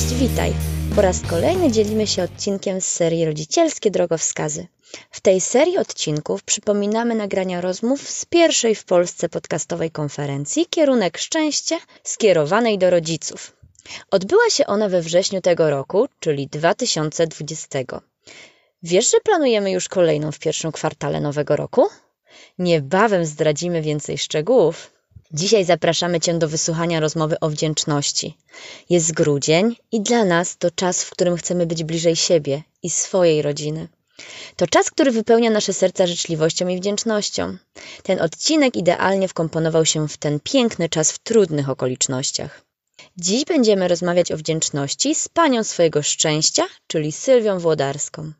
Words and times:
Cześć, 0.00 0.14
witaj. 0.14 0.52
Po 0.94 1.02
raz 1.02 1.20
kolejny 1.20 1.72
dzielimy 1.72 2.06
się 2.06 2.22
odcinkiem 2.22 2.80
z 2.80 2.88
serii 2.88 3.24
Rodzicielskie 3.24 3.90
Drogowskazy. 3.90 4.66
W 5.10 5.20
tej 5.20 5.40
serii 5.40 5.78
odcinków 5.78 6.42
przypominamy 6.42 7.14
nagrania 7.14 7.60
rozmów 7.60 8.10
z 8.10 8.24
pierwszej 8.24 8.74
w 8.74 8.84
Polsce 8.84 9.28
podcastowej 9.28 9.90
konferencji 9.90 10.66
Kierunek 10.66 11.18
Szczęście 11.18 11.78
skierowanej 12.04 12.78
do 12.78 12.90
rodziców. 12.90 13.56
Odbyła 14.10 14.50
się 14.50 14.66
ona 14.66 14.88
we 14.88 15.02
wrześniu 15.02 15.40
tego 15.40 15.70
roku, 15.70 16.08
czyli 16.20 16.48
2020. 16.48 17.78
Wiesz, 18.82 19.10
że 19.10 19.18
planujemy 19.24 19.70
już 19.70 19.88
kolejną 19.88 20.32
w 20.32 20.38
pierwszym 20.38 20.72
kwartale 20.72 21.20
nowego 21.20 21.56
roku? 21.56 21.86
Niebawem 22.58 23.24
zdradzimy 23.24 23.82
więcej 23.82 24.18
szczegółów. 24.18 24.99
Dzisiaj 25.32 25.64
zapraszamy 25.64 26.20
Cię 26.20 26.34
do 26.34 26.48
wysłuchania 26.48 27.00
rozmowy 27.00 27.40
o 27.40 27.50
wdzięczności. 27.50 28.36
Jest 28.90 29.12
grudzień 29.12 29.76
i 29.92 30.00
dla 30.00 30.24
nas 30.24 30.56
to 30.58 30.70
czas, 30.70 31.04
w 31.04 31.10
którym 31.10 31.36
chcemy 31.36 31.66
być 31.66 31.84
bliżej 31.84 32.16
siebie 32.16 32.62
i 32.82 32.90
swojej 32.90 33.42
rodziny. 33.42 33.88
To 34.56 34.66
czas, 34.66 34.90
który 34.90 35.10
wypełnia 35.10 35.50
nasze 35.50 35.72
serca 35.72 36.06
życzliwością 36.06 36.68
i 36.68 36.76
wdzięcznością. 36.76 37.56
Ten 38.02 38.20
odcinek 38.20 38.76
idealnie 38.76 39.28
wkomponował 39.28 39.86
się 39.86 40.08
w 40.08 40.16
ten 40.16 40.40
piękny 40.40 40.88
czas 40.88 41.12
w 41.12 41.18
trudnych 41.18 41.68
okolicznościach. 41.68 42.62
Dziś 43.16 43.44
będziemy 43.44 43.88
rozmawiać 43.88 44.32
o 44.32 44.36
wdzięczności 44.36 45.14
z 45.14 45.28
panią 45.28 45.64
swojego 45.64 46.02
szczęścia, 46.02 46.66
czyli 46.86 47.12
Sylwią 47.12 47.58
Włodarską. 47.58 48.32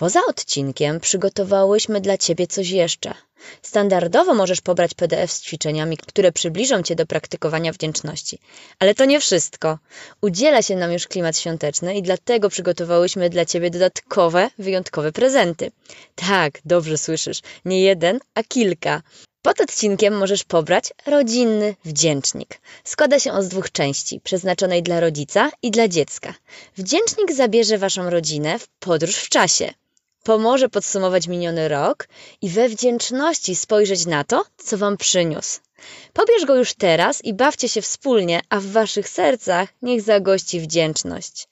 Poza 0.00 0.20
odcinkiem 0.28 1.00
przygotowałyśmy 1.00 2.00
dla 2.00 2.18
Ciebie 2.18 2.46
coś 2.46 2.70
jeszcze. 2.70 3.14
Standardowo 3.62 4.34
możesz 4.34 4.60
pobrać 4.60 4.94
PDF 4.94 5.32
z 5.32 5.42
ćwiczeniami, 5.42 5.96
które 5.96 6.32
przybliżą 6.32 6.82
Cię 6.82 6.94
do 6.96 7.06
praktykowania 7.06 7.72
wdzięczności. 7.72 8.38
Ale 8.78 8.94
to 8.94 9.04
nie 9.04 9.20
wszystko. 9.20 9.78
Udziela 10.20 10.62
się 10.62 10.76
nam 10.76 10.92
już 10.92 11.06
klimat 11.06 11.38
świąteczny 11.38 11.94
i 11.94 12.02
dlatego 12.02 12.48
przygotowałyśmy 12.48 13.30
dla 13.30 13.44
Ciebie 13.44 13.70
dodatkowe, 13.70 14.50
wyjątkowe 14.58 15.12
prezenty. 15.12 15.70
Tak, 16.14 16.58
dobrze 16.64 16.98
słyszysz. 16.98 17.40
Nie 17.64 17.82
jeden, 17.82 18.20
a 18.34 18.42
kilka. 18.42 19.02
Pod 19.42 19.60
odcinkiem 19.60 20.18
możesz 20.18 20.44
pobrać 20.44 20.92
rodzinny 21.06 21.74
wdzięcznik. 21.84 22.60
Składa 22.84 23.18
się 23.18 23.32
on 23.32 23.42
z 23.42 23.48
dwóch 23.48 23.72
części, 23.72 24.20
przeznaczonej 24.20 24.82
dla 24.82 25.00
rodzica 25.00 25.50
i 25.62 25.70
dla 25.70 25.88
dziecka. 25.88 26.34
Wdzięcznik 26.76 27.32
zabierze 27.32 27.78
Waszą 27.78 28.10
rodzinę 28.10 28.58
w 28.58 28.68
podróż 28.78 29.16
w 29.16 29.28
czasie 29.28 29.74
pomoże 30.24 30.68
podsumować 30.68 31.28
miniony 31.28 31.68
rok 31.68 32.08
i 32.42 32.48
we 32.48 32.68
wdzięczności 32.68 33.56
spojrzeć 33.56 34.06
na 34.06 34.24
to, 34.24 34.44
co 34.56 34.78
Wam 34.78 34.96
przyniósł. 34.96 35.60
Pobierz 36.12 36.44
go 36.44 36.56
już 36.56 36.74
teraz 36.74 37.24
i 37.24 37.34
bawcie 37.34 37.68
się 37.68 37.82
wspólnie, 37.82 38.40
a 38.48 38.60
w 38.60 38.66
Waszych 38.66 39.08
sercach 39.08 39.68
niech 39.82 40.02
zagości 40.02 40.60
wdzięczność. 40.60 41.48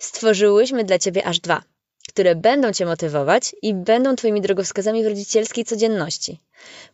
stworzyłyśmy 0.00 0.84
dla 0.84 0.98
Ciebie 0.98 1.24
aż 1.24 1.40
dwa, 1.40 1.62
które 2.08 2.34
będą 2.34 2.72
Cię 2.72 2.86
motywować 2.86 3.54
i 3.62 3.74
będą 3.74 4.16
Twoimi 4.16 4.40
drogowskazami 4.40 5.04
w 5.04 5.06
rodzicielskiej 5.06 5.64
codzienności. 5.64 6.40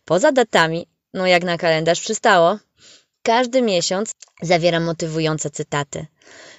Poza 0.05 0.31
datami, 0.31 0.87
no 1.13 1.27
jak 1.27 1.43
na 1.43 1.57
kalendarz 1.57 2.01
przystało, 2.01 2.59
każdy 3.23 3.61
miesiąc 3.61 4.11
zawiera 4.41 4.79
motywujące 4.79 5.49
cytaty. 5.49 6.05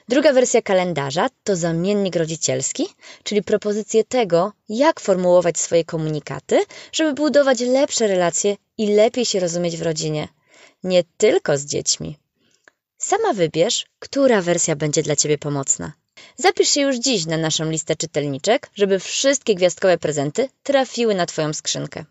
Druga 0.09 0.33
wersja 0.33 0.63
kalendarza 0.63 1.29
to 1.45 1.57
zamiennik 1.57 2.17
rodzicielski, 2.17 2.87
czyli 3.23 3.43
propozycje 3.43 4.05
tego, 4.05 4.53
jak 4.69 5.01
formułować 5.01 5.59
swoje 5.59 5.85
komunikaty, 5.85 6.65
żeby 6.93 7.13
budować 7.15 7.61
lepsze 7.61 8.07
relacje 8.07 8.57
i 8.79 8.95
lepiej 8.95 9.25
się 9.25 9.41
rozumieć 9.41 9.77
w 9.77 9.83
rodzinie. 9.83 10.29
Nie 10.85 11.05
tylko 11.17 11.59
z 11.59 11.65
dziećmi. 11.65 12.19
Sama 12.99 13.33
wybierz, 13.33 13.87
która 13.99 14.43
wersja 14.43 14.77
będzie 14.77 15.03
dla 15.03 15.17
Ciebie 15.17 15.39
pomocna. 15.39 15.93
Zapisz 16.37 16.69
się 16.69 16.81
już 16.81 16.97
dziś 16.97 17.27
na 17.27 17.37
naszą 17.37 17.71
listę 17.71 17.97
czytelniczek, 17.97 18.71
żeby 18.75 18.99
wszystkie 18.99 19.55
gwiazdkowe 19.55 19.99
prezenty 19.99 20.49
trafiły 20.63 21.15
na 21.15 21.27
Twoją 21.27 21.53
skrzynkę. 21.53 22.05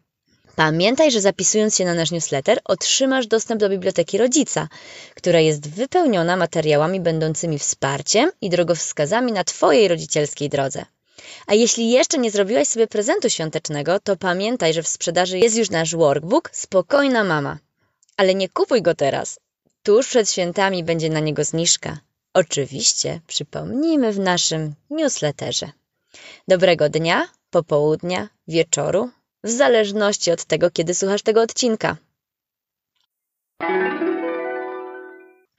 Pamiętaj, 0.55 1.11
że 1.11 1.21
zapisując 1.21 1.75
się 1.75 1.85
na 1.85 1.93
nasz 1.93 2.11
newsletter 2.11 2.59
otrzymasz 2.65 3.27
dostęp 3.27 3.61
do 3.61 3.69
biblioteki 3.69 4.17
rodzica, 4.17 4.67
która 5.15 5.39
jest 5.39 5.69
wypełniona 5.69 6.37
materiałami 6.37 6.99
będącymi 6.99 7.59
wsparciem 7.59 8.31
i 8.41 8.49
drogowskazami 8.49 9.31
na 9.31 9.43
Twojej 9.43 9.87
rodzicielskiej 9.87 10.49
drodze. 10.49 10.85
A 11.47 11.53
jeśli 11.53 11.89
jeszcze 11.89 12.17
nie 12.17 12.31
zrobiłaś 12.31 12.67
sobie 12.67 12.87
prezentu 12.87 13.29
świątecznego, 13.29 13.99
to 13.99 14.15
pamiętaj, 14.15 14.73
że 14.73 14.83
w 14.83 14.87
sprzedaży 14.87 15.39
jest 15.39 15.57
już 15.57 15.69
nasz 15.69 15.95
workbook 15.95 16.49
Spokojna 16.53 17.23
Mama. 17.23 17.57
Ale 18.17 18.35
nie 18.35 18.49
kupuj 18.49 18.81
go 18.81 18.95
teraz. 18.95 19.39
Tuż 19.83 20.07
przed 20.07 20.31
świętami 20.31 20.83
będzie 20.83 21.09
na 21.09 21.19
niego 21.19 21.43
zniżka. 21.43 21.99
Oczywiście 22.39 23.21
przypomnijmy 23.27 24.13
w 24.13 24.19
naszym 24.19 24.75
newsletterze. 24.89 25.71
Dobrego 26.47 26.89
dnia, 26.89 27.27
popołudnia, 27.49 28.29
wieczoru, 28.47 29.09
w 29.43 29.49
zależności 29.49 30.31
od 30.31 30.45
tego, 30.45 30.71
kiedy 30.71 30.93
słuchasz 30.95 31.21
tego 31.21 31.41
odcinka. 31.41 31.97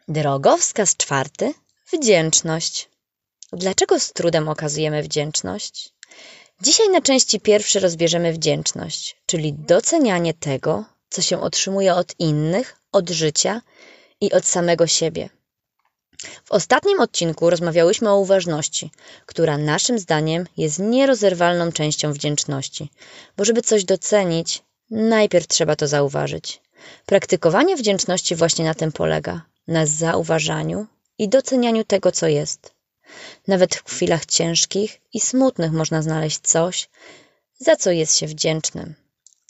Drogowskaz 0.09 0.97
czwarty 0.97 1.55
wdzięczność. 1.93 2.89
Dlaczego 3.53 4.01
z 4.01 4.13
trudem 4.13 4.49
okazujemy 4.49 5.03
wdzięczność? 5.03 5.95
Dzisiaj 6.63 6.89
na 6.89 7.01
części 7.01 7.41
pierwszej 7.41 7.83
rozbierzemy 7.83 8.33
wdzięczność, 8.33 9.17
czyli 9.27 9.53
docenianie 9.53 10.35
tego, 10.35 10.85
co 11.11 11.23
się 11.23 11.41
otrzymuje 11.41 11.95
od 11.95 12.15
innych, 12.19 12.77
od 12.93 13.11
życia 13.11 13.63
i 14.21 14.33
od 14.33 14.45
samego 14.47 14.87
siebie. 14.87 15.38
W 16.45 16.53
ostatnim 16.53 17.01
odcinku 17.01 17.51
rozmawiałyśmy 17.51 18.11
o 18.11 18.19
uważności, 18.19 18.91
która 19.27 19.59
naszym 19.59 19.99
zdaniem 19.99 20.47
jest 20.57 20.79
nierozerwalną 20.79 21.73
częścią 21.73 22.13
wdzięczności, 22.13 22.91
bo 23.37 23.45
żeby 23.45 23.63
coś 23.63 23.85
docenić, 23.85 24.63
najpierw 24.91 25.47
trzeba 25.47 25.77
to 25.77 25.87
zauważyć. 25.89 26.61
Praktykowanie 27.07 27.77
wdzięczności 27.77 28.37
właśnie 28.37 28.65
na 28.65 28.75
tym 28.75 28.93
polega 28.93 29.43
na 29.69 29.87
zauważaniu 29.87 30.87
i 31.19 31.29
docenianiu 31.29 31.85
tego, 31.85 32.13
co 32.13 32.27
jest. 32.27 32.75
Nawet 33.47 33.75
w 33.75 33.85
chwilach 33.85 34.27
ciężkich 34.27 35.01
i 35.13 35.21
smutnych 35.21 35.73
można 35.73 36.03
znaleźć 36.03 36.41
coś, 36.41 36.89
za 37.59 37.77
co 37.77 37.91
jest 37.91 38.17
się 38.17 38.27
wdzięcznym. 38.27 38.95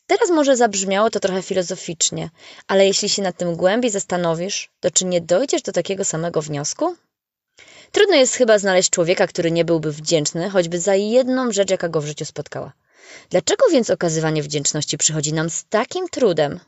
Teraz 0.08 0.30
może 0.30 0.56
zabrzmiało 0.56 1.10
to 1.10 1.20
trochę 1.20 1.42
filozoficznie, 1.42 2.30
ale 2.66 2.86
jeśli 2.86 3.08
się 3.08 3.22
nad 3.22 3.36
tym 3.36 3.56
głębiej 3.56 3.90
zastanowisz, 3.90 4.70
to 4.80 4.90
czy 4.90 5.04
nie 5.04 5.20
dojdziesz 5.20 5.62
do 5.62 5.72
takiego 5.72 6.04
samego 6.04 6.42
wniosku? 6.42 6.96
Trudno 7.92 8.14
jest 8.14 8.34
chyba 8.34 8.58
znaleźć 8.58 8.90
człowieka, 8.90 9.26
który 9.26 9.50
nie 9.50 9.64
byłby 9.64 9.92
wdzięczny 9.92 10.50
choćby 10.50 10.80
za 10.80 10.94
jedną 10.94 11.52
rzecz, 11.52 11.70
jaka 11.70 11.88
go 11.88 12.00
w 12.00 12.06
życiu 12.06 12.24
spotkała. 12.24 12.72
Dlaczego 13.30 13.64
więc 13.72 13.90
okazywanie 13.90 14.42
wdzięczności 14.42 14.98
przychodzi 14.98 15.32
nam 15.32 15.50
z 15.50 15.64
takim 15.64 16.08
trudem? 16.08 16.60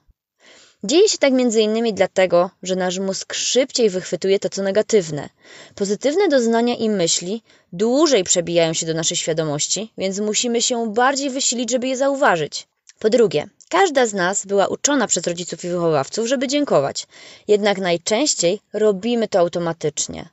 Dzieje 0.85 1.09
się 1.09 1.19
tak 1.19 1.33
innymi 1.33 1.95
dlatego, 1.95 2.51
że 2.63 2.77
nasz 2.77 2.99
mózg 2.99 3.35
szybciej 3.35 3.91
wychwytuje 3.91 4.39
to, 4.39 4.49
co 4.49 4.63
negatywne. 4.63 5.29
Pozytywne 5.75 6.29
doznania 6.29 6.77
i 6.77 6.91
myśli 6.91 7.43
dłużej 7.73 8.25
przebijają 8.25 8.73
się 8.73 8.87
do 8.87 8.95
naszej 8.95 9.17
świadomości, 9.17 9.93
więc 9.99 10.19
musimy 10.19 10.63
się 10.63 10.93
bardziej 10.93 11.31
wysilić, 11.31 11.71
żeby 11.71 11.89
je 11.89 11.97
zauważyć. 11.97 12.70
Po 13.01 13.11
drugie, 13.11 13.49
każda 13.69 14.07
z 14.07 14.15
nas 14.15 14.47
była 14.47 14.67
uczona 14.67 15.07
przez 15.07 15.27
rodziców 15.27 15.65
i 15.65 15.69
wychowawców, 15.69 16.27
żeby 16.27 16.49
dziękować. 16.49 17.07
Jednak 17.49 17.79
najczęściej 17.79 18.61
robimy 18.73 19.29
to 19.29 19.39
automatycznie. 19.39 20.29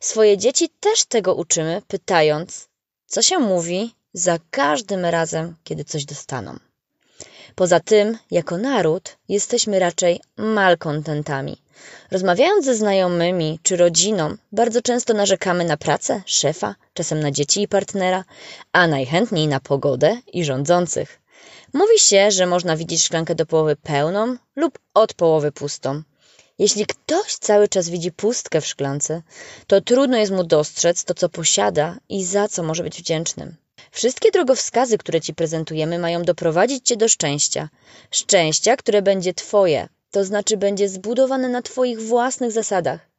Swoje 0.00 0.38
dzieci 0.38 0.68
też 0.80 1.04
tego 1.04 1.34
uczymy, 1.34 1.82
pytając, 1.88 2.68
co 3.06 3.22
się 3.22 3.38
mówi 3.38 3.94
za 4.12 4.38
każdym 4.50 5.04
razem, 5.04 5.54
kiedy 5.64 5.84
coś 5.84 6.04
dostaną. 6.04 6.58
Poza 7.54 7.80
tym, 7.80 8.18
jako 8.30 8.58
naród, 8.58 9.16
jesteśmy 9.28 9.78
raczej 9.78 10.20
malkontentami. 10.36 11.62
Rozmawiając 12.10 12.64
ze 12.64 12.74
znajomymi 12.74 13.58
czy 13.62 13.76
rodziną, 13.76 14.36
bardzo 14.52 14.82
często 14.82 15.14
narzekamy 15.14 15.64
na 15.64 15.76
pracę, 15.76 16.22
szefa, 16.26 16.74
czasem 16.94 17.20
na 17.20 17.30
dzieci 17.30 17.62
i 17.62 17.68
partnera, 17.68 18.24
a 18.72 18.86
najchętniej 18.86 19.48
na 19.48 19.60
pogodę 19.60 20.20
i 20.32 20.44
rządzących. 20.44 21.21
Mówi 21.72 21.98
się, 21.98 22.30
że 22.30 22.46
można 22.46 22.76
widzieć 22.76 23.02
szklankę 23.02 23.34
do 23.34 23.46
połowy 23.46 23.76
pełną 23.76 24.36
lub 24.56 24.78
od 24.94 25.14
połowy 25.14 25.52
pustą. 25.52 26.02
Jeśli 26.58 26.86
ktoś 26.86 27.34
cały 27.34 27.68
czas 27.68 27.88
widzi 27.88 28.12
pustkę 28.12 28.60
w 28.60 28.66
szklance, 28.66 29.22
to 29.66 29.80
trudno 29.80 30.16
jest 30.16 30.32
mu 30.32 30.44
dostrzec 30.44 31.04
to, 31.04 31.14
co 31.14 31.28
posiada 31.28 31.98
i 32.08 32.24
za 32.24 32.48
co 32.48 32.62
może 32.62 32.82
być 32.82 32.98
wdzięcznym. 32.98 33.56
Wszystkie 33.90 34.30
drogowskazy, 34.30 34.98
które 34.98 35.20
Ci 35.20 35.34
prezentujemy, 35.34 35.98
mają 35.98 36.22
doprowadzić 36.22 36.86
Cię 36.86 36.96
do 36.96 37.08
szczęścia. 37.08 37.68
Szczęścia, 38.10 38.76
które 38.76 39.02
będzie 39.02 39.34
Twoje, 39.34 39.88
to 40.10 40.24
znaczy 40.24 40.56
będzie 40.56 40.88
zbudowane 40.88 41.48
na 41.48 41.62
Twoich 41.62 42.00
własnych 42.00 42.52
zasadach. 42.52 43.10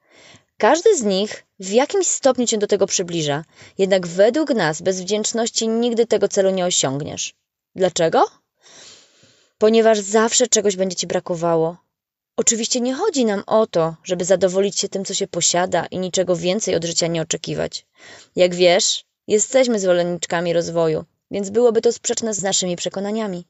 Każdy 0.58 0.98
z 0.98 1.04
nich 1.04 1.46
w 1.60 1.70
jakimś 1.70 2.08
stopniu 2.08 2.48
Cię 2.48 2.58
do 2.58 2.68
tego 2.68 2.88
przybliża, 2.88 3.44
jednak 3.78 4.08
według 4.08 4.50
nas 4.50 4.82
bez 4.82 5.02
wdzięczności 5.02 5.68
nigdy 5.68 6.06
tego 6.06 6.28
celu 6.28 6.50
nie 6.50 6.66
osiągniesz. 6.66 7.34
Dlaczego? 7.76 8.43
Ponieważ 9.64 10.00
zawsze 10.00 10.48
czegoś 10.48 10.76
będzie 10.76 10.96
Ci 10.96 11.08
brakowało. 11.08 11.78
Oczywiście 12.38 12.82
nie 12.82 12.94
chodzi 12.94 13.26
nam 13.26 13.44
o 13.48 13.68
to, 13.68 13.96
żeby 14.04 14.26
zadowolić 14.26 14.80
się 14.80 14.90
tym, 14.90 15.06
co 15.06 15.14
się 15.14 15.28
posiada 15.28 15.86
i 15.86 16.00
niczego 16.00 16.36
więcej 16.36 16.76
od 16.76 16.86
życia 16.86 17.08
nie 17.08 17.22
oczekiwać. 17.22 17.86
Jak 18.36 18.56
wiesz, 18.56 19.06
Jesteśmy 19.28 19.80
zwolenniczkami 19.80 20.54
rozwoju, 20.54 21.06
więc 21.32 21.50
byłoby 21.50 21.82
to 21.82 21.94
sprzeczne 21.94 22.34
z 22.34 22.44
naszymi 22.44 22.76
przekonaniami. 22.76 23.46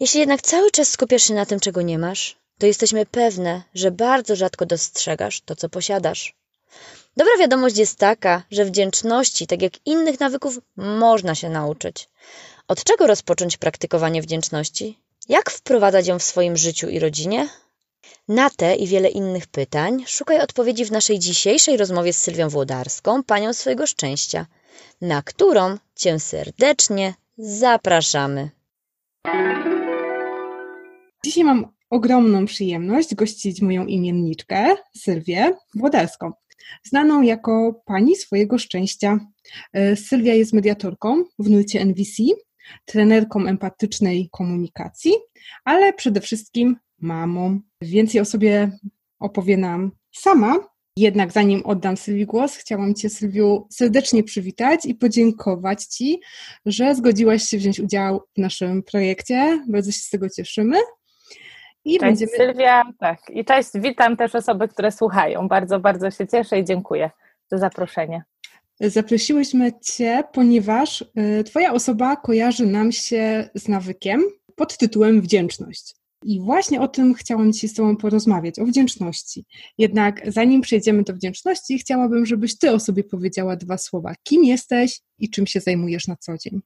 Jeśli 0.00 0.20
jednak 0.20 0.42
cały 0.42 0.70
czas 0.70 0.88
skupiasz 0.88 1.22
się 1.22 1.34
na 1.34 1.46
tym, 1.46 1.60
czego 1.60 1.82
nie 1.82 1.98
masz, 1.98 2.36
to 2.58 2.66
jesteśmy 2.66 3.06
pewne, 3.06 3.62
że 3.74 3.90
bardzo 3.90 4.36
rzadko 4.36 4.66
dostrzegasz 4.66 5.40
to, 5.40 5.56
co 5.56 5.68
posiadasz. 5.68 6.34
Dobra 7.16 7.36
wiadomość 7.38 7.76
jest 7.76 7.98
taka, 7.98 8.42
że 8.50 8.64
wdzięczności, 8.64 9.46
tak 9.46 9.62
jak 9.62 9.72
innych 9.86 10.20
nawyków, 10.20 10.58
można 10.76 11.34
się 11.34 11.50
nauczyć. 11.50 12.08
Od 12.68 12.84
czego 12.84 13.06
rozpocząć 13.06 13.56
praktykowanie 13.56 14.22
wdzięczności? 14.22 14.98
Jak 15.30 15.50
wprowadzać 15.50 16.06
ją 16.06 16.18
w 16.18 16.22
swoim 16.22 16.56
życiu 16.56 16.88
i 16.88 16.98
rodzinie? 16.98 17.48
Na 18.28 18.50
te 18.50 18.76
i 18.76 18.86
wiele 18.86 19.08
innych 19.08 19.46
pytań 19.46 20.04
szukaj 20.06 20.40
odpowiedzi 20.40 20.84
w 20.84 20.92
naszej 20.92 21.18
dzisiejszej 21.18 21.76
rozmowie 21.76 22.12
z 22.12 22.18
Sylwią 22.18 22.48
Włodarską, 22.48 23.22
panią 23.22 23.52
swojego 23.52 23.86
szczęścia– 23.86 24.46
na 25.00 25.22
którą 25.22 25.76
Cię 25.96 26.20
serdecznie 26.20 27.14
zapraszamy. 27.38 28.50
Dzisiaj 31.24 31.44
mam 31.44 31.66
ogromną 31.90 32.46
przyjemność 32.46 33.14
gościć 33.14 33.62
moją 33.62 33.86
imienniczkę, 33.86 34.76
Sylwię 34.96 35.52
Włodarską, 35.74 36.32
znaną 36.84 37.22
jako 37.22 37.82
pani 37.86 38.16
swojego 38.16 38.58
szczęścia. 38.58 39.18
E, 39.72 39.96
Sylwia 39.96 40.34
jest 40.34 40.52
mediatorką 40.52 41.24
w 41.38 41.50
nurcie 41.50 41.80
NVC, 41.80 42.22
trenerką 42.84 43.46
empatycznej 43.46 44.28
komunikacji, 44.32 45.12
ale 45.64 45.92
przede 45.92 46.20
wszystkim 46.20 46.76
mamą. 46.98 47.60
Więcej 47.82 48.20
o 48.20 48.24
sobie 48.24 48.78
opowie 49.18 49.56
nam 49.56 49.90
sama, 50.12 50.56
jednak 50.96 51.32
zanim 51.32 51.62
oddam 51.64 51.96
Sylwii 51.96 52.26
głos, 52.26 52.56
chciałam 52.56 52.94
Cię, 52.94 53.10
Sylwiu, 53.10 53.66
serdecznie 53.70 54.22
przywitać 54.22 54.86
i 54.86 54.94
podziękować 54.94 55.84
Ci, 55.84 56.20
że 56.66 56.94
zgodziłaś 56.94 57.42
się 57.42 57.58
wziąć 57.58 57.80
udział 57.80 58.22
w 58.36 58.38
naszym 58.38 58.82
projekcie. 58.82 59.64
Bardzo 59.68 59.92
się 59.92 59.98
z 60.00 60.10
tego 60.10 60.28
cieszymy. 60.30 60.76
I 61.84 61.98
cześć 61.98 62.00
będziemy... 62.00 62.32
Sylwia, 62.32 62.82
tak. 62.98 63.20
I 63.30 63.44
cześć, 63.44 63.70
witam 63.74 64.16
też 64.16 64.34
osoby, 64.34 64.68
które 64.68 64.92
słuchają. 64.92 65.48
Bardzo, 65.48 65.80
bardzo 65.80 66.10
się 66.10 66.26
cieszę 66.26 66.58
i 66.58 66.64
dziękuję 66.64 67.10
za 67.50 67.58
zaproszenie. 67.58 68.22
Zaprosiłyśmy 68.80 69.72
Cię, 69.80 70.22
ponieważ 70.32 71.02
y, 71.40 71.44
Twoja 71.44 71.72
osoba 71.72 72.16
kojarzy 72.16 72.66
nam 72.66 72.92
się 72.92 73.50
z 73.54 73.68
nawykiem 73.68 74.22
pod 74.56 74.76
tytułem 74.78 75.20
wdzięczność. 75.20 75.94
I 76.24 76.40
właśnie 76.40 76.80
o 76.80 76.88
tym 76.88 77.14
chciałam 77.14 77.52
dzisiaj 77.52 77.70
z 77.70 77.74
Tobą 77.74 77.96
porozmawiać, 77.96 78.58
o 78.58 78.64
wdzięczności. 78.64 79.44
Jednak 79.78 80.20
zanim 80.26 80.60
przejdziemy 80.60 81.02
do 81.02 81.12
wdzięczności, 81.12 81.78
chciałabym, 81.78 82.26
żebyś 82.26 82.58
Ty 82.58 82.70
o 82.70 82.80
sobie 82.80 83.04
powiedziała 83.04 83.56
dwa 83.56 83.78
słowa. 83.78 84.14
Kim 84.22 84.44
jesteś 84.44 85.00
i 85.18 85.30
czym 85.30 85.46
się 85.46 85.60
zajmujesz 85.60 86.08
na 86.08 86.16
co 86.16 86.38
dzień? 86.38 86.60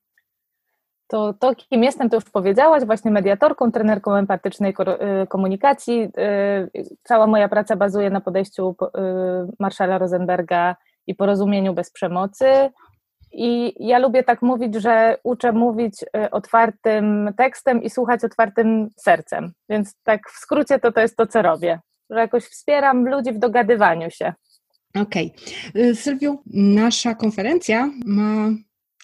To, 1.07 1.35
to 1.35 1.55
kim 1.55 1.85
jestem, 1.85 2.11
to 2.11 2.17
już 2.17 2.25
powiedziałaś, 2.25 2.85
właśnie 2.85 3.11
mediatorką, 3.11 3.73
trenerką 3.73 4.15
empatycznej 4.15 4.75
y, 5.23 5.27
komunikacji. 5.27 6.01
Y, 6.03 6.97
cała 7.03 7.27
moja 7.27 7.49
praca 7.49 7.77
bazuje 7.77 8.11
na 8.11 8.21
podejściu 8.21 8.71
y, 8.71 9.53
Marszala 9.59 9.99
Rosenberga 9.99 10.77
i 11.07 11.15
porozumieniu 11.15 11.75
bez 11.75 11.91
przemocy. 11.91 12.45
I 13.33 13.75
ja 13.89 13.99
lubię 13.99 14.23
tak 14.23 14.43
mówić, 14.43 14.75
że 14.75 15.19
uczę 15.25 15.53
mówić 15.53 16.03
y, 16.03 16.31
otwartym 16.31 17.31
tekstem 17.37 17.83
i 17.83 17.91
słuchać 17.91 18.25
otwartym 18.25 18.89
sercem. 18.97 19.53
Więc 19.69 19.95
tak 20.03 20.31
w 20.31 20.39
skrócie 20.39 20.79
to 20.79 20.93
to 20.93 21.01
jest 21.01 21.17
to, 21.17 21.27
co 21.27 21.43
robię. 21.43 21.81
Że 22.11 22.19
jakoś 22.19 22.45
wspieram 22.45 23.09
ludzi 23.09 23.33
w 23.33 23.39
dogadywaniu 23.39 24.11
się. 24.11 24.33
Okej. 24.95 25.35
Okay. 25.71 25.95
Sylwiu, 25.95 26.43
nasza 26.55 27.15
konferencja 27.15 27.91
ma 28.07 28.51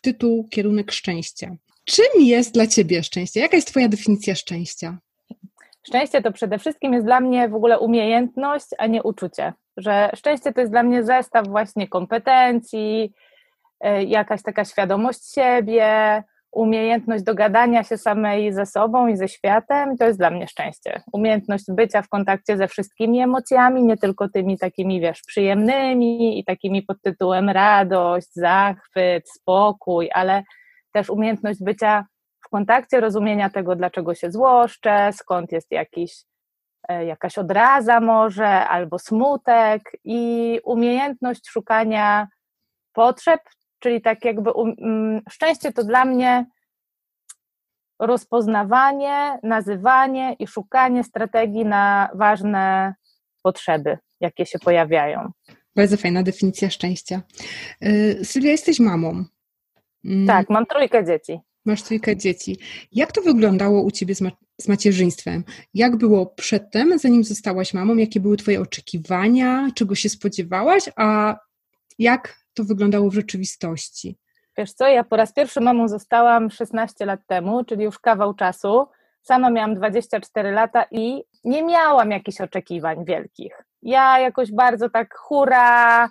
tytuł 0.02 0.49
Kierunek 0.49 0.93
Szczęścia. 0.93 1.56
Czym 1.85 2.23
jest 2.23 2.55
dla 2.55 2.67
Ciebie 2.67 3.02
szczęście? 3.02 3.41
Jaka 3.41 3.56
jest 3.56 3.69
Twoja 3.69 3.88
definicja 3.88 4.35
szczęścia? 4.35 4.99
Szczęście 5.87 6.23
to 6.23 6.32
przede 6.32 6.59
wszystkim 6.59 6.93
jest 6.93 7.06
dla 7.06 7.21
mnie 7.21 7.49
w 7.49 7.55
ogóle 7.55 7.79
umiejętność, 7.79 8.66
a 8.78 8.87
nie 8.87 9.02
uczucie. 9.02 9.52
Że 9.76 10.11
szczęście 10.14 10.52
to 10.52 10.61
jest 10.61 10.73
dla 10.73 10.83
mnie 10.83 11.02
zestaw 11.02 11.49
właśnie 11.49 11.88
kompetencji, 11.88 13.14
E, 13.81 14.05
jakaś 14.05 14.43
taka 14.43 14.64
świadomość 14.64 15.35
siebie, 15.35 16.23
umiejętność 16.52 17.25
dogadania 17.25 17.85
się 17.85 17.99
samej 17.99 18.52
ze 18.52 18.66
sobą 18.66 19.07
i 19.09 19.16
ze 19.16 19.28
światem, 19.28 19.97
to 19.97 20.05
jest 20.05 20.19
dla 20.19 20.31
mnie 20.31 20.49
szczęście. 20.49 21.02
Umiejętność 21.12 21.64
bycia 21.69 22.02
w 22.02 22.09
kontakcie 22.09 22.57
ze 22.57 22.69
wszystkimi 22.69 23.21
emocjami, 23.21 23.85
nie 23.85 23.97
tylko 23.97 24.28
tymi 24.28 24.59
takimi, 24.59 25.00
wiesz, 25.00 25.23
przyjemnymi 25.26 26.38
i 26.38 26.45
takimi 26.45 26.83
pod 26.83 27.02
tytułem 27.02 27.50
radość, 27.50 28.28
zachwyt, 28.35 29.31
spokój, 29.31 30.11
ale 30.12 30.43
też 30.93 31.11
umiejętność 31.11 31.62
bycia 31.62 32.05
kontakcie, 32.50 33.00
rozumienia 33.00 33.50
tego, 33.50 33.76
dlaczego 33.76 34.14
się 34.14 34.30
złoszczę, 34.30 35.11
skąd 35.12 35.52
jest 35.52 35.71
jakiś, 35.71 36.25
e, 36.88 37.04
jakaś 37.04 37.38
odraza 37.38 38.00
może, 38.00 38.49
albo 38.49 38.99
smutek 38.99 39.83
i 40.04 40.61
umiejętność 40.64 41.49
szukania 41.49 42.28
potrzeb 42.92 43.40
Czyli 43.80 44.00
tak 44.00 44.25
jakby 44.25 44.50
um, 44.50 45.21
szczęście 45.30 45.73
to 45.73 45.85
dla 45.85 46.04
mnie 46.04 46.47
rozpoznawanie, 47.99 49.38
nazywanie 49.42 50.37
i 50.38 50.47
szukanie 50.47 51.04
strategii 51.04 51.64
na 51.64 52.11
ważne 52.14 52.95
potrzeby, 53.42 53.99
jakie 54.21 54.47
się 54.47 54.59
pojawiają. 54.59 55.30
Bardzo 55.76 55.97
fajna 55.97 56.23
definicja 56.23 56.71
szczęścia. 56.71 57.23
Yy, 57.80 58.25
Sylwia, 58.25 58.50
jesteś 58.50 58.80
mamą. 58.80 59.25
Mm. 60.04 60.26
Tak, 60.26 60.50
mam 60.50 60.66
trójkę 60.66 61.04
dzieci. 61.04 61.40
Masz 61.64 61.83
trójkę 61.83 62.17
dzieci. 62.17 62.59
Jak 62.93 63.12
to 63.12 63.23
wyglądało 63.23 63.83
u 63.83 63.90
Ciebie 63.90 64.14
z, 64.14 64.21
ma 64.21 64.31
z 64.61 64.69
macierzyństwem? 64.69 65.45
Jak 65.75 65.97
było 65.97 66.26
przedtem, 66.26 66.99
zanim 66.99 67.25
zostałaś 67.25 67.75
mamą? 67.75 67.97
Jakie 67.97 68.21
były 68.21 68.37
Twoje 68.37 68.61
oczekiwania? 68.61 69.69
Czego 69.75 69.95
się 69.95 70.09
spodziewałaś? 70.09 70.88
A 70.97 71.37
jak 71.99 72.37
to 72.55 72.64
wyglądało 72.64 73.11
w 73.11 73.14
rzeczywistości? 73.14 74.19
Wiesz 74.59 74.73
co, 74.73 74.88
ja 74.88 75.05
po 75.05 75.17
raz 75.17 75.33
pierwszy 75.33 75.61
mamą 75.61 75.88
zostałam 75.88 76.50
16 76.50 77.07
lat 77.07 77.21
temu, 77.26 77.64
czyli 77.64 77.85
już 77.85 77.99
kawał 77.99 78.35
czasu. 78.35 78.87
Sama 79.23 79.50
miałam 79.50 79.75
24 79.75 80.50
lata 80.50 80.85
i 80.90 81.23
nie 81.45 81.62
miałam 81.62 82.11
jakichś 82.11 82.40
oczekiwań 82.40 83.05
wielkich. 83.05 83.64
Ja 83.83 84.19
jakoś 84.19 84.52
bardzo 84.52 84.90
tak 84.90 85.14
hura, 85.14 86.09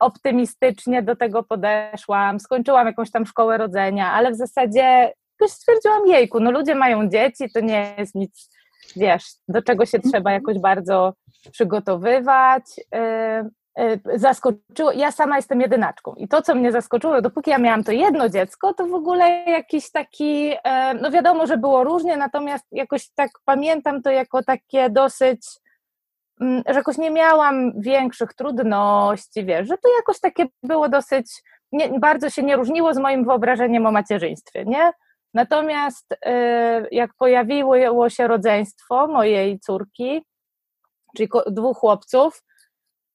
optymistycznie 0.00 1.02
do 1.02 1.16
tego 1.16 1.42
podeszłam. 1.42 2.40
Skończyłam 2.40 2.86
jakąś 2.86 3.10
tam 3.10 3.26
szkołę 3.26 3.58
rodzenia, 3.58 4.12
ale 4.12 4.30
w 4.30 4.36
zasadzie 4.36 5.12
jakoś 5.40 5.50
stwierdziłam, 5.50 6.06
jejku, 6.06 6.40
no 6.40 6.50
ludzie 6.50 6.74
mają 6.74 7.08
dzieci, 7.08 7.50
to 7.54 7.60
nie 7.60 7.94
jest 7.98 8.14
nic, 8.14 8.50
wiesz, 8.96 9.24
do 9.48 9.62
czego 9.62 9.86
się 9.86 9.98
trzeba 9.98 10.32
jakoś 10.32 10.58
bardzo 10.58 11.14
przygotowywać. 11.52 12.64
Yy, 12.92 13.50
Y, 13.80 14.18
zaskoczyło, 14.18 14.92
ja 14.92 15.12
sama 15.12 15.36
jestem 15.36 15.60
jedynaczką 15.60 16.14
i 16.14 16.28
to, 16.28 16.42
co 16.42 16.54
mnie 16.54 16.72
zaskoczyło, 16.72 17.22
dopóki 17.22 17.50
ja 17.50 17.58
miałam 17.58 17.84
to 17.84 17.92
jedno 17.92 18.28
dziecko, 18.28 18.74
to 18.74 18.86
w 18.86 18.94
ogóle 18.94 19.44
jakiś 19.46 19.90
taki, 19.90 20.52
e, 20.64 20.94
no 20.94 21.10
wiadomo, 21.10 21.46
że 21.46 21.56
było 21.56 21.84
różnie, 21.84 22.16
natomiast 22.16 22.64
jakoś 22.72 23.08
tak 23.14 23.30
pamiętam 23.44 24.02
to 24.02 24.10
jako 24.10 24.42
takie 24.42 24.90
dosyć, 24.90 25.40
że 26.40 26.74
jakoś 26.74 26.98
nie 26.98 27.10
miałam 27.10 27.72
większych 27.80 28.34
trudności, 28.34 29.44
wiesz, 29.44 29.68
że 29.68 29.78
to 29.78 29.88
jakoś 29.96 30.20
takie 30.20 30.46
było 30.62 30.88
dosyć, 30.88 31.42
nie, 31.72 31.98
bardzo 31.98 32.30
się 32.30 32.42
nie 32.42 32.56
różniło 32.56 32.94
z 32.94 32.98
moim 32.98 33.24
wyobrażeniem 33.24 33.86
o 33.86 33.92
macierzyństwie, 33.92 34.64
nie? 34.64 34.92
Natomiast 35.34 36.06
e, 36.22 36.86
jak 36.90 37.10
pojawiło 37.18 38.10
się 38.10 38.28
rodzeństwo 38.28 39.08
mojej 39.08 39.60
córki, 39.60 40.22
czyli 41.16 41.28
dwóch 41.46 41.78
chłopców, 41.78 42.42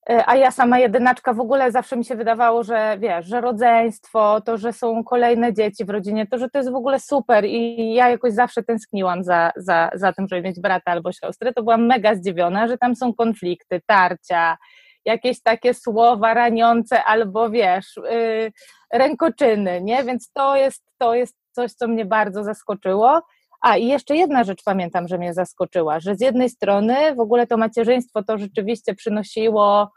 a 0.06 0.36
ja 0.36 0.52
sama 0.52 0.80
jedynaczka 0.80 1.34
w 1.34 1.40
ogóle 1.40 1.72
zawsze 1.72 1.98
mi 1.98 2.06
się 2.06 2.16
wydawało, 2.16 2.64
że 2.64 2.98
wiesz, 3.00 3.26
że 3.26 3.42
rodzeństwo, 3.42 4.42
to, 4.42 4.58
że 4.58 4.74
są 4.74 5.04
kolejne 5.04 5.54
dzieci 5.54 5.86
w 5.86 5.90
rodzinie, 5.90 6.28
to, 6.28 6.38
że 6.38 6.50
to 6.50 6.58
jest 6.58 6.72
w 6.72 6.76
ogóle 6.76 7.00
super 7.00 7.46
i 7.46 7.94
ja 7.94 8.10
jakoś 8.10 8.34
zawsze 8.34 8.64
tęskniłam 8.64 9.24
za, 9.24 9.52
za, 9.56 9.90
za 9.94 10.14
tym, 10.14 10.28
żeby 10.28 10.42
mieć 10.42 10.60
brata 10.60 10.92
albo 10.92 11.12
siostrę, 11.12 11.54
to 11.54 11.64
byłam 11.64 11.86
mega 11.86 12.16
zdziwiona, 12.16 12.68
że 12.68 12.78
tam 12.78 12.96
są 12.96 13.14
konflikty, 13.14 13.82
tarcia, 13.86 14.58
jakieś 15.06 15.42
takie 15.42 15.74
słowa 15.74 16.34
raniące 16.34 17.04
albo 17.04 17.50
wiesz, 17.50 17.96
yy, 17.96 18.52
rękoczyny, 18.94 19.82
nie? 19.82 20.04
Więc 20.04 20.32
to 20.32 20.56
jest, 20.56 20.84
to 20.98 21.16
jest 21.16 21.38
coś, 21.52 21.72
co 21.72 21.88
mnie 21.88 22.06
bardzo 22.06 22.44
zaskoczyło. 22.44 23.22
A 23.64 23.78
i 23.78 23.88
jeszcze 23.88 24.16
jedna 24.16 24.44
rzecz 24.44 24.64
pamiętam, 24.64 25.08
że 25.08 25.18
mnie 25.18 25.34
zaskoczyła, 25.34 26.00
że 26.00 26.16
z 26.16 26.22
jednej 26.22 26.50
strony 26.50 27.16
w 27.16 27.20
ogóle 27.20 27.48
to 27.48 27.58
macierzyństwo 27.58 28.24
to 28.24 28.38
rzeczywiście 28.38 28.96
przynosiło 28.96 29.92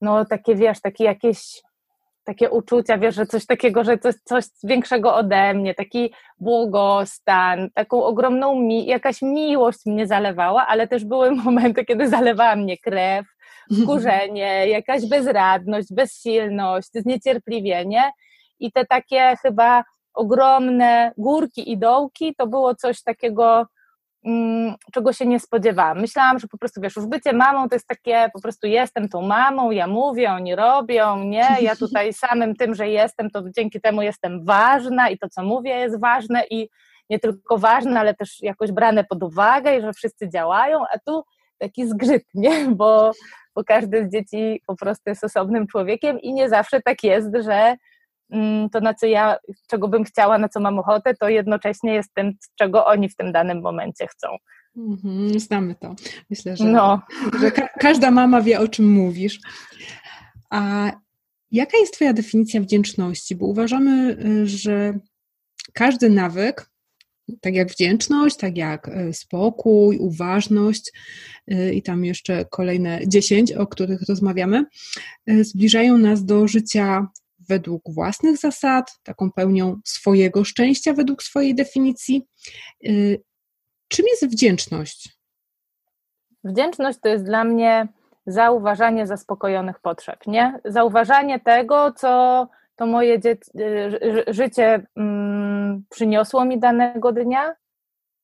no 0.00 0.24
takie 0.24 0.54
wiesz, 0.54 0.80
takie 0.80 1.04
jakieś 1.04 1.62
takie 2.24 2.50
uczucia, 2.50 2.98
wiesz, 2.98 3.14
że 3.14 3.26
coś 3.26 3.46
takiego, 3.46 3.84
że 3.84 3.98
coś, 3.98 4.14
coś 4.24 4.44
większego 4.64 5.14
ode 5.14 5.54
mnie, 5.54 5.74
taki 5.74 6.14
błogostan, 6.38 7.70
taką 7.74 8.04
ogromną, 8.04 8.60
mi 8.60 8.86
jakaś 8.86 9.22
miłość 9.22 9.86
mnie 9.86 10.06
zalewała, 10.06 10.66
ale 10.66 10.88
też 10.88 11.04
były 11.04 11.30
momenty, 11.44 11.84
kiedy 11.84 12.08
zalewała 12.08 12.56
mnie 12.56 12.78
krew, 12.78 13.26
wkurzenie, 13.82 14.66
jakaś 14.78 15.08
bezradność, 15.08 15.94
bezsilność, 15.94 16.88
zniecierpliwienie 16.92 18.10
i 18.60 18.72
te 18.72 18.86
takie 18.86 19.34
chyba 19.42 19.84
ogromne 20.16 21.12
górki 21.18 21.72
i 21.72 21.78
dołki, 21.78 22.34
to 22.38 22.46
było 22.46 22.74
coś 22.74 23.02
takiego, 23.02 23.66
mm, 24.24 24.74
czego 24.92 25.12
się 25.12 25.26
nie 25.26 25.40
spodziewałam. 25.40 26.00
Myślałam, 26.00 26.38
że 26.38 26.48
po 26.48 26.58
prostu, 26.58 26.80
wiesz, 26.80 26.96
już 26.96 27.06
bycie 27.06 27.32
mamą 27.32 27.68
to 27.68 27.74
jest 27.74 27.86
takie, 27.86 28.30
po 28.32 28.40
prostu 28.40 28.66
jestem 28.66 29.08
tą 29.08 29.22
mamą, 29.22 29.70
ja 29.70 29.86
mówię, 29.86 30.30
oni 30.30 30.54
robią, 30.54 31.18
nie, 31.18 31.48
ja 31.60 31.76
tutaj 31.84 32.12
samym 32.12 32.54
tym, 32.54 32.74
że 32.74 32.88
jestem, 32.88 33.30
to 33.30 33.42
dzięki 33.56 33.80
temu 33.80 34.02
jestem 34.02 34.44
ważna 34.44 35.08
i 35.10 35.18
to, 35.18 35.28
co 35.28 35.42
mówię 35.42 35.70
jest 35.70 36.00
ważne 36.00 36.44
i 36.50 36.68
nie 37.10 37.18
tylko 37.18 37.58
ważne, 37.58 38.00
ale 38.00 38.14
też 38.14 38.42
jakoś 38.42 38.72
brane 38.72 39.04
pod 39.04 39.22
uwagę 39.22 39.78
i 39.78 39.80
że 39.80 39.92
wszyscy 39.92 40.28
działają, 40.28 40.82
a 40.94 40.98
tu 40.98 41.24
taki 41.58 41.88
zgrzyt, 41.88 42.24
nie, 42.34 42.68
bo, 42.68 43.12
bo 43.54 43.64
każdy 43.64 44.06
z 44.06 44.12
dzieci 44.12 44.62
po 44.66 44.76
prostu 44.76 45.10
jest 45.10 45.24
osobnym 45.24 45.66
człowiekiem 45.66 46.20
i 46.20 46.32
nie 46.32 46.48
zawsze 46.48 46.80
tak 46.82 47.04
jest, 47.04 47.28
że 47.44 47.76
to 48.72 48.80
na 48.80 48.94
co 48.94 49.06
ja, 49.06 49.36
czego 49.66 49.88
bym 49.88 50.04
chciała, 50.04 50.38
na 50.38 50.48
co 50.48 50.60
mam 50.60 50.78
ochotę, 50.78 51.14
to 51.14 51.28
jednocześnie 51.28 51.94
jest 51.94 52.14
tym, 52.14 52.32
czego 52.54 52.86
oni 52.86 53.08
w 53.08 53.16
tym 53.16 53.32
danym 53.32 53.60
momencie 53.60 54.06
chcą. 54.06 54.28
Mhm, 54.76 55.40
znamy 55.40 55.74
to. 55.74 55.94
Myślę, 56.30 56.56
że, 56.56 56.64
no. 56.64 57.02
że 57.40 57.50
ka 57.50 57.68
każda 57.68 58.10
mama 58.10 58.40
wie, 58.40 58.60
o 58.60 58.68
czym 58.68 58.92
mówisz. 58.92 59.40
A 60.50 60.90
jaka 61.50 61.78
jest 61.78 61.94
Twoja 61.94 62.12
definicja 62.12 62.60
wdzięczności? 62.60 63.36
Bo 63.36 63.46
uważamy, 63.46 64.16
y, 64.26 64.46
że 64.46 64.98
każdy 65.72 66.10
nawyk, 66.10 66.70
tak 67.40 67.54
jak 67.54 67.68
wdzięczność, 67.68 68.36
tak 68.36 68.56
jak 68.56 68.88
y, 68.88 69.12
spokój, 69.12 69.98
uważność 69.98 70.92
y, 71.52 71.74
i 71.74 71.82
tam 71.82 72.04
jeszcze 72.04 72.44
kolejne 72.44 73.00
dziesięć, 73.06 73.52
o 73.52 73.66
których 73.66 74.00
rozmawiamy, 74.08 74.64
zbliżają 75.26 75.98
nas 75.98 76.24
do 76.24 76.48
życia 76.48 77.06
według 77.48 77.82
własnych 77.88 78.36
zasad, 78.36 78.98
taką 79.02 79.32
pełnią 79.32 79.80
swojego 79.84 80.44
szczęścia 80.44 80.92
według 80.92 81.22
swojej 81.22 81.54
definicji. 81.54 82.26
Y, 82.86 83.22
czym 83.88 84.06
jest 84.06 84.26
wdzięczność? 84.26 85.18
Wdzięczność 86.44 86.98
to 87.02 87.08
jest 87.08 87.24
dla 87.24 87.44
mnie 87.44 87.88
zauważanie 88.26 89.06
zaspokojonych 89.06 89.80
potrzeb, 89.80 90.26
nie? 90.26 90.60
Zauważanie 90.64 91.40
tego, 91.40 91.92
co 91.92 92.48
to 92.76 92.86
moje 92.86 93.14
y, 93.14 94.24
życie 94.28 94.86
mm, 94.96 95.84
przyniosło 95.90 96.44
mi 96.44 96.58
danego 96.58 97.12
dnia, 97.12 97.54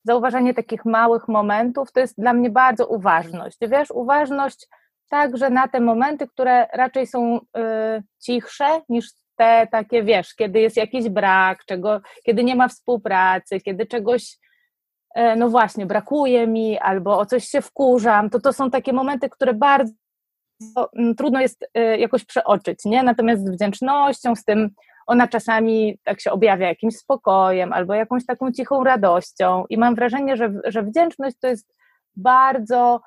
zauważanie 0.05 0.55
takich 0.55 0.85
małych 0.85 1.29
momentów, 1.29 1.93
to 1.93 2.00
jest 2.00 2.21
dla 2.21 2.33
mnie 2.33 2.50
bardzo 2.50 2.87
uważność. 2.87 3.59
Wiesz, 3.61 3.91
uważność 3.91 4.69
także 5.12 5.50
na 5.50 5.69
te 5.69 5.81
momenty, 5.81 6.28
które 6.28 6.66
raczej 6.73 7.07
są 7.07 7.37
y, 7.37 7.40
cichsze 8.23 8.81
niż 8.88 9.11
te 9.37 9.69
takie, 9.73 10.02
wiesz, 10.02 10.35
kiedy 10.35 10.61
jest 10.61 10.76
jakiś 10.76 11.09
brak, 11.09 11.64
czego, 11.64 12.00
kiedy 12.25 12.45
nie 12.45 12.57
ma 12.57 12.69
współpracy, 12.69 13.61
kiedy 13.61 13.87
czegoś, 13.87 14.38
e, 15.14 15.37
no 15.37 15.49
właśnie, 15.49 15.87
brakuje 15.87 16.47
mi, 16.47 16.78
albo 16.78 17.19
o 17.19 17.26
coś 17.26 17.45
się 17.45 17.62
wkurzam, 17.62 18.31
to 18.31 18.40
to 18.40 18.52
są 18.52 18.71
takie 18.71 18.92
momenty, 18.92 19.28
które 19.28 19.54
bardzo 19.54 19.92
mm, 20.99 21.14
trudno 21.14 21.40
jest 21.40 21.66
e, 21.75 21.99
jakoś 21.99 22.25
przeoczyć, 22.25 22.85
nie? 22.85 23.02
Natomiast 23.02 23.47
z 23.47 23.50
wdzięcznością, 23.50 24.37
z 24.37 24.45
tym 24.45 24.71
ona 25.07 25.28
czasami 25.28 25.99
tak 26.04 26.21
się 26.21 26.31
objawia 26.31 26.69
jakimś 26.69 26.97
spokojem 26.97 27.73
albo 27.73 27.95
jakąś 27.95 28.26
taką 28.26 28.52
cichą 28.52 28.85
radością 28.85 29.64
i 29.71 29.78
mam 29.78 29.95
wrażenie, 29.95 30.37
że, 30.37 30.52
że 30.64 30.83
wdzięczność 30.83 31.37
to 31.40 31.49
jest 31.49 31.75
bardzo 32.16 33.00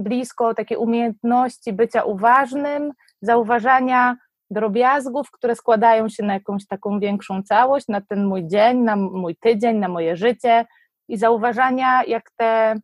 blisko 0.00 0.54
takiej 0.54 0.78
umiejętności 0.78 1.72
bycia 1.72 2.04
uważnym, 2.04 2.92
zauważania 3.20 4.16
drobiazgów, 4.50 5.30
które 5.30 5.56
składają 5.56 6.08
się 6.08 6.22
na 6.22 6.34
jakąś 6.34 6.66
taką 6.66 7.00
większą 7.00 7.42
całość, 7.42 7.88
na 7.88 8.00
ten 8.00 8.24
mój 8.24 8.46
dzień, 8.46 8.78
na 8.78 8.96
mój 8.96 9.36
tydzień, 9.36 9.76
na 9.76 9.88
moje 9.88 10.16
życie 10.16 10.66
i 11.08 11.16
zauważania, 11.16 12.04
jak 12.04 12.30
te 12.36 12.80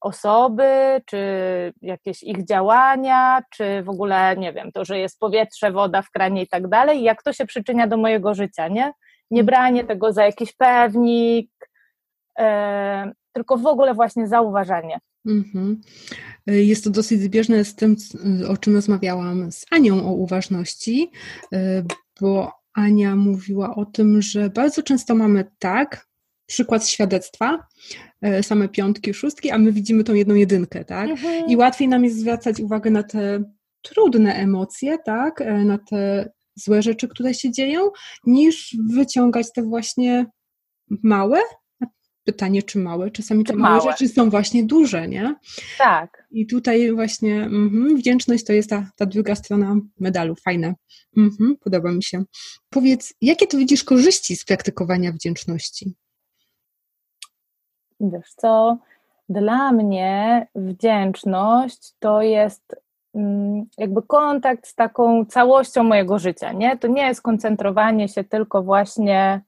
osoby, 0.00 1.00
czy 1.06 1.18
jakieś 1.82 2.22
ich 2.22 2.44
działania, 2.44 3.42
czy 3.50 3.82
w 3.82 3.88
ogóle, 3.88 4.36
nie 4.36 4.52
wiem, 4.52 4.72
to, 4.72 4.84
że 4.84 4.98
jest 4.98 5.18
powietrze, 5.18 5.72
woda 5.72 6.02
w 6.02 6.10
kranie 6.10 6.42
i 6.42 6.48
tak 6.48 6.68
dalej, 6.68 7.02
jak 7.02 7.22
to 7.22 7.32
się 7.32 7.46
przyczynia 7.46 7.86
do 7.86 7.96
mojego 7.96 8.34
życia, 8.34 8.68
nie? 8.68 8.92
Nie 9.30 9.44
branie 9.44 9.84
tego 9.84 10.12
za 10.12 10.24
jakiś 10.24 10.56
pewnik, 10.56 11.50
e, 12.38 13.12
tylko 13.32 13.56
w 13.56 13.66
ogóle 13.66 13.94
właśnie 13.94 14.28
zauważanie. 14.28 14.98
Mhm. 15.26 15.80
Jest 16.46 16.84
to 16.84 16.90
dosyć 16.90 17.22
zbieżne 17.22 17.64
z 17.64 17.74
tym, 17.74 17.96
o 18.48 18.56
czym 18.56 18.74
rozmawiałam 18.74 19.52
z 19.52 19.66
Anią 19.70 20.06
o 20.08 20.12
uważności, 20.12 21.10
bo 22.20 22.52
Ania 22.74 23.16
mówiła 23.16 23.74
o 23.74 23.84
tym, 23.84 24.22
że 24.22 24.50
bardzo 24.50 24.82
często 24.82 25.14
mamy 25.14 25.44
tak, 25.58 26.06
przykład 26.46 26.88
świadectwa, 26.88 27.66
same 28.42 28.68
piątki, 28.68 29.14
szóstki, 29.14 29.50
a 29.50 29.58
my 29.58 29.72
widzimy 29.72 30.04
tą 30.04 30.14
jedną 30.14 30.34
jedynkę, 30.34 30.84
tak? 30.84 31.10
Mhm. 31.10 31.46
I 31.48 31.56
łatwiej 31.56 31.88
nam 31.88 32.04
jest 32.04 32.18
zwracać 32.18 32.60
uwagę 32.60 32.90
na 32.90 33.02
te 33.02 33.44
trudne 33.82 34.34
emocje, 34.34 34.98
tak? 35.04 35.44
Na 35.64 35.78
te 35.78 36.30
złe 36.54 36.82
rzeczy, 36.82 37.08
które 37.08 37.34
się 37.34 37.50
dzieją, 37.50 37.90
niż 38.26 38.76
wyciągać 38.92 39.46
te 39.52 39.62
właśnie 39.62 40.26
małe, 41.02 41.38
pytanie, 42.32 42.62
czy 42.62 42.78
małe. 42.78 43.10
Czasami 43.10 43.44
te 43.44 43.56
małe, 43.56 43.76
małe 43.76 43.92
rzeczy 43.92 44.08
są 44.08 44.30
właśnie 44.30 44.64
duże, 44.64 45.08
nie? 45.08 45.34
Tak. 45.78 46.26
I 46.30 46.46
tutaj 46.46 46.92
właśnie 46.92 47.34
mm, 47.34 47.96
wdzięczność 47.96 48.44
to 48.44 48.52
jest 48.52 48.70
ta, 48.70 48.90
ta 48.96 49.06
druga 49.06 49.34
strona 49.34 49.76
medalu. 50.00 50.34
Fajne. 50.44 50.74
Mm, 51.16 51.56
podoba 51.60 51.92
mi 51.92 52.02
się. 52.02 52.24
Powiedz, 52.70 53.14
jakie 53.20 53.46
tu 53.46 53.58
widzisz 53.58 53.84
korzyści 53.84 54.36
z 54.36 54.44
praktykowania 54.44 55.12
wdzięczności? 55.12 55.94
Wiesz 58.00 58.30
co, 58.36 58.78
dla 59.28 59.72
mnie 59.72 60.46
wdzięczność 60.54 61.92
to 61.98 62.22
jest 62.22 62.76
mm, 63.14 63.64
jakby 63.78 64.02
kontakt 64.02 64.66
z 64.66 64.74
taką 64.74 65.24
całością 65.24 65.82
mojego 65.82 66.18
życia, 66.18 66.52
nie? 66.52 66.78
To 66.78 66.88
nie 66.88 67.02
jest 67.02 67.22
koncentrowanie 67.22 68.08
się 68.08 68.24
tylko 68.24 68.62
właśnie 68.62 69.40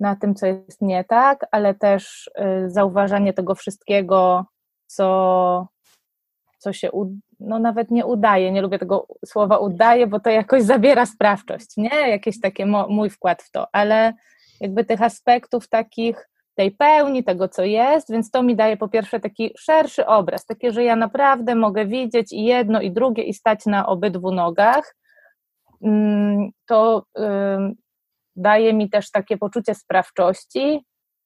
na 0.00 0.16
tym, 0.16 0.34
co 0.34 0.46
jest 0.46 0.82
nie 0.82 1.04
tak, 1.04 1.46
ale 1.50 1.74
też 1.74 2.30
y, 2.66 2.70
zauważanie 2.70 3.32
tego 3.32 3.54
wszystkiego, 3.54 4.46
co, 4.86 5.68
co 6.58 6.72
się, 6.72 6.90
no 7.40 7.58
nawet 7.58 7.90
nie 7.90 8.06
udaje, 8.06 8.52
nie 8.52 8.62
lubię 8.62 8.78
tego 8.78 9.06
słowa 9.26 9.58
udaje, 9.58 10.06
bo 10.06 10.20
to 10.20 10.30
jakoś 10.30 10.62
zabiera 10.62 11.06
sprawczość, 11.06 11.76
nie? 11.76 12.08
Jakieś 12.08 12.40
takie 12.40 12.66
mój 12.66 13.10
wkład 13.10 13.42
w 13.42 13.50
to, 13.50 13.66
ale 13.72 14.12
jakby 14.60 14.84
tych 14.84 15.02
aspektów 15.02 15.68
takich 15.68 16.30
tej 16.54 16.70
pełni, 16.70 17.24
tego 17.24 17.48
co 17.48 17.64
jest, 17.64 18.12
więc 18.12 18.30
to 18.30 18.42
mi 18.42 18.56
daje 18.56 18.76
po 18.76 18.88
pierwsze 18.88 19.20
taki 19.20 19.54
szerszy 19.58 20.06
obraz, 20.06 20.46
takie, 20.46 20.72
że 20.72 20.84
ja 20.84 20.96
naprawdę 20.96 21.54
mogę 21.54 21.86
widzieć 21.86 22.32
i 22.32 22.44
jedno 22.44 22.80
i 22.80 22.90
drugie 22.90 23.22
i 23.22 23.34
stać 23.34 23.66
na 23.66 23.86
obydwu 23.86 24.32
nogach. 24.32 24.96
Mm, 25.82 26.50
to 26.66 27.04
daje 28.40 28.74
mi 28.74 28.90
też 28.90 29.10
takie 29.10 29.38
poczucie 29.38 29.74
sprawczości, 29.74 30.84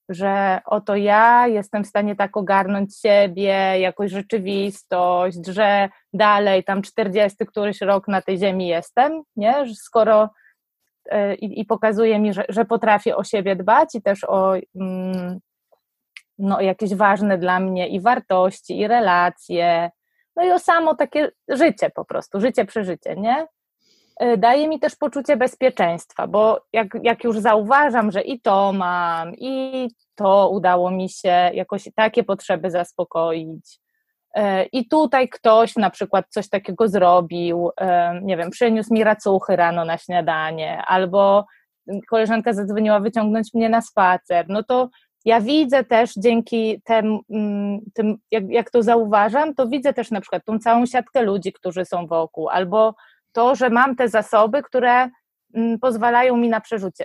że 0.08 0.60
oto 0.64 0.96
ja 0.96 1.46
jestem 1.46 1.84
w 1.84 1.86
stanie 1.86 2.16
tak 2.16 2.36
ogarnąć 2.36 2.98
siebie, 3.00 3.80
jakąś 3.80 4.10
rzeczywistość, 4.10 5.46
że 5.46 5.88
dalej 6.12 6.64
tam 6.64 6.82
40 6.82 7.46
któryś 7.46 7.80
rok 7.80 8.08
na 8.08 8.22
tej 8.22 8.38
ziemi 8.38 8.68
jestem, 8.68 9.22
nie? 9.36 9.64
Skoro 9.74 10.30
e, 11.10 11.34
i, 11.34 11.60
i 11.60 11.64
pokazuje 11.64 12.18
mi, 12.18 12.32
że, 12.32 12.44
że 12.48 12.64
potrafię 12.64 13.16
o 13.16 13.24
siebie 13.24 13.56
dbać 13.56 13.94
i 13.94 14.02
też 14.02 14.24
o 14.24 14.54
mm, 14.76 15.38
no, 16.38 16.60
jakieś 16.60 16.94
ważne 16.94 17.38
dla 17.38 17.60
mnie 17.60 17.88
i 17.88 18.00
wartości, 18.00 18.78
i 18.80 18.88
relacje, 18.88 19.90
no 20.36 20.44
i 20.44 20.50
o 20.50 20.58
samo 20.58 20.94
takie 20.94 21.30
życie 21.48 21.90
po 21.90 22.04
prostu, 22.04 22.40
życie 22.40 22.64
przeżycie, 22.64 23.16
nie? 23.16 23.46
Y, 24.22 24.36
daje 24.36 24.68
mi 24.68 24.80
też 24.80 24.96
poczucie 24.96 25.36
bezpieczeństwa, 25.36 26.26
bo 26.26 26.60
jak, 26.72 26.88
jak 27.02 27.24
już 27.24 27.38
zauważam, 27.38 28.10
że 28.10 28.20
i 28.22 28.40
to 28.40 28.72
mam, 28.72 29.34
i 29.36 29.88
to 30.14 30.50
udało 30.50 30.90
mi 30.90 31.08
się 31.08 31.50
jakoś 31.54 31.88
takie 31.94 32.24
potrzeby 32.24 32.70
zaspokoić, 32.70 33.80
y, 34.36 34.40
i 34.72 34.88
tutaj 34.88 35.28
ktoś 35.28 35.76
na 35.76 35.90
przykład 35.90 36.26
coś 36.28 36.48
takiego 36.48 36.88
zrobił, 36.88 37.68
y, 37.68 37.84
nie 38.22 38.36
wiem, 38.36 38.50
przyniósł 38.50 38.94
mi 38.94 39.04
racuchy 39.04 39.56
rano 39.56 39.84
na 39.84 39.98
śniadanie, 39.98 40.82
albo 40.86 41.46
koleżanka 42.10 42.52
zadzwoniła 42.52 43.00
wyciągnąć 43.00 43.54
mnie 43.54 43.68
na 43.68 43.80
spacer, 43.80 44.46
no 44.48 44.62
to 44.62 44.88
ja 45.24 45.40
widzę 45.40 45.84
też 45.84 46.14
dzięki 46.16 46.82
tem, 46.84 47.18
mm, 47.30 47.80
tym, 47.94 48.16
jak, 48.30 48.50
jak 48.50 48.70
to 48.70 48.82
zauważam, 48.82 49.54
to 49.54 49.68
widzę 49.68 49.92
też 49.92 50.10
na 50.10 50.20
przykład 50.20 50.44
tą 50.44 50.58
całą 50.58 50.86
siatkę 50.86 51.22
ludzi, 51.22 51.52
którzy 51.52 51.84
są 51.84 52.06
wokół, 52.06 52.48
albo 52.48 52.94
to, 53.34 53.54
że 53.54 53.70
mam 53.70 53.96
te 53.96 54.08
zasoby, 54.08 54.62
które 54.62 55.10
mm, 55.54 55.78
pozwalają 55.78 56.36
mi 56.36 56.48
na 56.48 56.60
przerzucie, 56.60 57.04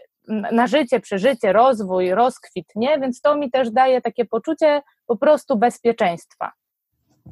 na 0.51 0.67
życie, 0.67 1.00
przeżycie, 1.00 1.53
rozwój, 1.53 2.12
rozkwit, 2.12 2.67
nie? 2.75 3.00
Więc 3.00 3.21
to 3.21 3.36
mi 3.36 3.51
też 3.51 3.71
daje 3.71 4.01
takie 4.01 4.25
poczucie 4.25 4.81
po 5.05 5.17
prostu 5.17 5.57
bezpieczeństwa. 5.57 6.51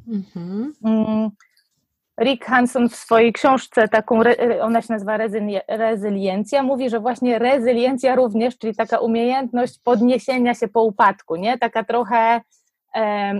Mhm. 0.08 0.72
Mm, 0.84 1.30
Rick 2.20 2.44
Hanson 2.44 2.88
w 2.88 2.96
swojej 2.96 3.32
książce, 3.32 3.88
taką, 3.88 4.20
ona 4.60 4.82
się 4.82 4.92
nazywa 4.92 5.18
Rezyliencja, 5.68 6.62
mówi, 6.62 6.90
że 6.90 7.00
właśnie 7.00 7.38
rezyliencja 7.38 8.14
również, 8.14 8.58
czyli 8.58 8.74
taka 8.74 8.98
umiejętność 8.98 9.78
podniesienia 9.84 10.54
się 10.54 10.68
po 10.68 10.82
upadku, 10.82 11.36
nie? 11.36 11.58
Taka 11.58 11.84
trochę 11.84 12.40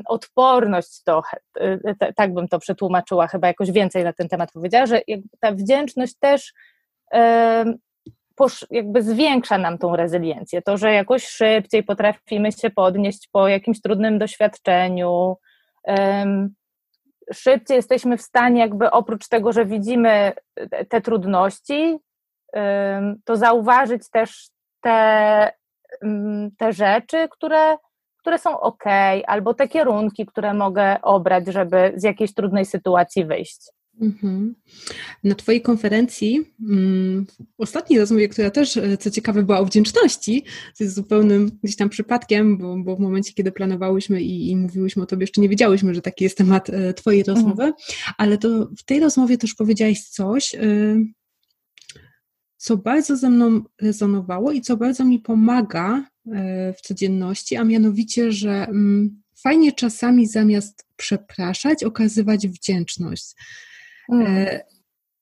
odporność 0.06 1.02
to, 1.04 1.22
tak 2.16 2.34
bym 2.34 2.48
to 2.48 2.58
przetłumaczyła, 2.58 3.26
chyba 3.26 3.46
jakoś 3.46 3.70
więcej 3.70 4.04
na 4.04 4.12
ten 4.12 4.28
temat 4.28 4.52
powiedziała, 4.52 4.86
że 4.86 5.00
ta 5.40 5.52
wdzięczność 5.52 6.14
też 6.20 6.52
jakby 8.70 9.02
zwiększa 9.02 9.58
nam 9.58 9.78
tą 9.78 9.96
rezyliencję, 9.96 10.62
to, 10.62 10.76
że 10.76 10.92
jakoś 10.92 11.26
szybciej 11.26 11.82
potrafimy 11.82 12.52
się 12.52 12.70
podnieść 12.70 13.28
po 13.32 13.48
jakimś 13.48 13.80
trudnym 13.80 14.18
doświadczeniu, 14.18 15.36
szybciej 17.32 17.76
jesteśmy 17.76 18.16
w 18.16 18.22
stanie 18.22 18.60
jakby 18.60 18.90
oprócz 18.90 19.28
tego, 19.28 19.52
że 19.52 19.66
widzimy 19.66 20.32
te 20.88 21.00
trudności, 21.00 21.98
to 23.24 23.36
zauważyć 23.36 24.10
też 24.10 24.48
te, 24.80 25.52
te 26.58 26.72
rzeczy, 26.72 27.28
które 27.30 27.76
które 28.18 28.38
są 28.38 28.60
ok, 28.60 28.84
albo 29.26 29.54
te 29.54 29.68
kierunki, 29.68 30.26
które 30.26 30.54
mogę 30.54 31.02
obrać, 31.02 31.46
żeby 31.46 31.92
z 31.96 32.02
jakiejś 32.02 32.34
trudnej 32.34 32.66
sytuacji 32.66 33.25
wyjść. 33.25 33.60
Mhm. 34.00 34.54
Na 35.24 35.35
Twojej 35.35 35.62
konferencji, 35.62 36.44
mm, 36.68 37.26
w 37.59 37.62
ostatniej 37.62 37.98
rozmowie, 37.98 38.28
która 38.28 38.50
też, 38.50 38.76
e, 38.76 38.96
co 38.96 39.11
ciekawe, 39.11 39.42
była 39.42 39.59
o 39.59 39.64
wdzięczności, 39.64 40.44
co 40.74 40.85
jest 40.85 40.96
zupełnym 40.96 41.50
gdzieś 41.62 41.76
tam 41.76 41.88
przypadkiem, 41.88 42.59
bo, 42.59 42.76
bo 42.76 42.96
w 42.96 43.00
momencie, 43.00 43.33
kiedy 43.33 43.52
planowałyśmy 43.52 44.22
i, 44.22 44.50
i 44.50 44.57
mówiłyśmy 44.57 45.02
o 45.02 45.07
Tobie, 45.07 45.22
jeszcze 45.22 45.40
nie 45.40 45.48
wiedziałyśmy, 45.48 45.94
że 45.94 46.02
taki 46.02 46.24
jest 46.24 46.38
temat 46.38 46.70
e, 46.70 46.94
Twojej 46.94 47.20
mhm. 47.20 47.37
rozmowy, 47.37 47.62
mhm. 47.62 47.74
ale 48.18 48.38
to 48.38 48.68
w 48.78 48.85
tej 48.85 49.00
rozmowie 49.00 49.38
też 49.38 49.54
powiedziałaś 49.54 50.00
coś, 50.00 50.54
e, 50.54 50.59
co 52.57 52.76
bardzo 52.76 53.16
ze 53.16 53.31
mną 53.31 53.61
rezonowało 53.81 54.52
i 54.52 54.61
co 54.61 54.76
bardzo 54.76 55.04
mi 55.04 55.18
pomaga 55.18 56.04
w 56.76 56.81
codzienności, 56.83 57.57
a 57.57 57.64
mianowicie, 57.64 58.33
że 58.33 58.50
mm, 58.50 59.22
fajnie 59.42 59.72
czasami 59.72 60.26
zamiast 60.26 60.87
przepraszać, 60.96 61.85
okazywać 61.85 62.48
wdzięczność. 62.48 63.35
Mm. 64.12 64.46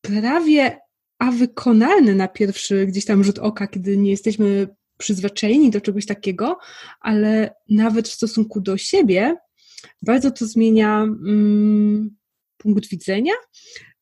Prawie 0.00 0.78
a 1.18 1.30
wykonalny 1.30 2.14
na 2.14 2.28
pierwszy 2.28 2.86
gdzieś 2.86 3.04
tam 3.04 3.24
rzut 3.24 3.38
oka, 3.38 3.66
kiedy 3.66 3.96
nie 3.96 4.10
jesteśmy 4.10 4.68
przyzwyczajeni 4.98 5.70
do 5.70 5.80
czegoś 5.80 6.06
takiego, 6.06 6.58
ale 7.00 7.54
nawet 7.68 8.08
w 8.08 8.12
stosunku 8.12 8.60
do 8.60 8.76
siebie 8.76 9.36
bardzo 10.02 10.30
to 10.30 10.46
zmienia 10.46 11.02
mm, 11.02 12.16
punkt 12.56 12.88
widzenia 12.88 13.32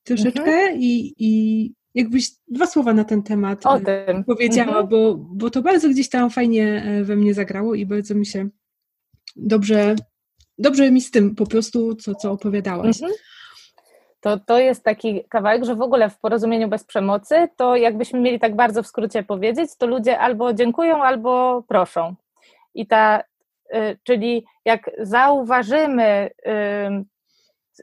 troszeczkę 0.03 0.53
mhm. 0.53 0.81
i, 0.81 1.15
i 1.19 1.73
jakbyś 1.95 2.31
dwa 2.49 2.67
słowa 2.67 2.95
na 2.95 3.05
ten 3.05 3.23
temat 3.23 3.67
o 3.67 3.81
tym. 3.81 4.25
powiedziała, 4.25 4.69
mhm. 4.69 4.89
bo, 4.89 5.15
bo 5.15 5.51
to 5.51 5.63
bardzo 5.63 5.89
gdzieś 5.89 6.09
tam 6.09 6.31
fajnie 6.31 6.83
e, 6.87 7.05
we 7.05 7.17
mnie 7.17 7.35
zagrało 7.35 7.75
i 7.75 7.87
bardzo 7.87 8.15
mi 8.15 8.27
się 8.27 8.49
dobrze, 9.37 9.97
dobrze 10.59 10.91
mi 10.91 11.01
z 11.01 11.11
tym 11.11 11.35
po 11.35 11.47
prostu, 11.47 11.95
co, 11.95 12.15
co 12.15 12.33
opowiadałaś. 12.33 13.03
Mhm. 13.03 13.13
To, 14.21 14.39
to 14.39 14.59
jest 14.59 14.85
taki 14.85 15.25
kawałek, 15.29 15.65
że 15.65 15.75
w 15.75 15.81
ogóle 15.81 16.11
w 16.11 16.19
porozumieniu 16.19 16.69
bez 16.69 16.85
przemocy, 16.85 17.49
to 17.57 17.77
jakbyśmy 17.77 18.21
mieli 18.21 18.41
tak 18.41 18.57
bardzo 18.57 18.83
w 18.83 18.87
skrócie 18.87 19.23
powiedzieć, 19.23 19.77
to 19.79 19.87
ludzie 19.87 20.19
albo 20.19 20.53
dziękują, 20.53 21.03
albo 21.03 21.63
proszą. 21.69 22.15
I 22.75 22.87
ta, 22.87 23.23
y, 23.75 23.99
czyli 24.03 24.45
jak 24.65 24.91
zauważymy 24.99 26.31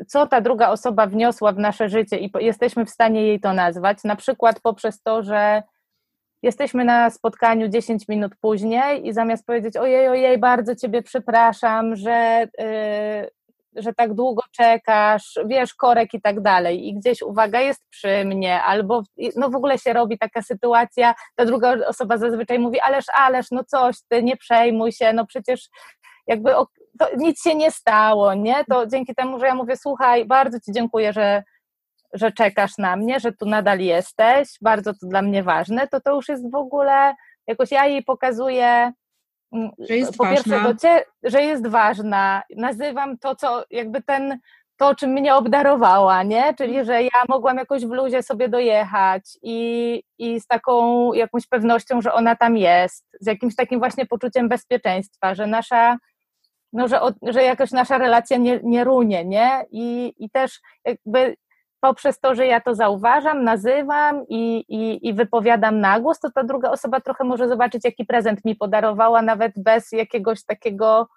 co 0.08 0.28
ta 0.28 0.42
druga 0.42 0.70
osoba 0.70 1.08
wniosła 1.08 1.52
w 1.52 1.58
nasze 1.58 1.90
życie 1.90 2.20
i 2.20 2.32
jesteśmy 2.40 2.86
w 2.86 2.90
stanie 2.90 3.28
jej 3.28 3.40
to 3.40 3.54
nazwać, 3.54 4.04
na 4.04 4.16
przykład 4.16 4.60
poprzez 4.60 5.02
to, 5.02 5.24
że 5.24 5.64
jesteśmy 6.44 6.86
na 6.86 7.10
spotkaniu 7.10 7.68
10 7.68 8.08
minut 8.08 8.32
później 8.42 9.08
i 9.08 9.14
zamiast 9.14 9.46
powiedzieć 9.46 9.78
ojej, 9.78 10.08
ojej, 10.08 10.38
bardzo 10.38 10.76
Ciebie 10.76 11.04
przepraszam, 11.04 11.96
że, 11.96 12.48
yy, 12.58 13.82
że 13.84 13.94
tak 13.94 14.14
długo 14.14 14.42
czekasz, 14.52 15.40
wiesz, 15.46 15.74
korek 15.74 16.14
i 16.14 16.22
tak 16.22 16.42
dalej. 16.42 16.88
I 16.88 16.94
gdzieś 16.94 17.22
uwaga 17.22 17.62
jest 17.62 17.82
przy 17.90 18.26
mnie 18.26 18.64
albo 18.64 19.04
no 19.36 19.50
w 19.50 19.56
ogóle 19.56 19.78
się 19.78 19.94
robi 19.94 20.18
taka 20.18 20.42
sytuacja, 20.42 21.16
ta 21.36 21.46
druga 21.46 21.74
osoba 21.88 22.18
zazwyczaj 22.18 22.60
mówi 22.60 22.80
ależ, 22.80 23.06
ależ, 23.14 23.52
no 23.52 23.64
coś, 23.64 23.96
Ty 24.10 24.24
nie 24.24 24.38
przejmuj 24.38 24.92
się, 24.92 25.14
no 25.14 25.26
przecież 25.26 25.70
jakby 26.28 26.52
nic 27.18 27.44
się 27.44 27.56
nie 27.56 27.72
stało, 27.72 28.34
nie? 28.34 28.66
To 28.70 28.88
dzięki 28.88 29.16
temu, 29.16 29.40
że 29.40 29.46
ja 29.46 29.56
mówię, 29.56 29.78
słuchaj, 29.78 30.26
bardzo 30.26 30.60
Ci 30.60 30.72
dziękuję, 30.72 31.14
że, 31.14 31.44
że 32.14 32.32
czekasz 32.32 32.78
na 32.78 32.96
mnie, 32.96 33.20
że 33.20 33.32
tu 33.32 33.46
nadal 33.46 33.80
jesteś, 33.80 34.50
bardzo 34.62 34.94
to 34.94 35.08
dla 35.08 35.22
mnie 35.22 35.44
ważne, 35.44 35.88
to 35.88 36.02
to 36.02 36.16
już 36.16 36.30
jest 36.30 36.52
w 36.52 36.56
ogóle, 36.56 37.14
jakoś 37.48 37.72
ja 37.72 37.86
jej 37.86 38.04
pokazuję, 38.04 38.92
mm, 39.54 39.72
że 39.80 39.98
jest 39.98 40.18
po 40.18 40.24
ważna. 40.24 40.56
pierwsze, 40.56 40.76
cie, 40.76 41.04
że 41.24 41.44
jest 41.44 41.68
ważna, 41.68 42.44
nazywam 42.58 43.18
to, 43.18 43.36
co 43.36 43.64
jakby 43.72 44.02
ten, 44.02 44.40
to, 44.82 44.96
czym 44.96 45.12
mnie 45.12 45.36
obdarowała, 45.36 46.24
nie? 46.24 46.54
Czyli, 46.54 46.86
że 46.86 47.04
ja 47.04 47.24
mogłam 47.30 47.58
jakoś 47.58 47.86
w 47.86 47.92
luzie 47.92 48.24
sobie 48.24 48.50
dojechać 48.50 49.24
i, 49.42 50.04
i 50.18 50.40
z 50.40 50.48
taką 50.48 51.14
jakąś 51.14 51.48
pewnością, 51.48 52.02
że 52.02 52.14
ona 52.14 52.36
tam 52.36 52.58
jest, 52.58 53.06
z 53.20 53.28
jakimś 53.28 53.56
takim 53.56 53.80
właśnie 53.80 54.06
poczuciem 54.06 54.50
bezpieczeństwa, 54.50 55.36
że 55.36 55.48
nasza 55.48 55.98
no, 56.74 56.88
że, 56.88 57.00
że 57.22 57.44
jakoś 57.44 57.72
nasza 57.72 57.98
relacja 57.98 58.38
nie, 58.38 58.60
nie 58.64 58.84
runie, 58.84 59.26
nie? 59.26 59.66
I, 59.72 60.14
I 60.18 60.30
też 60.30 60.60
jakby 60.86 61.36
poprzez 61.80 62.20
to, 62.20 62.36
że 62.36 62.46
ja 62.46 62.62
to 62.62 62.76
zauważam, 62.76 63.44
nazywam 63.44 64.26
i, 64.30 64.66
i, 64.70 65.08
i 65.08 65.14
wypowiadam 65.14 65.80
na 65.80 66.00
głos, 66.00 66.20
to 66.20 66.32
ta 66.32 66.44
druga 66.44 66.72
osoba 66.72 67.02
trochę 67.02 67.24
może 67.24 67.48
zobaczyć, 67.48 67.86
jaki 67.86 68.06
prezent 68.06 68.46
mi 68.46 68.56
podarowała, 68.56 69.22
nawet 69.22 69.54
bez 69.58 69.92
jakiegoś 69.92 70.46
takiego 70.46 71.08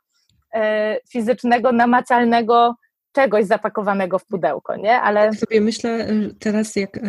e, 0.55 0.99
fizycznego, 1.11 1.73
namacalnego 1.73 2.75
czegoś 3.13 3.47
zapakowanego 3.47 4.19
w 4.19 4.27
pudełko, 4.27 4.77
nie? 4.77 5.01
Ale 5.01 5.31
tak 5.31 5.39
sobie 5.39 5.61
myślę 5.61 6.09
teraz, 6.39 6.77
jak 6.77 6.97
e, 6.97 7.01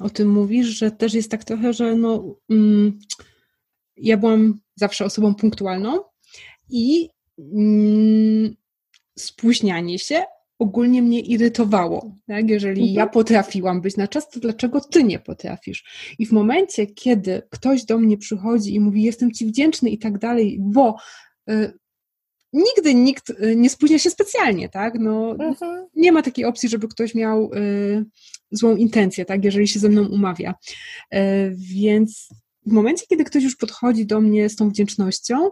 o 0.00 0.10
tym 0.10 0.28
mówisz, 0.28 0.66
że 0.66 0.90
też 0.90 1.14
jest 1.14 1.30
tak 1.30 1.44
trochę, 1.44 1.72
że 1.72 1.94
no, 1.94 2.24
mm, 2.50 2.98
ja 3.96 4.16
byłam 4.16 4.54
zawsze 4.74 5.04
osobą 5.04 5.34
punktualną 5.34 6.00
i 6.70 7.10
mm, 7.38 8.56
spóźnianie 9.18 9.98
się 9.98 10.24
ogólnie 10.58 11.02
mnie 11.02 11.20
irytowało. 11.20 12.16
Tak? 12.26 12.50
Jeżeli 12.50 12.80
mhm. 12.80 12.96
ja 12.96 13.06
potrafiłam 13.06 13.80
być 13.80 13.96
na 13.96 14.08
czas, 14.08 14.30
to 14.30 14.40
dlaczego 14.40 14.80
ty 14.80 15.04
nie 15.04 15.18
potrafisz? 15.18 15.84
I 16.18 16.26
w 16.26 16.32
momencie, 16.32 16.86
kiedy 16.86 17.42
ktoś 17.50 17.84
do 17.84 17.98
mnie 17.98 18.18
przychodzi 18.18 18.74
i 18.74 18.80
mówi, 18.80 19.02
jestem 19.02 19.32
ci 19.32 19.46
wdzięczny 19.46 19.90
i 19.90 19.98
tak 19.98 20.18
dalej, 20.18 20.58
bo 20.60 20.96
nigdy 22.52 22.94
nikt 22.94 23.32
nie 23.56 23.70
spóźnia 23.70 23.98
się 23.98 24.10
specjalnie, 24.10 24.68
tak? 24.68 24.94
No, 24.98 25.30
mhm. 25.30 25.86
Nie 25.94 26.12
ma 26.12 26.22
takiej 26.22 26.44
opcji, 26.44 26.68
żeby 26.68 26.88
ktoś 26.88 27.14
miał 27.14 27.50
złą 28.50 28.76
intencję, 28.76 29.24
tak? 29.24 29.44
Jeżeli 29.44 29.68
się 29.68 29.80
ze 29.80 29.88
mną 29.88 30.06
umawia. 30.08 30.54
Więc 31.50 32.28
w 32.66 32.72
momencie, 32.72 33.06
kiedy 33.08 33.24
ktoś 33.24 33.42
już 33.42 33.56
podchodzi 33.56 34.06
do 34.06 34.20
mnie 34.20 34.48
z 34.48 34.56
tą 34.56 34.70
wdzięcznością, 34.70 35.50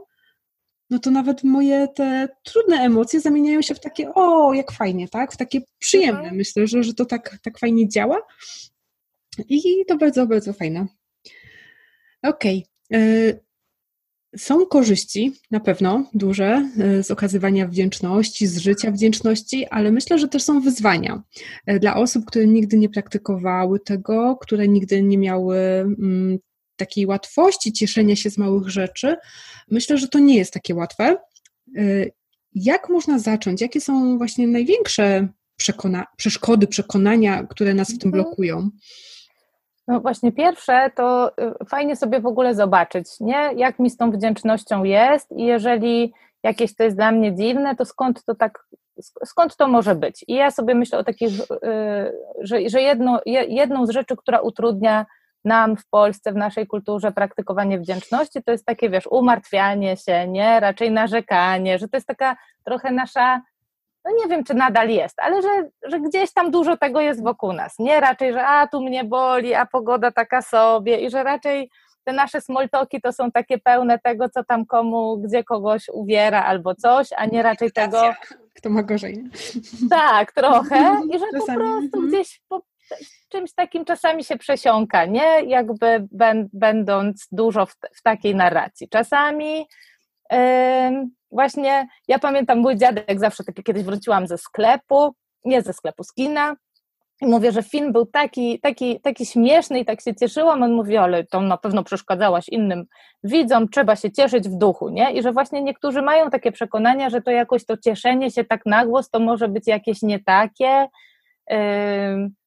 no 0.90 0.98
to 0.98 1.10
nawet 1.10 1.44
moje 1.44 1.88
te 1.88 2.28
trudne 2.42 2.76
emocje 2.76 3.20
zamieniają 3.20 3.62
się 3.62 3.74
w 3.74 3.80
takie, 3.80 4.14
o, 4.14 4.54
jak 4.54 4.72
fajnie, 4.72 5.08
tak? 5.08 5.32
W 5.32 5.36
takie 5.36 5.60
przyjemne. 5.78 6.20
Mhm. 6.20 6.36
Myślę, 6.36 6.66
że, 6.66 6.82
że 6.82 6.94
to 6.94 7.04
tak, 7.04 7.38
tak 7.42 7.58
fajnie 7.58 7.88
działa. 7.88 8.22
I 9.48 9.84
to 9.88 9.96
bardzo, 9.96 10.26
bardzo 10.26 10.52
fajne. 10.52 10.86
Okej. 12.22 12.66
Okay. 12.90 13.00
E, 13.00 13.40
są 14.36 14.66
korzyści, 14.66 15.32
na 15.50 15.60
pewno 15.60 16.10
duże, 16.14 16.70
e, 16.78 17.02
z 17.02 17.10
okazywania 17.10 17.68
wdzięczności, 17.68 18.46
z 18.46 18.58
życia 18.58 18.90
wdzięczności, 18.90 19.66
ale 19.66 19.92
myślę, 19.92 20.18
że 20.18 20.28
też 20.28 20.42
są 20.42 20.60
wyzwania 20.60 21.22
e, 21.66 21.78
dla 21.78 21.96
osób, 21.96 22.24
które 22.24 22.46
nigdy 22.46 22.78
nie 22.78 22.88
praktykowały 22.88 23.80
tego, 23.80 24.36
które 24.36 24.68
nigdy 24.68 25.02
nie 25.02 25.18
miały 25.18 25.56
mm, 25.58 26.38
takiej 26.80 27.06
łatwości 27.06 27.72
cieszenia 27.72 28.16
się 28.16 28.30
z 28.30 28.38
małych 28.38 28.68
rzeczy, 28.68 29.16
myślę, 29.70 29.98
że 29.98 30.08
to 30.08 30.18
nie 30.18 30.36
jest 30.36 30.52
takie 30.52 30.74
łatwe. 30.74 31.16
Y, 31.78 32.12
jak 32.54 32.88
można 32.88 33.18
zacząć? 33.18 33.60
Jakie 33.60 33.80
są 33.80 34.18
właśnie 34.18 34.46
największe 34.46 35.28
przekona 35.56 36.06
przeszkody, 36.16 36.66
przekonania, 36.66 37.46
które 37.50 37.74
nas 37.74 37.88
w 37.88 37.98
tym 37.98 38.08
mhm. 38.08 38.24
blokują? 38.24 38.70
No 39.88 40.00
właśnie, 40.00 40.32
pierwsze 40.32 40.90
to 40.96 41.32
y, 41.62 41.64
fajnie 41.64 41.96
sobie 41.96 42.20
w 42.20 42.26
ogóle 42.26 42.54
zobaczyć, 42.54 43.06
nie? 43.20 43.50
jak 43.56 43.78
mi 43.78 43.90
z 43.90 43.96
tą 43.96 44.10
wdzięcznością 44.10 44.84
jest 44.84 45.32
i 45.36 45.44
jeżeli 45.44 46.12
jakieś 46.42 46.74
to 46.74 46.84
jest 46.84 46.96
dla 46.96 47.12
mnie 47.12 47.34
dziwne, 47.34 47.76
to 47.76 47.84
skąd 47.84 48.24
to 48.24 48.34
tak, 48.34 48.66
skąd 49.24 49.56
to 49.56 49.68
może 49.68 49.94
być? 49.94 50.24
I 50.28 50.34
ja 50.34 50.50
sobie 50.50 50.74
myślę 50.74 50.98
o 50.98 51.04
takich, 51.04 51.40
y, 51.40 51.46
że, 52.40 52.68
że 52.68 52.80
jedno, 52.80 53.20
jedną 53.26 53.86
z 53.86 53.90
rzeczy, 53.90 54.16
która 54.16 54.40
utrudnia 54.40 55.06
nam 55.44 55.76
w 55.76 55.86
Polsce, 55.86 56.32
w 56.32 56.36
naszej 56.36 56.66
kulturze 56.66 57.12
praktykowanie 57.12 57.78
wdzięczności 57.78 58.42
to 58.42 58.52
jest 58.52 58.66
takie, 58.66 58.90
wiesz, 58.90 59.06
umartwianie 59.06 59.96
się, 59.96 60.28
nie? 60.28 60.60
Raczej 60.60 60.90
narzekanie, 60.90 61.78
że 61.78 61.88
to 61.88 61.96
jest 61.96 62.06
taka 62.06 62.36
trochę 62.64 62.92
nasza, 62.92 63.40
no 64.04 64.10
nie 64.22 64.28
wiem, 64.28 64.44
czy 64.44 64.54
nadal 64.54 64.88
jest, 64.88 65.20
ale 65.20 65.42
że, 65.42 65.48
że 65.82 66.00
gdzieś 66.00 66.32
tam 66.32 66.50
dużo 66.50 66.76
tego 66.76 67.00
jest 67.00 67.22
wokół 67.22 67.52
nas, 67.52 67.78
nie? 67.78 68.00
Raczej, 68.00 68.32
że 68.32 68.46
a, 68.46 68.68
tu 68.68 68.82
mnie 68.82 69.04
boli, 69.04 69.54
a 69.54 69.66
pogoda 69.66 70.10
taka 70.10 70.42
sobie 70.42 71.00
i 71.00 71.10
że 71.10 71.22
raczej 71.22 71.70
te 72.04 72.12
nasze 72.12 72.40
smoltoki 72.40 73.00
to 73.00 73.12
są 73.12 73.30
takie 73.30 73.58
pełne 73.58 73.98
tego, 73.98 74.28
co 74.28 74.44
tam 74.44 74.66
komu, 74.66 75.18
gdzie 75.18 75.44
kogoś 75.44 75.88
uwiera 75.92 76.44
albo 76.44 76.74
coś, 76.74 77.08
a 77.16 77.26
nie 77.26 77.42
raczej 77.42 77.72
tego... 77.72 78.02
Kto 78.54 78.70
ma 78.70 78.82
gorzej. 78.82 79.24
Tak, 79.90 80.32
trochę. 80.32 81.00
I 81.14 81.18
że 81.18 81.24
po 81.38 81.46
prostu 81.46 81.98
mhm. 81.98 82.08
gdzieś 82.08 82.40
po, 82.48 82.62
czymś 83.28 83.52
takim 83.52 83.84
czasami 83.84 84.24
się 84.24 84.36
przesiąka, 84.36 85.04
nie? 85.04 85.42
Jakby 85.46 86.08
będąc 86.52 87.28
dużo 87.32 87.66
w, 87.66 87.74
w 87.94 88.02
takiej 88.02 88.34
narracji. 88.34 88.88
Czasami 88.88 89.66
yy, 90.32 90.38
właśnie, 91.30 91.88
ja 92.08 92.18
pamiętam 92.18 92.58
mój 92.58 92.76
dziadek 92.76 93.20
zawsze 93.20 93.44
taki, 93.44 93.62
kiedyś 93.62 93.82
wróciłam 93.82 94.26
ze 94.26 94.38
sklepu, 94.38 95.14
nie 95.44 95.62
ze 95.62 95.72
sklepu, 95.72 96.04
z 96.04 96.12
kina, 96.12 96.56
i 97.20 97.26
mówię, 97.26 97.52
że 97.52 97.62
film 97.62 97.92
był 97.92 98.06
taki, 98.06 98.60
taki, 98.60 99.00
taki 99.00 99.26
śmieszny 99.26 99.80
i 99.80 99.84
tak 99.84 100.00
się 100.00 100.14
cieszyłam. 100.14 100.62
On 100.62 100.72
mówi, 100.72 100.96
ale 100.96 101.24
to 101.24 101.40
na 101.40 101.56
pewno 101.56 101.84
przeszkadzałaś 101.84 102.48
innym 102.48 102.84
widzom, 103.24 103.68
trzeba 103.68 103.96
się 103.96 104.12
cieszyć 104.12 104.48
w 104.48 104.56
duchu, 104.56 104.88
nie? 104.88 105.12
I 105.12 105.22
że 105.22 105.32
właśnie 105.32 105.62
niektórzy 105.62 106.02
mają 106.02 106.30
takie 106.30 106.52
przekonania, 106.52 107.10
że 107.10 107.22
to 107.22 107.30
jakoś 107.30 107.64
to 107.64 107.76
cieszenie 107.76 108.30
się 108.30 108.44
tak 108.44 108.66
na 108.66 108.86
głos 108.86 109.10
to 109.10 109.20
może 109.20 109.48
być 109.48 109.66
jakieś 109.66 110.02
nie 110.02 110.18
takie, 110.20 110.88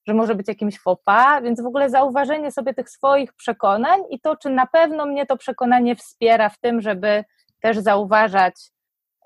że 0.07 0.13
może 0.13 0.35
być 0.35 0.47
jakimś 0.47 0.79
fopa, 0.79 1.41
więc 1.41 1.61
w 1.61 1.65
ogóle 1.65 1.89
zauważenie 1.89 2.51
sobie 2.51 2.73
tych 2.73 2.89
swoich 2.89 3.33
przekonań 3.33 4.01
i 4.09 4.19
to, 4.19 4.37
czy 4.37 4.49
na 4.49 4.67
pewno 4.67 5.05
mnie 5.05 5.25
to 5.25 5.37
przekonanie 5.37 5.95
wspiera 5.95 6.49
w 6.49 6.59
tym, 6.59 6.81
żeby 6.81 7.23
też 7.61 7.77
zauważać 7.77 8.55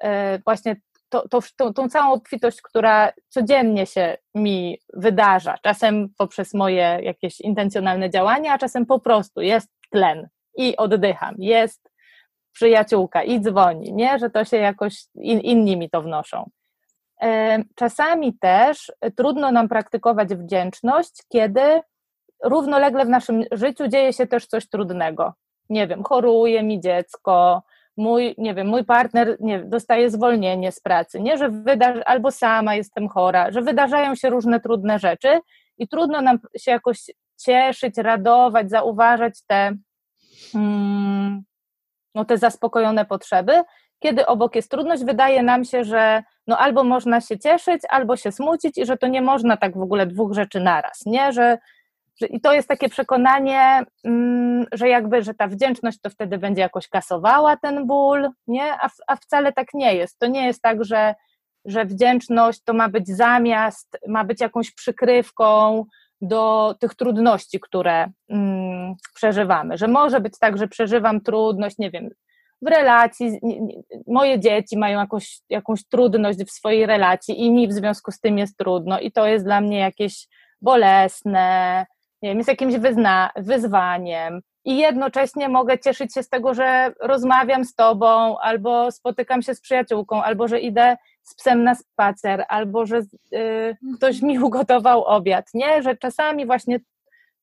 e, 0.02 0.40
właśnie 0.40 0.76
to, 1.10 1.28
to, 1.28 1.40
tą, 1.58 1.74
tą 1.74 1.90
całą 1.90 2.14
obfitość, 2.14 2.62
która 2.62 3.12
codziennie 3.30 3.86
się 3.86 4.18
mi 4.36 4.80
wydarza, 4.94 5.58
czasem 5.62 6.10
poprzez 6.18 6.54
moje 6.54 7.00
jakieś 7.02 7.42
intencjonalne 7.42 8.10
działania, 8.10 8.54
a 8.54 8.58
czasem 8.58 8.86
po 8.86 9.00
prostu 9.00 9.42
jest 9.42 9.70
tlen 9.92 10.28
i 10.58 10.78
oddycham, 10.78 11.36
jest 11.38 11.90
przyjaciółka 12.52 13.24
i 13.24 13.42
dzwoni, 13.42 13.94
nie, 13.94 14.20
że 14.20 14.30
to 14.30 14.46
się 14.46 14.58
jakoś 14.58 15.06
in, 15.16 15.40
inni 15.40 15.78
mi 15.78 15.90
to 15.90 16.02
wnoszą. 16.02 16.50
Czasami 17.76 18.38
też 18.38 18.92
trudno 19.16 19.52
nam 19.52 19.70
praktykować 19.70 20.36
wdzięczność, 20.36 21.24
kiedy 21.30 21.82
równolegle 22.44 23.06
w 23.06 23.10
naszym 23.10 23.44
życiu 23.52 23.88
dzieje 23.88 24.14
się 24.14 24.28
też 24.28 24.48
coś 24.48 24.70
trudnego. 24.70 25.34
Nie 25.70 25.88
wiem, 25.88 26.04
choruje 26.04 26.64
mi 26.64 26.80
dziecko, 26.80 27.64
mój, 27.98 28.36
nie 28.38 28.54
wiem, 28.54 28.68
mój 28.68 28.86
partner 28.86 29.38
nie, 29.40 29.60
dostaje 29.60 30.10
zwolnienie 30.10 30.72
z 30.72 30.80
pracy, 30.80 31.20
nie, 31.20 31.38
że 31.38 31.50
wydarzy, 31.50 32.06
albo 32.06 32.32
sama 32.32 32.76
jestem 32.76 33.10
chora, 33.10 33.52
że 33.52 33.62
wydarzają 33.62 34.16
się 34.16 34.30
różne 34.30 34.60
trudne 34.60 35.00
rzeczy 35.00 35.40
i 35.78 35.88
trudno 35.88 36.22
nam 36.22 36.40
się 36.58 36.72
jakoś 36.72 37.00
cieszyć, 37.40 37.98
radować, 37.98 38.70
zauważać 38.70 39.34
te, 39.48 39.72
mm, 40.56 41.44
no, 42.16 42.26
te 42.26 42.38
zaspokojone 42.38 43.06
potrzeby, 43.06 43.64
kiedy 44.00 44.26
obok 44.26 44.56
jest 44.56 44.72
trudność, 44.72 45.04
wydaje 45.04 45.44
nam 45.44 45.66
się, 45.66 45.84
że 45.84 46.24
no 46.48 46.58
albo 46.58 46.84
można 46.84 47.22
się 47.22 47.40
cieszyć, 47.40 47.82
albo 47.90 48.16
się 48.16 48.32
smucić 48.32 48.78
i 48.78 48.86
że 48.86 48.98
to 48.98 49.08
nie 49.08 49.22
można 49.22 49.58
tak 49.58 49.78
w 49.78 49.82
ogóle 49.82 50.06
dwóch 50.06 50.34
rzeczy 50.34 50.60
naraz, 50.60 51.06
nie? 51.06 51.32
Że, 51.32 51.58
że 52.22 52.28
I 52.28 52.42
to 52.42 52.54
jest 52.54 52.68
takie 52.68 52.90
przekonanie, 52.90 53.84
mm, 54.04 54.66
że 54.72 54.90
jakby, 54.90 55.24
że 55.24 55.34
ta 55.34 55.48
wdzięczność 55.48 56.00
to 56.02 56.10
wtedy 56.10 56.38
będzie 56.38 56.62
jakoś 56.62 56.88
kasowała 56.88 57.58
ten 57.58 57.88
ból, 57.88 58.30
nie? 58.48 58.74
A, 58.74 58.90
a 59.08 59.16
wcale 59.16 59.54
tak 59.54 59.68
nie 59.74 59.96
jest. 59.96 60.20
To 60.20 60.28
nie 60.28 60.46
jest 60.46 60.62
tak, 60.62 60.84
że, 60.84 61.16
że 61.66 61.86
wdzięczność 61.86 62.64
to 62.64 62.74
ma 62.74 62.90
być 62.90 63.08
zamiast, 63.08 63.98
ma 64.08 64.24
być 64.24 64.42
jakąś 64.42 64.72
przykrywką 64.72 65.86
do 66.22 66.76
tych 66.80 66.96
trudności, 66.96 67.60
które 67.60 68.08
mm, 68.30 68.96
przeżywamy. 69.16 69.78
Że 69.78 69.88
może 69.88 70.22
być 70.22 70.40
tak, 70.40 70.58
że 70.58 70.68
przeżywam 70.68 71.22
trudność, 71.22 71.78
nie 71.78 71.92
wiem, 71.92 72.10
w 72.62 72.68
relacji, 72.68 73.40
moje 74.08 74.40
dzieci 74.40 74.78
mają 74.78 75.00
jakąś, 75.00 75.40
jakąś 75.50 75.88
trudność 75.88 76.40
w 76.40 76.52
swojej 76.52 76.86
relacji 76.86 77.46
i 77.46 77.52
mi 77.52 77.68
w 77.68 77.74
związku 77.74 78.12
z 78.12 78.20
tym 78.20 78.38
jest 78.38 78.58
trudno 78.58 79.00
i 79.00 79.12
to 79.12 79.28
jest 79.28 79.46
dla 79.46 79.62
mnie 79.62 79.80
jakieś 79.80 80.28
bolesne, 80.62 81.86
nie 82.22 82.30
wiem, 82.30 82.38
jest 82.38 82.50
jakimś 82.50 82.76
wyzna, 82.76 83.30
wyzwaniem 83.36 84.42
i 84.68 84.78
jednocześnie 84.78 85.50
mogę 85.50 85.80
cieszyć 85.80 86.14
się 86.14 86.24
z 86.24 86.30
tego, 86.30 86.54
że 86.54 86.94
rozmawiam 87.02 87.66
z 87.66 87.76
tobą, 87.76 88.38
albo 88.40 88.92
spotykam 88.92 89.42
się 89.42 89.56
z 89.56 89.62
przyjaciółką, 89.62 90.24
albo 90.24 90.48
że 90.48 90.60
idę 90.60 90.98
z 91.24 91.36
psem 91.36 91.64
na 91.64 91.76
spacer, 91.76 92.46
albo 92.50 92.86
że 92.86 92.98
y, 93.34 93.78
ktoś 93.98 94.22
mi 94.22 94.40
ugotował 94.48 95.04
obiad, 95.04 95.46
nie? 95.54 95.84
Że 95.84 95.98
czasami 95.98 96.46
właśnie 96.46 96.80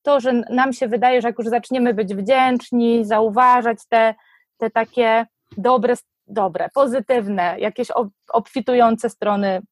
to, 0.02 0.20
że 0.20 0.32
nam 0.32 0.72
się 0.72 0.88
wydaje, 0.88 1.22
że 1.22 1.28
jak 1.28 1.38
już 1.38 1.48
zaczniemy 1.48 1.94
być 1.94 2.14
wdzięczni, 2.14 3.04
zauważać 3.04 3.78
te 3.88 4.14
te 4.58 4.70
takie 4.70 5.26
dobre, 5.56 5.94
dobre, 6.26 6.68
pozytywne, 6.74 7.56
jakieś 7.58 7.88
obfitujące 8.32 9.10
strony 9.10 9.62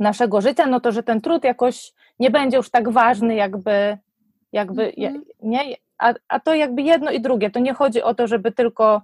naszego 0.00 0.40
życia, 0.40 0.66
no 0.66 0.80
to 0.80 0.92
że 0.92 1.02
ten 1.02 1.20
trud 1.20 1.44
jakoś 1.44 1.92
nie 2.18 2.30
będzie 2.30 2.56
już 2.56 2.70
tak 2.70 2.90
ważny, 2.90 3.34
jakby, 3.34 3.98
jakby 4.52 4.92
mhm. 4.96 5.24
nie, 5.42 5.76
a, 5.98 6.14
a 6.28 6.40
to 6.40 6.54
jakby 6.54 6.82
jedno 6.82 7.10
i 7.10 7.20
drugie. 7.20 7.50
To 7.50 7.60
nie 7.60 7.74
chodzi 7.74 8.02
o 8.02 8.14
to, 8.14 8.26
żeby 8.26 8.52
tylko 8.52 9.02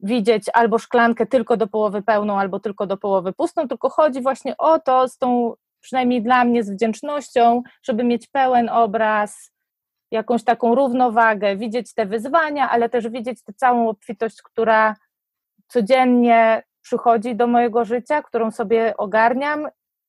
widzieć 0.00 0.44
albo 0.54 0.78
szklankę 0.78 1.26
tylko 1.26 1.56
do 1.56 1.66
połowy 1.66 2.02
pełną, 2.02 2.38
albo 2.38 2.60
tylko 2.60 2.86
do 2.86 2.96
połowy 2.96 3.32
pustą, 3.32 3.68
tylko 3.68 3.90
chodzi 3.90 4.20
właśnie 4.20 4.56
o 4.56 4.78
to 4.78 5.08
z 5.08 5.18
tą, 5.18 5.54
przynajmniej 5.80 6.22
dla 6.22 6.44
mnie, 6.44 6.64
z 6.64 6.70
wdzięcznością, 6.70 7.62
żeby 7.82 8.04
mieć 8.04 8.26
pełen 8.26 8.68
obraz, 8.68 9.52
jakąś 10.12 10.44
taką 10.44 10.74
równowagę, 10.74 11.56
widzieć 11.56 11.94
te 11.94 12.06
wyzwania, 12.06 12.70
ale 12.70 12.88
też 12.88 13.08
widzieć 13.08 13.42
tę 13.42 13.52
całą 13.52 13.88
obfitość, 13.88 14.42
która 14.42 14.96
codziennie 15.68 16.62
przychodzi 16.82 17.36
do 17.36 17.46
mojego 17.46 17.84
życia, 17.84 18.22
którą 18.22 18.50
sobie 18.50 18.96
ogarniam, 18.96 19.66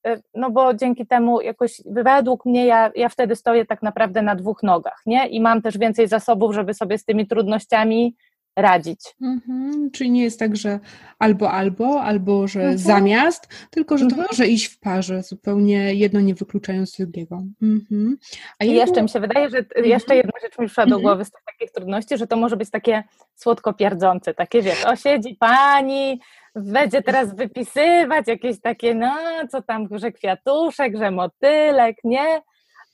e, 0.07 0.21
no 0.33 0.51
bo 0.51 0.73
dzięki 0.73 1.07
temu 1.07 1.41
jakoś 1.41 1.81
według 1.85 2.45
mnie 2.45 2.65
ja, 2.65 2.91
ja 2.95 3.09
wtedy 3.09 3.35
stoję 3.35 3.65
tak 3.65 3.81
naprawdę 3.81 4.21
na 4.21 4.35
dwóch 4.35 4.63
nogach, 4.63 5.01
nie? 5.05 5.27
I 5.27 5.41
mam 5.41 5.61
też 5.61 5.77
więcej 5.77 6.07
zasobów, 6.07 6.53
żeby 6.53 6.73
sobie 6.73 6.97
z 6.97 7.05
tymi 7.05 7.27
trudnościami 7.27 8.15
radzić. 8.55 9.15
Mhm, 9.21 9.91
czyli 9.91 10.11
nie 10.11 10.23
jest 10.23 10.39
tak, 10.39 10.55
że 10.55 10.79
albo 11.19 11.51
albo, 11.51 12.01
albo 12.01 12.47
że 12.47 12.59
mhm. 12.59 12.77
zamiast, 12.77 13.47
tylko 13.69 13.97
że 13.97 14.05
to 14.05 14.15
mhm. 14.15 14.27
może 14.31 14.47
iść 14.47 14.65
w 14.65 14.79
parze, 14.79 15.23
zupełnie 15.23 15.93
jedno 15.93 16.19
nie 16.19 16.35
wykluczając 16.35 16.97
drugiego. 16.97 17.43
Mhm. 17.61 18.17
A 18.59 18.65
I 18.65 18.71
jeszcze 18.71 19.03
mi 19.03 19.09
się 19.09 19.19
wydaje, 19.19 19.49
że 19.49 19.57
mhm. 19.57 19.85
jeszcze 19.85 20.15
jedna 20.15 20.31
rzecz 20.41 20.59
mi 20.59 20.65
przyszła 20.65 20.85
do 20.85 20.95
mhm. 20.95 21.01
głowy 21.01 21.25
z 21.25 21.31
takich 21.31 21.71
trudności, 21.71 22.17
że 22.17 22.27
to 22.27 22.35
może 22.35 22.57
być 22.57 22.69
takie 22.69 23.03
słodko 23.35 23.73
pierdzące, 23.73 24.33
takie 24.33 24.61
wiesz, 24.61 24.85
o 24.85 24.95
siedzi 24.95 25.35
pani, 25.39 26.19
będzie 26.55 27.01
teraz 27.01 27.35
wypisywać 27.35 28.27
jakieś 28.27 28.61
takie, 28.61 28.95
no 28.95 29.15
co 29.51 29.61
tam, 29.61 29.87
że 29.91 30.11
kwiatuszek, 30.11 30.97
że 30.97 31.11
motylek, 31.11 31.97
nie? 32.03 32.41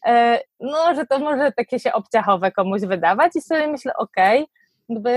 E, 0.06 0.40
no, 0.60 0.96
że 0.96 1.06
to 1.06 1.20
może 1.20 1.52
takie 1.52 1.80
się 1.80 1.94
obciachowe 1.94 2.52
komuś 2.52 2.82
wydawać 2.82 3.36
i 3.36 3.42
sobie 3.42 3.68
myślę, 3.68 3.94
okej, 3.98 4.44
okay, 4.44 4.59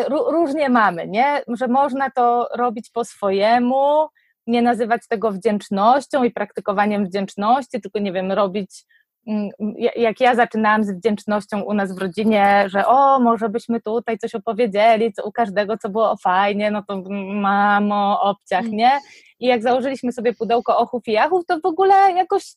różnie 0.08 0.68
mamy, 0.68 1.08
nie? 1.08 1.42
Że 1.48 1.68
można 1.68 2.10
to 2.10 2.48
robić 2.56 2.90
po 2.90 3.04
swojemu, 3.04 4.06
nie 4.46 4.62
nazywać 4.62 5.08
tego 5.08 5.32
wdzięcznością 5.32 6.24
i 6.24 6.30
praktykowaniem 6.30 7.06
wdzięczności, 7.06 7.80
tylko 7.80 7.98
nie 7.98 8.12
wiem, 8.12 8.32
robić 8.32 8.84
mm, 9.26 9.50
jak 9.96 10.20
ja 10.20 10.34
zaczynałam 10.34 10.84
z 10.84 10.92
wdzięcznością 10.92 11.60
u 11.60 11.74
nas 11.74 11.94
w 11.94 11.98
rodzinie, 11.98 12.64
że 12.66 12.86
o, 12.86 13.20
może 13.20 13.48
byśmy 13.48 13.80
tutaj 13.80 14.18
coś 14.18 14.34
opowiedzieli, 14.34 15.12
co 15.12 15.24
u 15.24 15.32
każdego, 15.32 15.78
co 15.78 15.88
było 15.88 16.16
fajnie, 16.16 16.70
no 16.70 16.82
to 16.88 17.02
mamo, 17.34 18.20
obciach, 18.20 18.64
nie? 18.64 18.90
I 19.40 19.46
jak 19.46 19.62
założyliśmy 19.62 20.12
sobie 20.12 20.34
pudełko 20.34 20.78
ochów 20.78 21.02
i 21.06 21.12
jachów, 21.12 21.46
to 21.46 21.60
w 21.60 21.66
ogóle 21.66 21.94
jakoś 22.12 22.54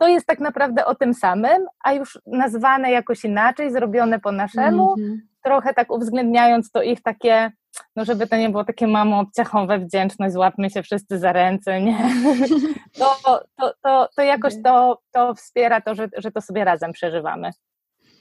to 0.00 0.08
jest 0.08 0.26
tak 0.26 0.40
naprawdę 0.40 0.84
o 0.84 0.94
tym 0.94 1.14
samym, 1.14 1.66
a 1.84 1.92
już 1.92 2.18
nazwane 2.26 2.90
jakoś 2.90 3.24
inaczej, 3.24 3.72
zrobione 3.72 4.20
po 4.20 4.32
naszemu, 4.32 4.94
mm 4.98 5.10
-hmm 5.10 5.29
trochę 5.42 5.74
tak 5.74 5.90
uwzględniając 5.90 6.70
to 6.70 6.82
ich 6.82 7.02
takie, 7.02 7.52
no 7.96 8.04
żeby 8.04 8.26
to 8.26 8.36
nie 8.36 8.50
było 8.50 8.64
takie 8.64 8.86
mamo 8.86 9.20
obciachowe 9.20 9.78
wdzięczność, 9.78 10.34
złapmy 10.34 10.70
się 10.70 10.82
wszyscy 10.82 11.18
za 11.18 11.32
ręce, 11.32 11.80
nie? 11.80 11.98
To, 12.98 13.16
to, 13.56 13.74
to, 13.82 14.08
to 14.16 14.22
jakoś 14.22 14.54
to, 14.64 14.98
to 15.12 15.34
wspiera 15.34 15.80
to, 15.80 15.94
że, 15.94 16.08
że 16.16 16.30
to 16.30 16.40
sobie 16.40 16.64
razem 16.64 16.92
przeżywamy. 16.92 17.50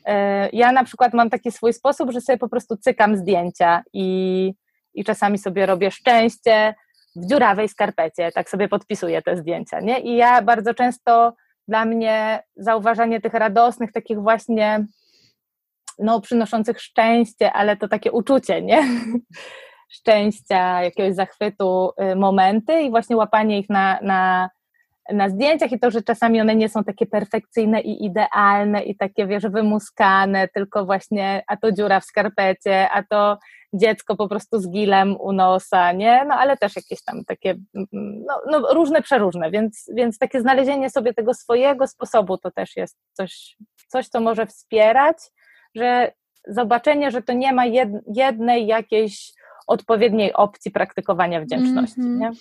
E, 0.05 0.49
ja 0.49 0.71
na 0.71 0.84
przykład 0.84 1.13
mam 1.13 1.29
taki 1.29 1.51
swój 1.51 1.73
sposób, 1.73 2.12
że 2.12 2.21
sobie 2.21 2.38
po 2.38 2.49
prostu 2.49 2.77
cykam 2.77 3.17
zdjęcia 3.17 3.84
i, 3.93 4.53
i 4.93 5.03
czasami 5.03 5.38
sobie 5.38 5.65
robię 5.65 5.91
szczęście 5.91 6.75
w 7.15 7.25
dziurawej 7.25 7.69
skarpecie, 7.69 8.32
tak 8.32 8.49
sobie 8.49 8.67
podpisuję 8.67 9.21
te 9.21 9.38
zdjęcia, 9.38 9.79
nie? 9.79 9.99
I 9.99 10.15
ja 10.15 10.41
bardzo 10.41 10.73
często 10.73 11.34
dla 11.67 11.86
mnie 11.86 12.43
zauważanie 12.55 13.21
tych 13.21 13.34
radosnych, 13.34 13.91
takich 13.91 14.19
właśnie 14.19 14.86
no, 15.99 16.21
przynoszących 16.21 16.81
szczęście, 16.81 17.53
ale 17.53 17.77
to 17.77 17.88
takie 17.88 18.12
uczucie, 18.12 18.62
nie? 18.62 18.83
Szczęścia, 19.89 20.83
jakiegoś 20.83 21.15
zachwytu, 21.15 21.91
y, 22.12 22.15
momenty 22.15 22.81
i 22.81 22.89
właśnie 22.89 23.17
łapanie 23.17 23.59
ich 23.59 23.69
na, 23.69 23.99
na, 24.01 24.49
na 25.12 25.29
zdjęciach 25.29 25.71
i 25.71 25.79
to, 25.79 25.91
że 25.91 26.01
czasami 26.01 26.41
one 26.41 26.55
nie 26.55 26.69
są 26.69 26.83
takie 26.83 27.05
perfekcyjne 27.05 27.81
i 27.81 28.05
idealne 28.05 28.83
i 28.83 28.97
takie, 28.97 29.27
wiesz, 29.27 29.43
wymuskane, 29.43 30.47
tylko 30.47 30.85
właśnie 30.85 31.43
a 31.47 31.57
to 31.57 31.71
dziura 31.71 31.99
w 31.99 32.05
skarpecie, 32.05 32.89
a 32.89 33.03
to 33.03 33.38
dziecko 33.73 34.15
po 34.15 34.27
prostu 34.27 34.59
z 34.59 34.69
gilem 34.69 35.15
u 35.19 35.33
nosa, 35.33 35.91
nie? 35.91 36.25
No 36.25 36.35
ale 36.35 36.57
też 36.57 36.75
jakieś 36.75 37.03
tam 37.03 37.25
takie, 37.25 37.49
mm, 37.49 37.88
no, 38.27 38.41
no 38.51 38.73
różne, 38.73 39.01
przeróżne, 39.01 39.51
więc, 39.51 39.91
więc 39.95 40.17
takie 40.17 40.41
znalezienie 40.41 40.89
sobie 40.89 41.13
tego 41.13 41.33
swojego 41.33 41.88
sposobu 41.88 42.38
to 42.38 42.51
też 42.51 42.75
jest 42.75 42.97
coś, 43.13 43.57
coś 43.88 44.07
co 44.07 44.19
może 44.19 44.45
wspierać 44.45 45.17
że 45.75 46.12
zobaczenie, 46.47 47.12
że 47.12 47.21
to 47.21 47.34
nie 47.34 47.53
ma 47.53 47.65
jednej 48.08 48.67
jakiejś 48.67 49.34
odpowiedniej 49.69 50.34
opcji 50.34 50.71
praktykowania 50.71 51.41
wdzięczności. 51.41 52.01
Mm 52.01 52.17
-hmm. 52.17 52.19
nie? 52.19 52.32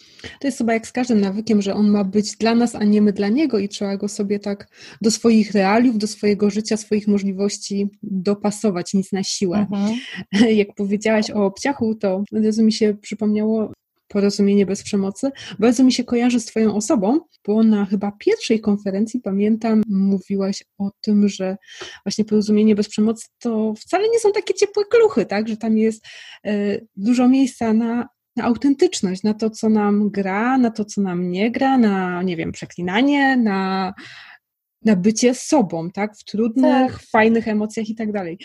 To 0.40 0.48
jest 0.48 0.58
chyba 0.58 0.72
jak 0.72 0.86
z 0.86 0.92
każdym 0.92 1.20
nawykiem, 1.20 1.62
że 1.62 1.74
on 1.74 1.90
ma 1.90 2.04
być 2.04 2.36
dla 2.36 2.54
nas, 2.54 2.74
a 2.74 2.84
nie 2.84 3.02
my 3.02 3.12
dla 3.12 3.28
niego 3.28 3.58
i 3.58 3.68
trzeba 3.68 3.96
go 3.96 4.08
sobie 4.08 4.38
tak 4.38 4.68
do 5.00 5.10
swoich 5.10 5.52
realiów, 5.52 5.98
do 5.98 6.06
swojego 6.06 6.50
życia, 6.50 6.76
swoich 6.76 7.08
możliwości 7.08 7.90
dopasować, 8.02 8.94
nic 8.94 9.12
na 9.12 9.22
siłę. 9.22 9.66
Mm 9.72 9.86
-hmm. 9.86 10.46
Jak 10.60 10.68
powiedziałaś 10.76 11.30
o 11.30 11.44
obciachu, 11.44 11.94
to 11.94 12.16
od 12.16 12.44
razu 12.44 12.64
mi 12.64 12.72
się 12.72 12.94
przypomniało 12.94 13.72
porozumienie 14.08 14.66
bez 14.66 14.82
przemocy, 14.82 15.30
bardzo 15.58 15.84
mi 15.84 15.92
się 15.92 16.04
kojarzy 16.04 16.40
z 16.40 16.44
Twoją 16.44 16.74
osobą, 16.74 17.20
bo 17.46 17.62
na 17.62 17.84
chyba 17.84 18.12
pierwszej 18.12 18.60
konferencji, 18.60 19.20
pamiętam, 19.20 19.82
mówiłaś 19.88 20.64
o 20.78 20.90
tym, 21.00 21.28
że 21.28 21.56
właśnie 22.04 22.24
porozumienie 22.24 22.74
bez 22.74 22.88
przemocy 22.88 23.28
to 23.38 23.74
wcale 23.74 24.08
nie 24.08 24.20
są 24.20 24.32
takie 24.32 24.54
ciepłe 24.54 24.84
kluchy, 24.84 25.26
tak, 25.26 25.48
że 25.48 25.56
tam 25.56 25.78
jest 25.78 26.06
e, 26.44 26.80
dużo 26.96 27.28
miejsca 27.28 27.72
na, 27.72 28.08
na 28.36 28.44
autentyczność, 28.44 29.22
na 29.22 29.34
to, 29.34 29.50
co 29.50 29.68
nam 29.68 30.10
gra, 30.10 30.58
na 30.58 30.70
to, 30.70 30.84
co 30.84 31.00
nam 31.00 31.30
nie 31.30 31.50
gra, 31.50 31.78
na, 31.78 32.22
nie 32.22 32.36
wiem, 32.36 32.52
przeklinanie, 32.52 33.36
na, 33.36 33.94
na 34.84 34.96
bycie 34.96 35.34
sobą, 35.34 35.90
tak, 35.90 36.16
w 36.16 36.24
trudnych, 36.24 36.92
tak. 36.92 37.02
fajnych 37.02 37.48
emocjach 37.48 37.88
i 37.88 37.94
tak 37.94 38.12
dalej 38.12 38.38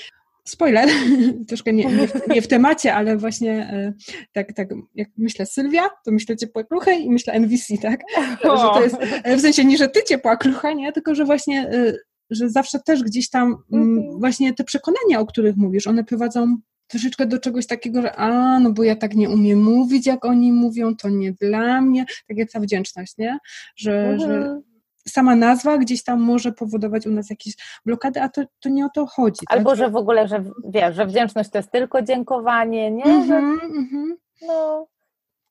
spoiler, 0.44 0.90
troszkę 1.48 1.74
nie, 1.74 1.86
nie, 1.86 2.08
w, 2.08 2.28
nie, 2.36 2.42
w, 2.42 2.48
temacie, 2.48 2.96
ale 2.96 3.18
właśnie 3.18 3.52
e, 3.52 3.94
tak, 4.34 4.54
tak 4.54 4.70
jak 4.96 5.10
myślę 5.18 5.46
Sylwia, 5.46 5.90
to 6.06 6.12
myślę 6.12 6.38
ciepła 6.38 6.64
klucha 6.64 6.92
i 6.92 7.10
myślę 7.10 7.34
NVC, 7.34 7.78
tak? 7.82 8.02
Że 8.44 8.70
to 8.74 8.84
jest, 8.84 8.96
e, 9.24 9.38
w 9.38 9.42
sensie 9.42 9.66
nie, 9.66 9.78
że 9.78 9.88
ty 9.88 10.04
ciepła 10.04 10.38
klucha, 10.38 10.74
nie? 10.74 10.92
Tylko, 10.92 11.16
że 11.16 11.26
właśnie, 11.26 11.70
e, 11.70 11.94
że 12.30 12.50
zawsze 12.50 12.80
też 12.80 13.04
gdzieś 13.04 13.30
tam 13.30 13.58
mm, 13.74 14.20
właśnie 14.20 14.54
te 14.54 14.64
przekonania, 14.64 15.20
o 15.20 15.26
których 15.26 15.58
mówisz, 15.58 15.88
one 15.88 16.04
prowadzą 16.04 16.58
troszeczkę 16.88 17.26
do 17.26 17.40
czegoś 17.40 17.68
takiego, 17.68 18.02
że 18.02 18.16
a, 18.16 18.60
no 18.60 18.72
bo 18.72 18.84
ja 18.84 18.96
tak 18.96 19.16
nie 19.16 19.30
umiem 19.30 19.64
mówić, 19.64 20.08
jak 20.08 20.26
oni 20.26 20.52
mówią, 20.52 20.96
to 20.96 21.10
nie 21.10 21.34
dla 21.34 21.82
mnie, 21.82 22.06
tak 22.28 22.38
jak 22.38 22.52
ta 22.52 22.60
wdzięczność, 22.60 23.18
nie? 23.18 23.38
Że, 23.76 24.20
że 24.20 24.36
mhm 24.36 24.73
sama 25.08 25.36
nazwa 25.36 25.78
gdzieś 25.78 26.04
tam 26.04 26.22
może 26.22 26.52
powodować 26.52 27.08
u 27.08 27.12
nas 27.12 27.30
jakieś 27.30 27.54
blokady, 27.86 28.22
a 28.22 28.30
to, 28.30 28.42
to 28.60 28.70
nie 28.70 28.86
o 28.86 28.90
to 28.90 29.06
chodzi. 29.06 29.40
Tak? 29.50 29.58
Albo, 29.58 29.76
że 29.76 29.90
w 29.90 29.96
ogóle, 29.96 30.28
że 30.28 30.44
wiesz, 30.66 30.96
że 30.96 31.06
wdzięczność 31.06 31.50
to 31.50 31.58
jest 31.58 31.72
tylko 31.72 32.02
dziękowanie, 32.02 32.92
nie? 32.92 33.04
Mm 33.04 33.24
-hmm, 33.24 33.28
że, 33.28 33.36
mm 33.36 33.90
-hmm. 33.94 34.16
No, 34.48 34.88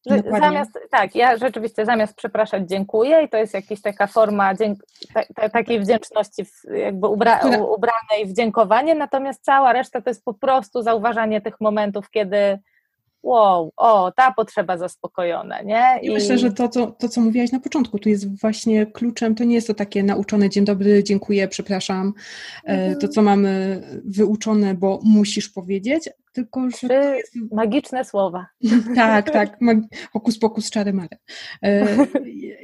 że 0.07 0.23
zamiast, 0.41 0.79
tak, 0.91 1.15
ja 1.15 1.37
rzeczywiście 1.37 1.85
zamiast 1.85 2.17
przepraszać 2.17 2.69
dziękuję 2.69 3.23
i 3.23 3.29
to 3.29 3.37
jest 3.37 3.55
jakaś 3.55 3.81
taka 3.81 4.07
forma 4.07 4.55
dzięk, 4.55 4.79
ta, 5.15 5.23
ta, 5.35 5.49
takiej 5.49 5.81
wdzięczności 5.81 6.43
jakby 6.75 7.07
ubra, 7.07 7.41
ubranej 7.77 8.27
w 8.27 8.33
dziękowanie, 8.33 8.95
natomiast 8.95 9.45
cała 9.45 9.73
reszta 9.73 10.01
to 10.01 10.11
jest 10.11 10.25
po 10.25 10.35
prostu 10.35 10.83
zauważanie 10.83 11.41
tych 11.41 11.61
momentów, 11.61 12.11
kiedy 12.11 12.59
wow, 13.23 13.73
o, 13.77 14.13
ta 14.17 14.33
potrzeba 14.33 14.79
zaspokojona, 14.79 15.63
nie? 15.63 15.99
I, 16.03 16.07
I 16.07 16.11
myślę, 16.11 16.39
że 16.39 16.53
to, 16.53 16.69
to, 16.69 16.87
to, 16.87 17.09
co 17.09 17.21
mówiłaś 17.21 17.53
na 17.53 17.61
początku, 17.61 17.99
tu 17.99 18.09
jest 18.09 18.41
właśnie 18.41 18.87
kluczem, 18.87 19.35
to 19.35 19.45
nie 19.45 19.55
jest 19.55 19.67
to 19.67 19.75
takie 19.75 20.03
nauczone 20.03 20.51
dzień 20.51 20.65
dobry, 20.65 21.05
dziękuję, 21.05 21.49
przepraszam, 21.49 22.13
mhm. 22.65 22.99
to, 22.99 23.09
co 23.09 23.23
mamy 23.23 23.83
wyuczone, 24.05 24.75
bo 24.75 25.01
musisz 25.03 25.49
powiedzieć, 25.49 26.09
tylko, 26.33 26.71
że 26.71 26.89
to 26.89 27.15
jest... 27.15 27.33
magiczne 27.53 28.05
słowa. 28.05 28.47
tak, 28.97 29.31
tak, 29.31 29.59
hokus 30.13 30.39
pokus, 30.39 30.71
czary 30.71 30.93
mary. 30.93 31.17
E, 31.63 31.97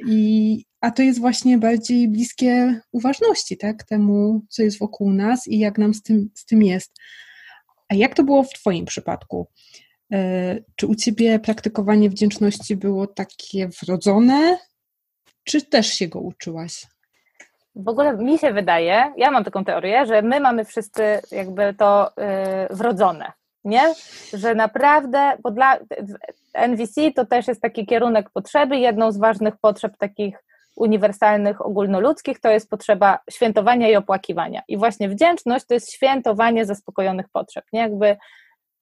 I, 0.06 0.64
a 0.80 0.90
to 0.90 1.02
jest 1.02 1.20
właśnie 1.20 1.58
bardziej 1.58 2.08
bliskie 2.08 2.80
uważności, 2.92 3.56
tak, 3.56 3.84
temu, 3.84 4.42
co 4.48 4.62
jest 4.62 4.78
wokół 4.78 5.12
nas 5.12 5.48
i 5.48 5.58
jak 5.58 5.78
nam 5.78 5.94
z 5.94 6.02
tym, 6.02 6.30
z 6.34 6.44
tym 6.44 6.62
jest. 6.62 6.96
A 7.88 7.94
jak 7.94 8.14
to 8.14 8.24
było 8.24 8.42
w 8.42 8.52
Twoim 8.52 8.84
przypadku? 8.84 9.48
E, 10.12 10.56
czy 10.76 10.86
u 10.86 10.94
Ciebie 10.94 11.38
praktykowanie 11.38 12.10
wdzięczności 12.10 12.76
było 12.76 13.06
takie 13.06 13.68
wrodzone, 13.82 14.58
czy 15.44 15.62
też 15.62 15.86
się 15.86 16.08
go 16.08 16.20
uczyłaś? 16.20 16.86
W 17.74 17.88
ogóle 17.88 18.16
mi 18.16 18.38
się 18.38 18.52
wydaje, 18.52 19.12
ja 19.16 19.30
mam 19.30 19.44
taką 19.44 19.64
teorię, 19.64 20.06
że 20.06 20.22
my 20.22 20.40
mamy 20.40 20.64
wszyscy 20.64 21.02
jakby 21.32 21.74
to 21.74 22.10
yy, 22.16 22.76
wrodzone, 22.76 23.32
nie? 23.64 23.94
Że 24.32 24.54
naprawdę, 24.54 25.32
bo 25.42 25.50
dla 25.50 25.78
NVC 26.54 27.12
to 27.16 27.26
też 27.26 27.48
jest 27.48 27.62
taki 27.62 27.86
kierunek 27.86 28.30
potrzeby. 28.30 28.76
Jedną 28.76 29.12
z 29.12 29.18
ważnych 29.18 29.54
potrzeb 29.56 29.96
takich 29.96 30.44
uniwersalnych, 30.76 31.66
ogólnoludzkich 31.66 32.40
to 32.40 32.50
jest 32.50 32.70
potrzeba 32.70 33.18
świętowania 33.30 33.88
i 33.88 33.96
opłakiwania. 33.96 34.62
I 34.68 34.76
właśnie 34.76 35.08
wdzięczność 35.08 35.66
to 35.66 35.74
jest 35.74 35.92
świętowanie 35.92 36.66
zaspokojonych 36.66 37.26
potrzeb, 37.32 37.64
nie? 37.72 37.80
Jakby 37.80 38.16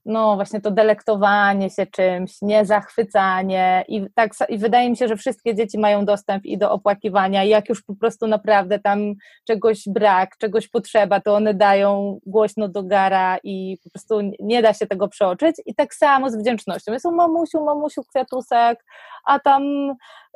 no 0.07 0.37
właśnie 0.37 0.61
to 0.61 0.71
delektowanie 0.71 1.71
się 1.71 1.87
czymś, 1.87 2.43
nie 2.43 2.65
zachwycanie 2.65 3.85
i 3.89 4.07
tak 4.15 4.33
i 4.49 4.59
wydaje 4.59 4.91
mi 4.91 4.97
się, 4.97 5.09
że 5.09 5.17
wszystkie 5.17 5.55
dzieci 5.55 5.79
mają 5.79 6.05
dostęp 6.05 6.45
i 6.45 6.59
do 6.59 6.73
opłakiwania 6.73 7.45
i 7.45 7.49
jak 7.49 7.69
już 7.69 7.83
po 7.83 7.95
prostu 7.95 8.27
naprawdę 8.27 8.79
tam 8.79 9.15
czegoś 9.47 9.83
brak, 9.87 10.37
czegoś 10.39 10.69
potrzeba, 10.69 11.21
to 11.21 11.35
one 11.35 11.55
dają 11.55 12.19
głośno 12.27 12.69
do 12.69 12.83
gara 12.83 13.39
i 13.45 13.79
po 13.85 13.91
prostu 13.91 14.21
nie 14.41 14.63
da 14.63 14.75
się 14.75 14.87
tego 14.87 15.09
przeoczyć. 15.09 15.57
I 15.67 15.75
tak 15.75 15.95
samo 15.95 16.31
z 16.31 16.37
wdzięcznością. 16.37 16.93
Jest 16.93 17.05
mamusiu, 17.05 17.65
mamusiu 17.65 18.03
kwiatusek, 18.05 18.85
a 19.27 19.39
tam 19.41 19.63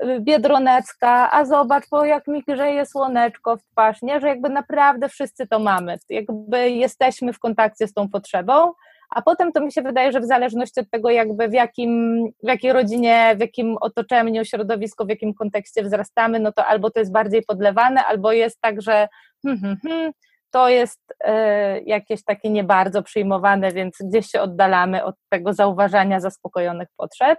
y, 0.05 0.21
biedronecka, 0.21 1.31
a 1.33 1.45
zobacz, 1.45 1.85
bo 1.91 2.05
jak 2.05 2.27
mi 2.27 2.43
grzeje 2.43 2.87
słoneczko 2.87 3.57
w 3.57 3.63
twarz, 3.63 4.03
nie, 4.03 4.21
że 4.21 4.29
jakby 4.29 4.49
naprawdę 4.49 5.09
wszyscy 5.09 5.47
to 5.47 5.59
mamy, 5.59 5.99
jakby 6.09 6.71
jesteśmy 6.71 7.33
w 7.33 7.39
kontakcie 7.39 7.87
z 7.87 7.93
tą 7.93 8.09
potrzebą, 8.09 8.73
a 9.11 9.23
potem 9.23 9.53
to 9.53 9.61
mi 9.61 9.73
się 9.73 9.83
wydaje, 9.83 10.13
że 10.13 10.21
w 10.21 10.25
zależności 10.25 10.81
od 10.81 10.91
tego 10.91 11.11
jakby 11.11 11.49
w 11.49 11.53
jakim, 11.53 12.25
w 12.43 12.49
jakiej 12.49 12.73
rodzinie, 12.73 13.35
w 13.37 13.41
jakim 13.41 13.77
otoczeniu, 13.81 14.45
środowisku, 14.45 15.07
w 15.07 15.09
jakim 15.09 15.35
kontekście 15.35 15.83
wzrastamy, 15.83 16.41
no 16.41 16.53
to 16.53 16.67
albo 16.67 16.91
to 16.91 17.01
jest 17.01 17.13
bardziej 17.13 17.43
podlewane, 17.43 18.05
albo 18.05 18.33
jest 18.33 18.61
tak, 18.61 18.83
że 18.83 19.09
hmm, 19.43 19.61
hmm, 19.61 19.79
hmm, 19.87 20.13
to 20.51 20.69
jest 20.69 21.01
y, 21.11 21.83
jakieś 21.87 22.25
takie 22.25 22.51
nie 22.51 22.65
bardzo 22.65 23.03
przyjmowane, 23.03 23.73
więc 23.73 23.97
gdzieś 24.05 24.27
się 24.27 24.41
oddalamy 24.41 25.05
od 25.05 25.15
tego 25.29 25.53
zauważania 25.53 26.21
zaspokojonych 26.21 26.89
potrzeb. 26.97 27.39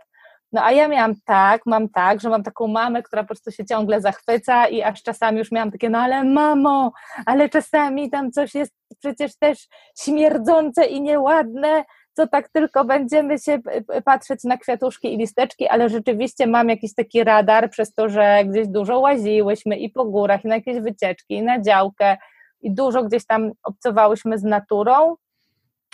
No 0.51 0.65
a 0.65 0.71
ja 0.71 0.87
miałam 0.87 1.13
tak, 1.25 1.61
mam 1.65 1.89
tak, 1.89 2.21
że 2.21 2.29
mam 2.29 2.43
taką 2.43 2.67
mamę, 2.67 3.03
która 3.03 3.23
po 3.23 3.27
prostu 3.27 3.51
się 3.51 3.65
ciągle 3.65 4.01
zachwyca 4.01 4.67
i 4.67 4.81
aż 4.81 5.03
czasami 5.03 5.37
już 5.37 5.51
miałam 5.51 5.71
takie, 5.71 5.89
no 5.89 5.99
ale 5.99 6.23
mamo, 6.23 6.91
ale 7.25 7.49
czasami 7.49 8.09
tam 8.09 8.31
coś 8.31 8.55
jest 8.55 8.73
przecież 9.01 9.35
też 9.35 9.67
śmierdzące 9.99 10.85
i 10.85 11.01
nieładne, 11.01 11.83
co 12.13 12.27
tak 12.27 12.49
tylko 12.49 12.85
będziemy 12.85 13.39
się 13.39 13.59
patrzeć 14.05 14.43
na 14.43 14.57
kwiatuszki 14.57 15.13
i 15.13 15.17
listeczki, 15.17 15.67
ale 15.67 15.89
rzeczywiście 15.89 16.47
mam 16.47 16.69
jakiś 16.69 16.95
taki 16.95 17.23
radar 17.23 17.69
przez 17.69 17.93
to, 17.93 18.09
że 18.09 18.45
gdzieś 18.45 18.67
dużo 18.67 18.99
łaziłyśmy 18.99 19.77
i 19.77 19.89
po 19.89 20.05
górach, 20.05 20.45
i 20.45 20.47
na 20.47 20.55
jakieś 20.55 20.79
wycieczki, 20.79 21.33
i 21.33 21.41
na 21.41 21.61
działkę, 21.61 22.17
i 22.61 22.73
dużo 22.73 23.03
gdzieś 23.03 23.25
tam 23.25 23.51
obcowałyśmy 23.63 24.37
z 24.37 24.43
naturą, 24.43 25.15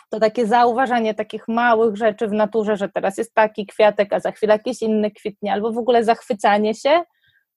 to 0.09 0.19
takie 0.19 0.47
zauważanie 0.47 1.13
takich 1.13 1.47
małych 1.47 1.95
rzeczy 1.95 2.27
w 2.27 2.31
naturze, 2.31 2.77
że 2.77 2.89
teraz 2.89 3.17
jest 3.17 3.33
taki 3.33 3.65
kwiatek, 3.65 4.13
a 4.13 4.19
za 4.19 4.31
chwilę 4.31 4.53
jakiś 4.53 4.81
inny 4.81 5.11
kwitnie, 5.11 5.53
albo 5.53 5.71
w 5.71 5.77
ogóle 5.77 6.03
zachwycanie 6.03 6.73
się, 6.73 7.03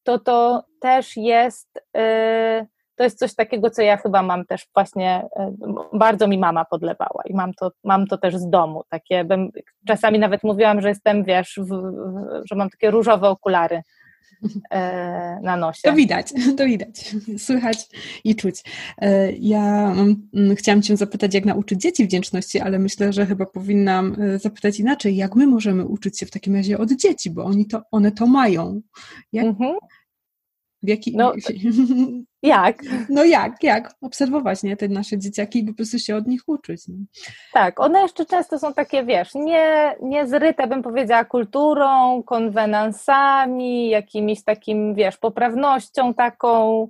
to 0.02 0.18
to 0.18 0.64
też 0.80 1.16
jest, 1.16 1.68
yy, 1.94 2.66
to 3.00 3.04
jest 3.04 3.18
coś 3.18 3.34
takiego, 3.34 3.70
co 3.70 3.82
ja 3.82 3.96
chyba 3.96 4.22
mam 4.22 4.44
też 4.44 4.66
właśnie, 4.74 5.28
yy, 5.38 5.98
bardzo 5.98 6.28
mi 6.28 6.38
mama 6.38 6.64
podlewała 6.64 7.22
i 7.26 7.34
mam 7.34 7.54
to, 7.54 7.70
mam 7.84 8.06
to 8.06 8.18
też 8.18 8.36
z 8.36 8.50
domu, 8.50 8.82
takie, 8.88 9.24
bym, 9.24 9.50
czasami 9.88 10.18
nawet 10.18 10.42
mówiłam, 10.42 10.80
że 10.80 10.88
jestem, 10.88 11.24
wiesz, 11.24 11.60
w, 11.62 11.68
w, 11.68 12.42
że 12.50 12.56
mam 12.56 12.70
takie 12.70 12.90
różowe 12.90 13.28
okulary, 13.28 13.82
E, 14.70 15.40
na 15.42 15.56
nosie. 15.56 15.80
To 15.84 15.92
widać, 15.92 16.32
to 16.58 16.64
widać, 16.64 17.14
słychać 17.38 17.88
i 18.24 18.36
czuć. 18.36 18.62
E, 18.98 19.32
ja 19.32 19.92
mm, 19.92 20.56
chciałam 20.56 20.82
Cię 20.82 20.96
zapytać, 20.96 21.34
jak 21.34 21.44
nauczyć 21.44 21.80
dzieci 21.80 22.04
wdzięczności, 22.04 22.60
ale 22.60 22.78
myślę, 22.78 23.12
że 23.12 23.26
chyba 23.26 23.46
powinnam 23.46 24.16
e, 24.22 24.38
zapytać 24.38 24.80
inaczej, 24.80 25.16
jak 25.16 25.34
my 25.34 25.46
możemy 25.46 25.84
uczyć 25.86 26.18
się 26.18 26.26
w 26.26 26.30
takim 26.30 26.56
razie 26.56 26.78
od 26.78 26.92
dzieci, 26.92 27.30
bo 27.30 27.44
oni 27.44 27.66
to, 27.66 27.82
one 27.90 28.12
to 28.12 28.26
mają. 28.26 28.80
Jak, 29.32 29.46
mhm. 29.46 29.76
W 30.82 30.88
jaki... 30.88 31.16
No, 31.16 31.32
jak? 32.42 32.83
No 33.09 33.24
jak, 33.24 33.62
jak? 33.62 33.94
Obserwować, 34.00 34.62
nie? 34.62 34.76
Te 34.76 34.88
nasze 34.88 35.18
dzieciaki 35.18 35.59
i 35.59 35.64
po 35.64 35.74
prostu 35.74 35.98
się 35.98 36.16
od 36.16 36.26
nich 36.26 36.42
uczyć. 36.46 36.88
No. 36.88 36.94
Tak, 37.53 37.81
one 37.81 38.03
jeszcze 38.03 38.26
często 38.26 38.59
są 38.59 38.74
takie, 38.74 39.05
wiesz, 39.05 39.35
nie, 39.35 39.96
nie 40.03 40.26
zryte, 40.26 40.66
bym 40.66 40.83
powiedziała, 40.83 41.24
kulturą, 41.24 42.22
konwenansami, 42.22 43.88
jakimiś 43.88 44.44
takim, 44.44 44.94
wiesz, 44.94 45.16
poprawnością 45.16 46.14
taką, 46.14 46.88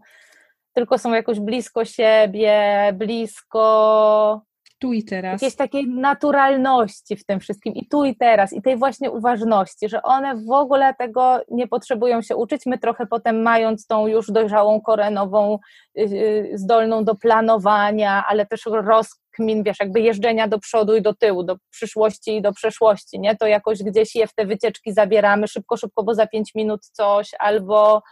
tylko 0.72 0.98
są 0.98 1.12
jakoś 1.12 1.40
blisko 1.40 1.84
siebie, 1.84 2.90
blisko 2.94 4.42
tu 4.80 4.92
i 4.92 5.04
teraz. 5.04 5.32
Jakiejś 5.32 5.56
takiej 5.56 5.88
naturalności 5.88 7.16
w 7.16 7.24
tym 7.24 7.40
wszystkim 7.40 7.74
i 7.74 7.88
tu 7.88 8.04
i 8.04 8.16
teraz, 8.16 8.52
i 8.52 8.62
tej 8.62 8.76
właśnie 8.76 9.10
uważności, 9.10 9.88
że 9.88 10.02
one 10.02 10.36
w 10.36 10.50
ogóle 10.50 10.94
tego 10.94 11.40
nie 11.50 11.68
potrzebują 11.68 12.22
się 12.22 12.36
uczyć. 12.36 12.66
My 12.66 12.78
trochę 12.78 13.06
potem, 13.06 13.42
mając 13.42 13.86
tą 13.86 14.06
już 14.06 14.26
dojrzałą 14.30 14.80
korenową, 14.80 15.58
yy, 15.94 16.50
zdolną 16.54 17.04
do 17.04 17.14
planowania, 17.14 18.24
ale 18.28 18.46
też 18.46 18.62
rozkmin, 18.66 19.62
wiesz, 19.62 19.80
jakby 19.80 20.00
jeżdżenia 20.00 20.48
do 20.48 20.58
przodu 20.58 20.96
i 20.96 21.02
do 21.02 21.14
tyłu, 21.14 21.42
do 21.42 21.56
przyszłości 21.70 22.36
i 22.36 22.42
do 22.42 22.52
przeszłości, 22.52 23.20
nie? 23.20 23.36
To 23.36 23.46
jakoś 23.46 23.82
gdzieś 23.82 24.14
je 24.14 24.26
w 24.26 24.34
te 24.34 24.46
wycieczki 24.46 24.92
zabieramy 24.92 25.48
szybko, 25.48 25.76
szybko, 25.76 26.02
bo 26.02 26.14
za 26.14 26.26
pięć 26.26 26.54
minut 26.54 26.86
coś, 26.86 27.30
albo 27.38 28.02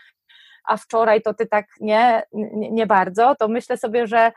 a 0.69 0.77
wczoraj 0.77 1.23
to 1.23 1.35
ty 1.35 1.47
tak 1.47 1.67
nie, 1.81 2.23
nie, 2.33 2.71
nie 2.71 2.87
bardzo, 2.87 3.35
to 3.39 3.49
myślę 3.49 3.77
sobie, 3.77 4.07
że 4.07 4.33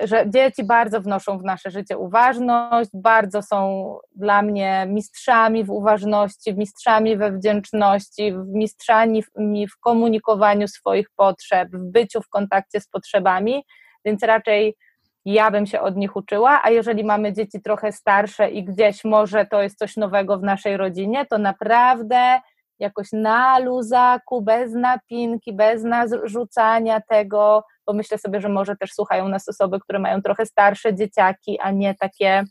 że 0.00 0.30
dzieci 0.30 0.64
bardzo 0.64 1.00
wnoszą 1.00 1.38
w 1.38 1.44
nasze 1.44 1.70
życie 1.70 1.98
uważność, 1.98 2.90
bardzo 2.94 3.42
są 3.42 3.98
dla 4.14 4.42
mnie 4.42 4.86
mistrzami 4.88 5.64
w 5.64 5.70
uważności, 5.70 6.54
mistrzami 6.54 7.16
we 7.16 7.32
wdzięczności, 7.32 8.32
mistrzami 8.46 9.22
w 9.70 9.78
komunikowaniu 9.80 10.68
swoich 10.68 11.10
potrzeb, 11.16 11.68
w 11.72 11.90
byciu 11.90 12.22
w 12.22 12.28
kontakcie 12.28 12.80
z 12.80 12.88
potrzebami, 12.88 13.64
więc 14.04 14.22
raczej 14.22 14.76
ja 15.24 15.50
bym 15.50 15.66
się 15.66 15.80
od 15.80 15.96
nich 15.96 16.16
uczyła, 16.16 16.60
a 16.64 16.70
jeżeli 16.70 17.04
mamy 17.04 17.32
dzieci 17.32 17.62
trochę 17.62 17.92
starsze 17.92 18.50
i 18.50 18.64
gdzieś 18.64 19.04
może 19.04 19.46
to 19.46 19.62
jest 19.62 19.78
coś 19.78 19.96
nowego 19.96 20.38
w 20.38 20.42
naszej 20.42 20.76
rodzinie, 20.76 21.26
to 21.26 21.38
naprawdę 21.38 22.40
jakoś 22.78 23.08
na 23.12 23.58
luzaku, 23.58 24.42
bez 24.42 24.72
napinki, 24.72 25.52
bez 25.52 25.84
narzucania 25.84 27.00
tego, 27.00 27.64
bo 27.86 27.92
myślę 27.92 28.18
sobie, 28.18 28.40
że 28.40 28.48
może 28.48 28.76
też 28.76 28.92
słuchają 28.92 29.28
nas 29.28 29.48
osoby, 29.48 29.80
które 29.80 29.98
mają 29.98 30.22
trochę 30.22 30.46
starsze 30.46 30.94
dzieciaki, 30.94 31.60
a 31.60 31.70
nie 31.70 31.94
takie, 31.94 32.44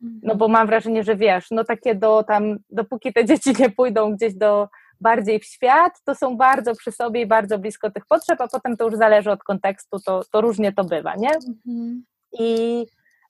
no 0.00 0.34
bo 0.34 0.48
mam 0.48 0.66
wrażenie, 0.66 1.04
że 1.04 1.16
wiesz, 1.16 1.46
no 1.50 1.64
takie 1.64 1.94
do 1.94 2.22
tam, 2.22 2.58
dopóki 2.70 3.12
te 3.12 3.24
dzieci 3.28 3.54
nie 3.58 3.70
pójdą 3.70 4.16
gdzieś 4.16 4.34
do 4.34 4.68
bardziej 5.00 5.40
w 5.40 5.44
świat, 5.44 5.92
to 6.04 6.14
są 6.14 6.36
bardzo 6.36 6.74
przy 6.74 6.92
sobie 6.92 7.20
i 7.20 7.26
bardzo 7.26 7.58
blisko 7.58 7.90
tych 7.90 8.06
potrzeb, 8.06 8.40
a 8.40 8.48
potem 8.48 8.76
to 8.76 8.84
już 8.84 8.94
zależy 8.94 9.30
od 9.30 9.42
kontekstu, 9.42 9.98
to, 10.06 10.22
to 10.32 10.40
różnie 10.40 10.72
to 10.72 10.84
bywa, 10.84 11.14
nie? 11.16 11.30
Mhm. 11.30 12.04
I 12.40 12.86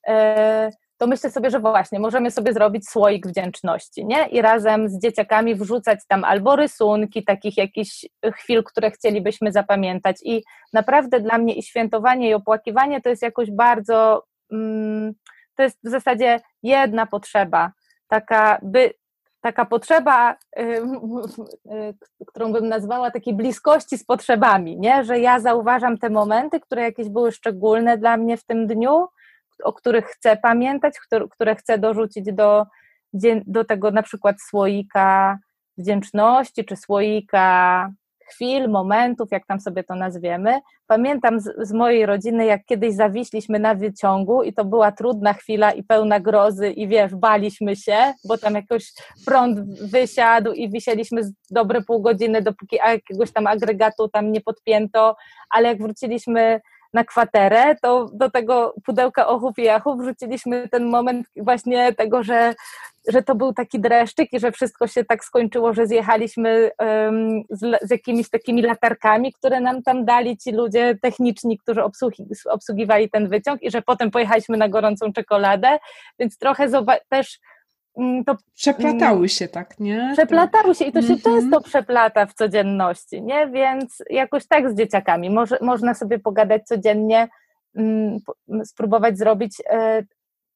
e, 0.09 0.71
to 1.01 1.07
myślę 1.07 1.31
sobie, 1.31 1.51
że 1.51 1.61
właśnie 1.61 2.01
możemy 2.01 2.31
sobie 2.31 2.53
zrobić 2.53 2.89
słoik 2.89 3.27
wdzięczności, 3.27 4.07
nie? 4.07 4.29
I 4.29 4.43
razem 4.43 4.89
z 4.89 5.03
dzieciakami 5.03 5.55
wrzucać 5.55 6.01
tam 6.09 6.25
albo 6.25 6.57
rysunki 6.57 7.25
takich 7.25 7.57
jakichś 7.57 8.07
chwil, 8.35 8.65
które 8.65 8.91
chcielibyśmy 8.91 9.53
zapamiętać. 9.53 10.17
I 10.25 10.45
naprawdę 10.73 11.21
dla 11.21 11.39
mnie 11.39 11.55
i 11.55 11.63
świętowanie, 11.63 12.31
i 12.31 12.35
opłakiwanie 12.35 13.01
to 13.01 13.09
jest 13.09 13.23
jakoś 13.23 13.51
bardzo, 13.51 14.25
mm, 14.53 15.13
to 15.57 15.63
jest 15.63 15.79
w 15.85 15.89
zasadzie 15.89 16.41
jedna 16.63 17.07
potrzeba, 17.07 17.73
taka, 18.09 18.59
by, 18.63 18.95
taka 19.41 19.65
potrzeba, 19.65 20.37
y, 20.59 20.63
y, 22.21 22.27
którą 22.27 22.53
bym 22.53 22.69
nazwała 22.69 23.11
takiej 23.11 23.35
bliskości 23.35 23.99
z 23.99 24.05
potrzebami, 24.05 24.79
nie? 24.81 25.05
Że 25.05 25.19
ja 25.19 25.41
zauważam 25.41 25.99
te 25.99 26.11
momenty, 26.11 26.61
które 26.61 26.83
jakieś 26.83 27.09
były 27.09 27.33
szczególne 27.33 27.99
dla 27.99 28.17
mnie 28.17 28.37
w 28.37 28.45
tym 28.45 28.67
dniu, 28.67 29.07
o 29.65 29.73
których 29.73 30.07
chcę 30.07 30.37
pamiętać, 30.37 30.95
które 31.31 31.57
chcę 31.57 31.79
dorzucić 31.79 32.33
do, 32.33 32.67
do 33.47 33.65
tego 33.65 33.91
na 33.91 34.03
przykład 34.03 34.37
słoika 34.49 35.39
wdzięczności, 35.79 36.65
czy 36.65 36.77
słoika 36.77 37.91
chwil, 38.31 38.69
momentów, 38.69 39.29
jak 39.31 39.47
tam 39.47 39.61
sobie 39.61 39.85
to 39.85 39.95
nazwiemy. 39.95 40.61
Pamiętam 40.87 41.41
z, 41.41 41.69
z, 41.69 41.73
mojej 41.73 42.07
rodziny, 42.07 42.47
jak 42.47 42.65
kiedyś 42.65 42.95
zawiśliśmy 42.95 43.59
na 43.59 43.75
wyciągu 43.75 44.43
i 44.43 44.53
to 44.53 44.65
była 44.65 44.93
trudna 44.93 45.33
chwila 45.33 45.73
i 45.73 45.83
pełna 45.83 46.21
grozy 46.21 46.71
i 46.71 46.89
wiesz, 46.89 47.15
baliśmy 47.15 47.77
się, 47.77 48.15
bo 48.29 48.39
tam 48.39 48.55
jakoś 48.55 48.93
prąd 49.27 49.59
wysiadł 49.91 50.53
i 50.53 50.71
wisieliśmy 50.71 51.23
dobre 51.51 51.83
pół 51.83 52.03
godziny, 52.03 52.43
dopóki 52.43 52.77
jakiegoś 52.77 53.33
tam 53.33 53.47
agregatu 53.47 54.09
tam 54.09 54.33
nie 54.33 54.41
podpięto, 54.41 55.17
ale 55.51 55.69
jak 55.69 55.79
wróciliśmy 55.79 56.61
na 56.93 57.05
kwaterę, 57.05 57.77
to 57.83 58.11
do 58.13 58.31
tego 58.31 58.75
pudełka 58.85 59.27
ochów 59.27 59.59
i 59.59 59.63
jachów 59.63 60.01
wrzuciliśmy 60.01 60.69
ten 60.69 60.85
moment 60.85 61.27
właśnie 61.37 61.95
tego, 61.95 62.23
że, 62.23 62.55
że 63.09 63.23
to 63.23 63.35
był 63.35 63.53
taki 63.53 63.81
dreszczyk 63.81 64.33
i 64.33 64.41
że 64.41 64.53
wszystko 64.53 64.87
się 64.87 65.05
tak 65.05 65.25
skończyło, 65.25 65.75
że 65.75 65.87
zjechaliśmy 65.87 66.71
um, 66.79 67.43
z, 67.51 67.89
z, 67.89 67.91
jakimiś 67.91 68.31
takimi 68.31 68.63
latarkami, 68.63 69.33
które 69.33 69.61
nam 69.61 69.83
tam 69.83 70.05
dali 70.05 70.37
ci 70.37 70.53
ludzie 70.53 70.99
techniczni, 71.03 71.59
którzy 71.59 71.85
obsługi, 71.85 72.27
obsługiwali 72.51 73.11
ten 73.11 73.29
wyciąg 73.29 73.63
i 73.63 73.71
że 73.71 73.83
potem 73.83 74.11
pojechaliśmy 74.11 74.57
na 74.57 74.69
gorącą 74.69 75.13
czekoladę, 75.13 75.79
więc 76.19 76.39
trochę 76.39 76.69
też 77.09 77.39
to 78.27 78.37
przeplatały 78.55 79.29
się 79.29 79.49
tak, 79.49 79.81
nie? 79.81 80.11
Przeplatały 80.13 80.75
się 80.75 80.85
i 80.85 80.93
to 80.93 81.03
się 81.03 81.07
mm 81.07 81.19
-hmm. 81.19 81.23
często 81.23 81.61
przeplata 81.61 82.27
w 82.27 82.35
codzienności, 82.35 83.23
nie? 83.23 83.49
Więc 83.49 84.03
jakoś 84.11 84.47
tak 84.47 84.71
z 84.71 84.75
dzieciakami. 84.75 85.31
Może, 85.31 85.59
można 85.61 85.95
sobie 85.95 86.19
pogadać 86.19 86.63
codziennie, 86.67 87.29
mm, 87.77 88.19
spróbować 88.65 89.19
zrobić, 89.19 89.57
e, 89.71 90.03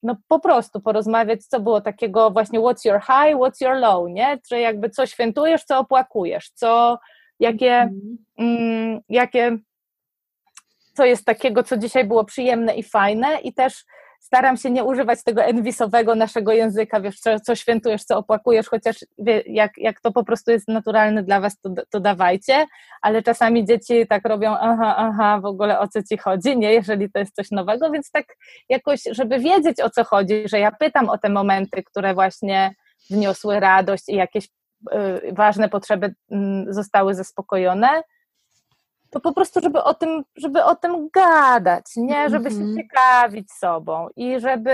no 0.02 0.16
po 0.28 0.40
prostu 0.40 0.80
porozmawiać, 0.80 1.46
co 1.46 1.60
było 1.60 1.80
takiego 1.80 2.30
właśnie 2.30 2.60
what's 2.60 2.88
your 2.88 3.00
high, 3.00 3.36
what's 3.36 3.64
your 3.64 3.76
low, 3.76 4.08
nie? 4.10 4.38
Czy 4.48 4.60
jakby 4.60 4.90
co 4.90 5.06
świętujesz, 5.06 5.64
co 5.64 5.78
opłakujesz, 5.78 6.50
co, 6.50 6.98
jakie, 7.40 7.72
mm 7.72 8.18
-hmm. 8.38 9.00
jakie, 9.08 9.58
co 10.94 11.04
jest 11.04 11.24
takiego, 11.24 11.62
co 11.62 11.76
dzisiaj 11.76 12.04
było 12.04 12.24
przyjemne 12.24 12.74
i 12.74 12.82
fajne 12.82 13.40
i 13.40 13.54
też 13.54 13.84
staram 14.24 14.56
się 14.56 14.70
nie 14.70 14.84
używać 14.84 15.24
tego 15.24 15.42
enwisowego 15.42 16.14
naszego 16.14 16.52
języka, 16.52 17.00
wiesz, 17.00 17.20
co, 17.20 17.40
co 17.40 17.54
świętujesz, 17.54 18.04
co 18.04 18.18
opłakujesz, 18.18 18.68
chociaż 18.68 18.96
wie, 19.18 19.42
jak, 19.46 19.78
jak 19.78 20.00
to 20.00 20.12
po 20.12 20.24
prostu 20.24 20.50
jest 20.50 20.68
naturalne 20.68 21.22
dla 21.22 21.40
was, 21.40 21.60
to, 21.60 21.70
to 21.90 22.00
dawajcie, 22.00 22.66
ale 23.02 23.22
czasami 23.22 23.64
dzieci 23.64 24.06
tak 24.08 24.28
robią, 24.28 24.56
aha, 24.60 24.94
aha, 24.96 25.40
w 25.40 25.44
ogóle 25.44 25.78
o 25.78 25.88
co 25.88 26.02
ci 26.02 26.16
chodzi, 26.16 26.58
nie, 26.58 26.72
jeżeli 26.72 27.10
to 27.10 27.18
jest 27.18 27.34
coś 27.34 27.50
nowego, 27.50 27.90
więc 27.90 28.10
tak 28.10 28.26
jakoś, 28.68 29.02
żeby 29.10 29.38
wiedzieć 29.38 29.80
o 29.80 29.90
co 29.90 30.04
chodzi, 30.04 30.48
że 30.48 30.58
ja 30.58 30.72
pytam 30.72 31.08
o 31.08 31.18
te 31.18 31.28
momenty, 31.28 31.82
które 31.82 32.14
właśnie 32.14 32.74
wniosły 33.10 33.60
radość 33.60 34.08
i 34.08 34.14
jakieś 34.14 34.44
y, 34.46 35.32
ważne 35.32 35.68
potrzeby 35.68 36.06
y, 36.06 36.36
zostały 36.68 37.14
zaspokojone, 37.14 38.02
to 39.14 39.20
po 39.20 39.32
prostu, 39.32 39.60
żeby 39.60 39.82
o 39.82 39.94
tym, 39.94 40.24
żeby 40.36 40.64
o 40.64 40.76
tym 40.76 41.08
gadać, 41.08 41.84
nie? 41.96 42.30
Żeby 42.30 42.50
się 42.50 42.56
mhm. 42.56 42.76
ciekawić 42.76 43.52
sobą 43.52 44.08
i 44.16 44.40
żeby 44.40 44.70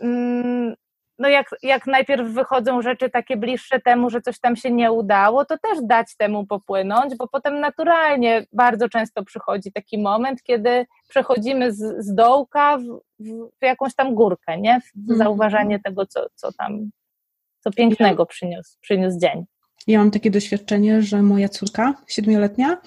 mm, 0.00 0.74
no 1.18 1.28
jak, 1.28 1.46
jak 1.62 1.86
najpierw 1.86 2.28
wychodzą 2.28 2.82
rzeczy 2.82 3.10
takie 3.10 3.36
bliższe 3.36 3.80
temu, 3.80 4.10
że 4.10 4.20
coś 4.20 4.40
tam 4.40 4.56
się 4.56 4.70
nie 4.70 4.92
udało, 4.92 5.44
to 5.44 5.58
też 5.58 5.78
dać 5.82 6.16
temu 6.16 6.46
popłynąć, 6.46 7.16
bo 7.16 7.28
potem 7.28 7.60
naturalnie 7.60 8.46
bardzo 8.52 8.88
często 8.88 9.24
przychodzi 9.24 9.72
taki 9.72 9.98
moment, 9.98 10.42
kiedy 10.42 10.86
przechodzimy 11.08 11.72
z, 11.72 12.04
z 12.04 12.14
dołka 12.14 12.78
w, 12.78 12.82
w, 13.20 13.64
jakąś 13.64 13.94
tam 13.94 14.14
górkę, 14.14 14.60
nie? 14.60 14.80
W 14.80 14.98
mhm. 14.98 15.18
zauważanie 15.18 15.80
tego, 15.80 16.06
co, 16.06 16.26
co 16.34 16.52
tam, 16.52 16.90
co 17.60 17.70
pięknego 17.70 18.26
przyniósł, 18.26 18.78
przyniósł 18.80 19.18
dzień. 19.18 19.44
Ja 19.86 19.98
mam 19.98 20.10
takie 20.10 20.30
doświadczenie, 20.30 21.02
że 21.02 21.22
moja 21.22 21.48
córka, 21.48 21.94
siedmioletnia, 22.08 22.80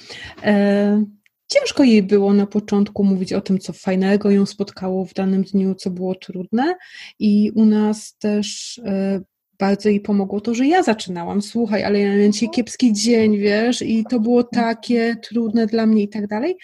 e, 0.43 1.03
ciężko 1.47 1.83
jej 1.83 2.03
było 2.03 2.33
na 2.33 2.47
początku 2.47 3.03
mówić 3.03 3.33
o 3.33 3.41
tym, 3.41 3.59
co 3.59 3.73
fajnego 3.73 4.31
ją 4.31 4.45
spotkało 4.45 5.05
w 5.05 5.13
danym 5.13 5.43
dniu, 5.43 5.75
co 5.75 5.89
było 5.89 6.15
trudne. 6.15 6.75
I 7.19 7.51
u 7.55 7.65
nas 7.65 8.17
też 8.17 8.79
e, 8.85 9.21
bardzo 9.59 9.89
jej 9.89 10.01
pomogło 10.01 10.41
to, 10.41 10.55
że 10.55 10.67
ja 10.67 10.83
zaczynałam. 10.83 11.41
Słuchaj, 11.41 11.83
ale 11.83 11.99
ja 11.99 12.15
miałam 12.15 12.31
dzisiaj 12.31 12.49
kiepski 12.49 12.93
dzień, 12.93 13.37
wiesz, 13.37 13.81
i 13.81 14.05
to 14.09 14.19
było 14.19 14.43
takie 14.43 15.15
trudne 15.23 15.67
dla 15.67 15.85
mnie 15.85 16.03
i 16.03 16.09
tak 16.09 16.27
dalej. 16.27 16.57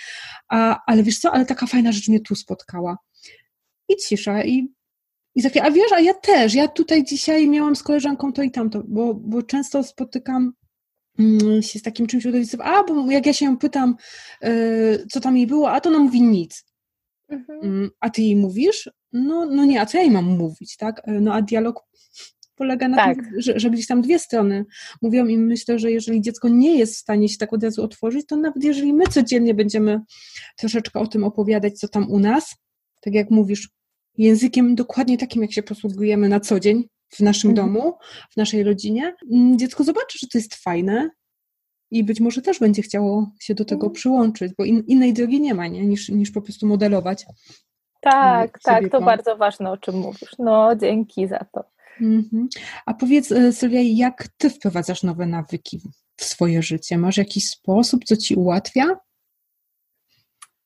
A, 0.50 0.80
ale 0.88 1.04
wiesz 1.04 1.20
co, 1.20 1.32
ale 1.32 1.46
taka 1.46 1.68
fajna 1.68 1.92
rzecz 1.92 2.08
mnie 2.08 2.20
tu 2.20 2.36
spotkała. 2.36 2.98
I 3.90 3.96
cisza, 3.96 4.44
i 4.44 4.68
i 5.36 5.42
chwilę, 5.42 5.66
a 5.66 5.72
wiesz, 5.72 5.92
a 5.92 6.00
ja 6.00 6.14
też, 6.14 6.54
ja 6.54 6.68
tutaj 6.68 7.04
dzisiaj 7.04 7.50
miałam 7.50 7.76
z 7.76 7.84
koleżanką 7.84 8.34
to 8.34 8.44
i 8.44 8.52
tamto, 8.52 8.84
bo, 8.88 9.14
bo 9.14 9.44
często 9.44 9.84
spotykam 9.84 10.54
mm, 11.20 11.62
się 11.62 11.80
z 11.80 11.82
takim 11.82 12.08
czymś 12.08 12.26
rodziców, 12.26 12.60
a 12.64 12.84
bo 12.84 13.12
jak 13.12 13.26
ja 13.26 13.34
się 13.34 13.46
ją 13.46 13.58
pytam, 13.58 13.96
yy, 14.42 15.06
co 15.12 15.20
tam 15.20 15.38
jej 15.38 15.48
było, 15.48 15.72
a 15.72 15.82
to 15.82 15.90
ona 15.90 16.00
mówi 16.00 16.22
nic. 16.22 16.66
Mhm. 17.30 17.60
Mm, 17.64 17.90
a 18.00 18.10
ty 18.10 18.22
jej 18.22 18.36
mówisz? 18.36 18.90
No, 19.14 19.46
no 19.46 19.66
nie, 19.66 19.82
a 19.82 19.86
co 19.86 19.98
ja 19.98 20.04
jej 20.04 20.12
mam 20.12 20.26
mówić, 20.26 20.78
tak? 20.78 21.02
E, 21.08 21.12
no 21.12 21.34
a 21.34 21.42
dialog 21.42 21.84
polega 22.56 22.88
na 22.88 22.98
tak. 22.98 23.16
tym, 23.16 23.26
że, 23.38 23.60
że 23.60 23.70
gdzieś 23.70 23.88
tam 23.88 24.02
dwie 24.02 24.20
strony 24.20 24.66
mówią 25.02 25.28
i 25.28 25.38
myślę, 25.38 25.80
że 25.80 25.92
jeżeli 25.92 26.22
dziecko 26.22 26.50
nie 26.50 26.78
jest 26.78 26.96
w 26.96 26.98
stanie 26.98 27.30
się 27.30 27.38
tak 27.38 27.54
od 27.54 27.64
razu 27.64 27.84
otworzyć, 27.84 28.26
to 28.28 28.36
nawet 28.36 28.64
jeżeli 28.64 28.94
my 28.94 29.04
codziennie 29.08 29.54
będziemy 29.54 30.02
troszeczkę 30.58 31.00
o 31.00 31.08
tym 31.08 31.24
opowiadać, 31.24 31.80
co 31.80 31.88
tam 31.88 32.12
u 32.12 32.20
nas, 32.20 32.56
tak 33.02 33.14
jak 33.14 33.30
mówisz, 33.32 33.70
językiem 34.18 34.76
dokładnie 34.76 35.18
takim, 35.18 35.42
jak 35.42 35.52
się 35.52 35.64
posługujemy 35.64 36.30
na 36.30 36.40
co 36.40 36.60
dzień 36.60 36.84
w 37.10 37.20
naszym 37.20 37.50
mhm. 37.50 37.68
domu, 37.68 37.94
w 38.32 38.38
naszej 38.38 38.64
rodzinie, 38.64 39.16
mm, 39.32 39.60
dziecko 39.60 39.84
zobaczy, 39.84 40.20
że 40.20 40.28
to 40.28 40.38
jest 40.38 40.56
fajne 40.56 41.10
i 41.92 42.04
być 42.04 42.20
może 42.20 42.42
też 42.42 42.60
będzie 42.60 42.82
chciało 42.82 43.32
się 43.40 43.56
do 43.56 43.66
tego 43.66 43.86
mhm. 43.86 43.94
przyłączyć, 43.94 44.54
bo 44.58 44.66
in, 44.66 44.84
innej 44.88 45.14
drogi 45.14 45.42
nie 45.42 45.54
ma, 45.54 45.68
nie? 45.68 45.86
Niż, 45.86 46.10
niż 46.10 46.32
po 46.32 46.42
prostu 46.42 46.68
modelować. 46.68 47.26
Tak, 48.02 48.60
tak, 48.64 48.90
to 48.92 49.02
bardzo 49.02 49.38
ważne, 49.38 49.72
o 49.72 49.78
czym 49.78 49.96
mówisz. 49.96 50.32
No, 50.40 50.76
dzięki 50.76 51.28
za 51.28 51.46
to. 51.54 51.64
Mhm. 52.02 52.48
A 52.86 52.94
powiedz, 52.94 53.32
e, 53.32 53.54
Sylwia, 53.54 53.82
jak 53.82 54.28
ty 54.38 54.50
wprowadzasz 54.50 55.04
nowe 55.04 55.26
nawyki 55.26 55.82
w 56.16 56.24
swoje 56.24 56.64
życie? 56.64 56.98
Masz 56.98 57.18
jakiś 57.18 57.50
sposób, 57.50 58.06
co 58.06 58.18
ci 58.18 58.36
ułatwia? 58.36 59.00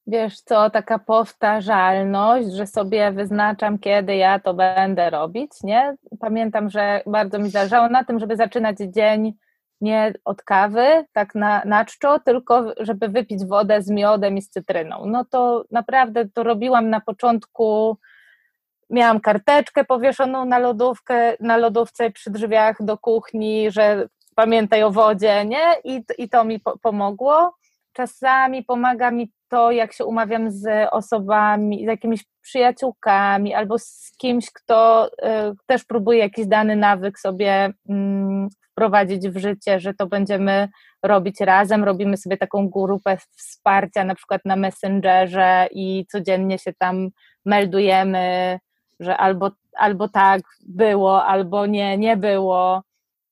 Wiesz 0.10 0.42
co, 0.42 0.70
taka 0.70 1.00
powtarzalność, 1.00 2.52
że 2.52 2.68
sobie 2.68 3.12
wyznaczam, 3.12 3.80
kiedy 3.80 4.16
ja 4.16 4.40
to 4.40 4.54
będę 4.54 5.10
robić, 5.10 5.52
nie? 5.64 5.96
Pamiętam, 6.20 6.70
że 6.70 7.02
bardzo 7.08 7.40
mi 7.40 7.50
zależało 7.50 7.90
na 7.90 8.04
tym, 8.04 8.20
żeby 8.20 8.36
zaczynać 8.36 8.78
dzień 8.78 9.34
nie 9.82 10.14
od 10.26 10.44
kawy, 10.44 11.06
tak 11.14 11.36
na, 11.36 11.62
na 11.66 11.86
czczo, 11.86 12.20
tylko 12.20 12.74
żeby 12.78 13.10
wypić 13.10 13.46
wodę 13.46 13.82
z 13.82 13.90
miodem 13.90 14.38
i 14.38 14.42
z 14.42 14.50
cytryną. 14.50 15.06
No 15.06 15.26
to 15.26 15.66
naprawdę 15.72 16.30
to 16.30 16.44
robiłam 16.44 16.90
na 16.90 17.02
początku, 17.02 17.98
miałam 18.90 19.20
karteczkę 19.20 19.84
powieszoną 19.86 20.46
na 20.46 20.60
lodówkę, 20.60 21.34
na 21.40 21.58
lodówce 21.58 22.12
przy 22.12 22.32
drzwiach 22.32 22.84
do 22.84 22.98
kuchni, 22.98 23.72
że 23.72 24.08
pamiętaj 24.36 24.84
o 24.84 24.92
wodzie, 24.92 25.46
nie? 25.46 25.76
I, 25.84 26.04
i 26.18 26.30
to 26.30 26.44
mi 26.44 26.60
po, 26.60 26.78
pomogło. 26.78 27.56
Czasami 27.94 28.64
pomaga 28.64 29.12
mi 29.12 29.32
to, 29.50 29.72
jak 29.72 29.94
się 29.94 30.06
umawiam 30.06 30.52
z 30.52 30.90
osobami, 30.92 31.86
z 31.86 31.88
jakimiś 31.88 32.24
przyjaciółkami 32.42 33.54
albo 33.54 33.80
z 33.80 34.12
kimś, 34.18 34.52
kto 34.52 35.08
y, 35.08 35.56
też 35.66 35.86
próbuje 35.86 36.20
jakiś 36.20 36.48
dany 36.48 36.76
nawyk 36.76 37.20
sobie 37.20 37.68
y, 37.68 37.94
wprowadzić 38.72 39.30
w 39.30 39.38
życie, 39.38 39.80
że 39.80 39.94
to 39.94 40.08
będziemy 40.08 40.70
robić 41.04 41.42
razem. 41.42 41.84
Robimy 41.84 42.18
sobie 42.18 42.38
taką 42.38 42.70
grupę 42.70 43.18
wsparcia, 43.38 44.04
na 44.04 44.16
przykład 44.16 44.42
na 44.46 44.56
Messengerze 44.56 45.68
i 45.72 46.06
codziennie 46.12 46.60
się 46.60 46.74
tam 46.74 47.10
meldujemy, 47.46 48.60
że 49.00 49.18
albo, 49.18 49.52
albo 49.78 50.10
tak 50.10 50.42
było, 50.68 51.26
albo 51.26 51.66
nie, 51.66 51.98
nie 51.98 52.18
było. 52.18 52.84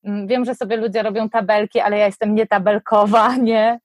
Mm, 0.03 0.27
wiem, 0.27 0.45
że 0.45 0.55
sobie 0.55 0.77
ludzie 0.77 1.03
robią 1.03 1.29
tabelki, 1.29 1.79
ale 1.79 1.97
ja 1.97 2.05
jestem 2.05 2.35
nietabelkowa, 2.35 3.35
nie? 3.51 3.79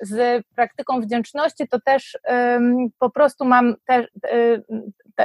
Z 0.00 0.44
praktyką 0.54 1.00
wdzięczności 1.00 1.68
to 1.68 1.80
też 1.80 2.18
po 2.98 3.10
prostu 3.10 3.44
mam 3.44 3.74
te, 3.86 4.06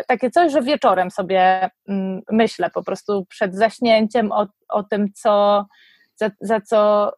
takie 0.04 0.32
coś, 0.32 0.52
że 0.52 0.62
wieczorem 0.62 1.12
sobie 1.12 1.70
mm, 1.88 2.22
myślę 2.32 2.70
po 2.70 2.84
prostu 2.84 3.26
przed 3.26 3.56
zaśnięciem 3.56 4.32
o, 4.32 4.48
o 4.70 4.84
tym, 4.84 5.14
co, 5.14 5.66
za, 6.16 6.32
za 6.42 6.62
co 6.62 7.12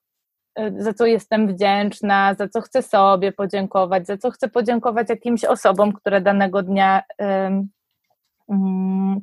e, 0.55 0.71
za 0.77 0.93
co 0.93 1.05
jestem 1.05 1.47
wdzięczna, 1.47 2.33
za 2.33 2.47
co 2.47 2.61
chcę 2.61 2.81
sobie 2.81 3.31
podziękować, 3.31 4.07
za 4.07 4.17
co 4.17 4.31
chcę 4.31 4.49
podziękować 4.49 5.09
jakimś 5.09 5.45
osobom, 5.45 5.93
które 5.93 6.21
danego 6.21 6.63
dnia 6.63 7.01
um, 7.19 7.69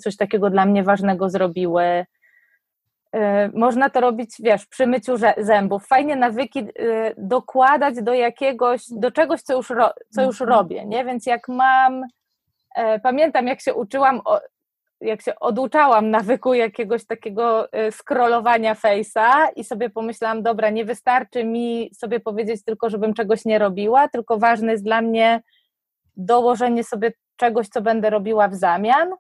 coś 0.01 0.17
takiego 0.17 0.51
dla 0.51 0.67
mnie 0.67 0.83
ważnego 0.83 1.31
zrobiły. 1.31 2.05
Y, 3.15 3.51
można 3.55 3.91
to 3.91 4.01
robić, 4.01 4.31
wiesz, 4.41 4.67
przy 4.67 4.87
myciu 4.87 5.13
zębów. 5.39 5.87
Fajnie 5.87 6.17
nawyki 6.17 6.59
y, 6.59 7.15
dokładać 7.19 8.03
do 8.03 8.15
jakiegoś, 8.15 8.83
do 8.91 9.11
czegoś, 9.11 9.43
co 9.43 9.57
już, 9.57 9.71
ro, 9.71 9.91
co 10.11 10.23
już 10.23 10.41
mhm. 10.41 10.59
robię, 10.59 10.87
nie? 10.87 11.05
Więc 11.05 11.27
jak 11.27 11.49
mam, 11.49 12.05
e, 12.77 13.01
pamiętam 13.01 13.47
jak 13.47 13.61
się 13.61 13.75
uczyłam, 13.75 14.21
jak 15.01 15.23
się 15.23 15.35
oduczałam 15.41 16.11
nawyku 16.11 16.55
jakiegoś 16.55 17.07
takiego 17.07 17.67
y, 17.67 17.93
scrollowania 17.93 18.75
face'a 18.75 19.47
i 19.57 19.65
sobie 19.65 19.91
pomyślałam, 19.91 20.43
dobra, 20.43 20.71
nie 20.71 20.85
wystarczy 20.85 21.45
mi 21.45 21.91
sobie 21.95 22.21
powiedzieć 22.21 22.65
tylko, 22.65 22.91
żebym 22.91 23.15
czegoś 23.15 23.45
nie 23.45 23.59
robiła, 23.59 24.09
tylko 24.09 24.39
ważne 24.39 24.73
jest 24.73 24.85
dla 24.85 25.03
mnie 25.03 25.43
dołożenie 26.17 26.85
sobie 26.85 27.13
czegoś, 27.37 27.69
co 27.69 27.83
będę 27.83 28.11
robiła 28.11 28.49
w 28.49 28.55
zamian, 28.55 29.11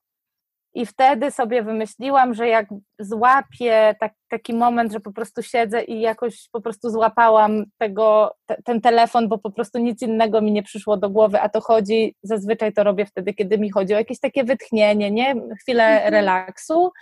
i 0.74 0.86
wtedy 0.86 1.30
sobie 1.30 1.62
wymyśliłam, 1.62 2.34
że 2.34 2.48
jak 2.48 2.66
złapię 2.98 3.94
tak, 4.00 4.12
taki 4.28 4.54
moment, 4.54 4.92
że 4.92 5.00
po 5.00 5.12
prostu 5.12 5.42
siedzę 5.42 5.84
i 5.84 6.00
jakoś 6.00 6.48
po 6.52 6.60
prostu 6.60 6.90
złapałam 6.90 7.64
tego, 7.78 8.34
te, 8.46 8.62
ten 8.62 8.80
telefon, 8.80 9.28
bo 9.28 9.38
po 9.38 9.50
prostu 9.50 9.78
nic 9.78 10.02
innego 10.02 10.40
mi 10.40 10.52
nie 10.52 10.62
przyszło 10.62 10.96
do 10.96 11.10
głowy, 11.10 11.40
a 11.40 11.48
to 11.48 11.60
chodzi, 11.60 12.14
zazwyczaj 12.22 12.72
to 12.72 12.84
robię 12.84 13.06
wtedy, 13.06 13.34
kiedy 13.34 13.58
mi 13.58 13.70
chodzi 13.70 13.94
o 13.94 13.98
jakieś 13.98 14.20
takie 14.20 14.44
wytchnienie, 14.44 15.10
nie? 15.10 15.34
Chwilę 15.60 15.84
mhm. 15.84 16.14
relaksu, 16.14 16.92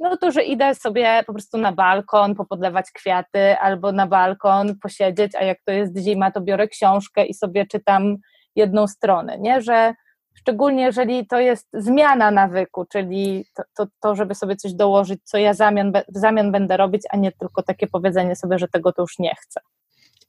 no 0.00 0.16
to, 0.16 0.30
że 0.30 0.42
idę 0.42 0.74
sobie 0.74 1.22
po 1.26 1.32
prostu 1.32 1.58
na 1.58 1.72
balkon, 1.72 2.34
popodlewać 2.34 2.90
kwiaty, 2.92 3.58
albo 3.58 3.92
na 3.92 4.06
balkon 4.06 4.78
posiedzieć, 4.78 5.34
a 5.34 5.44
jak 5.44 5.58
to 5.64 5.72
jest 5.72 5.98
zima, 5.98 6.30
to 6.30 6.40
biorę 6.40 6.68
książkę 6.68 7.26
i 7.26 7.34
sobie 7.34 7.66
czytam 7.66 8.16
jedną 8.56 8.86
stronę, 8.86 9.38
nie? 9.38 9.62
Że 9.62 9.94
szczególnie 10.34 10.82
jeżeli 10.82 11.26
to 11.26 11.40
jest 11.40 11.68
zmiana 11.72 12.30
nawyku, 12.30 12.84
czyli 12.92 13.44
to, 13.54 13.62
to, 13.76 13.86
to, 14.00 14.14
żeby 14.14 14.34
sobie 14.34 14.56
coś 14.56 14.74
dołożyć, 14.74 15.20
co 15.24 15.38
ja 15.38 15.54
zamian, 15.54 15.92
w 15.92 16.18
zamian 16.18 16.52
będę 16.52 16.76
robić, 16.76 17.02
a 17.10 17.16
nie 17.16 17.32
tylko 17.32 17.62
takie 17.62 17.86
powiedzenie 17.86 18.36
sobie, 18.36 18.58
że 18.58 18.68
tego 18.68 18.92
to 18.92 19.02
już 19.02 19.18
nie 19.18 19.34
chcę. 19.40 19.60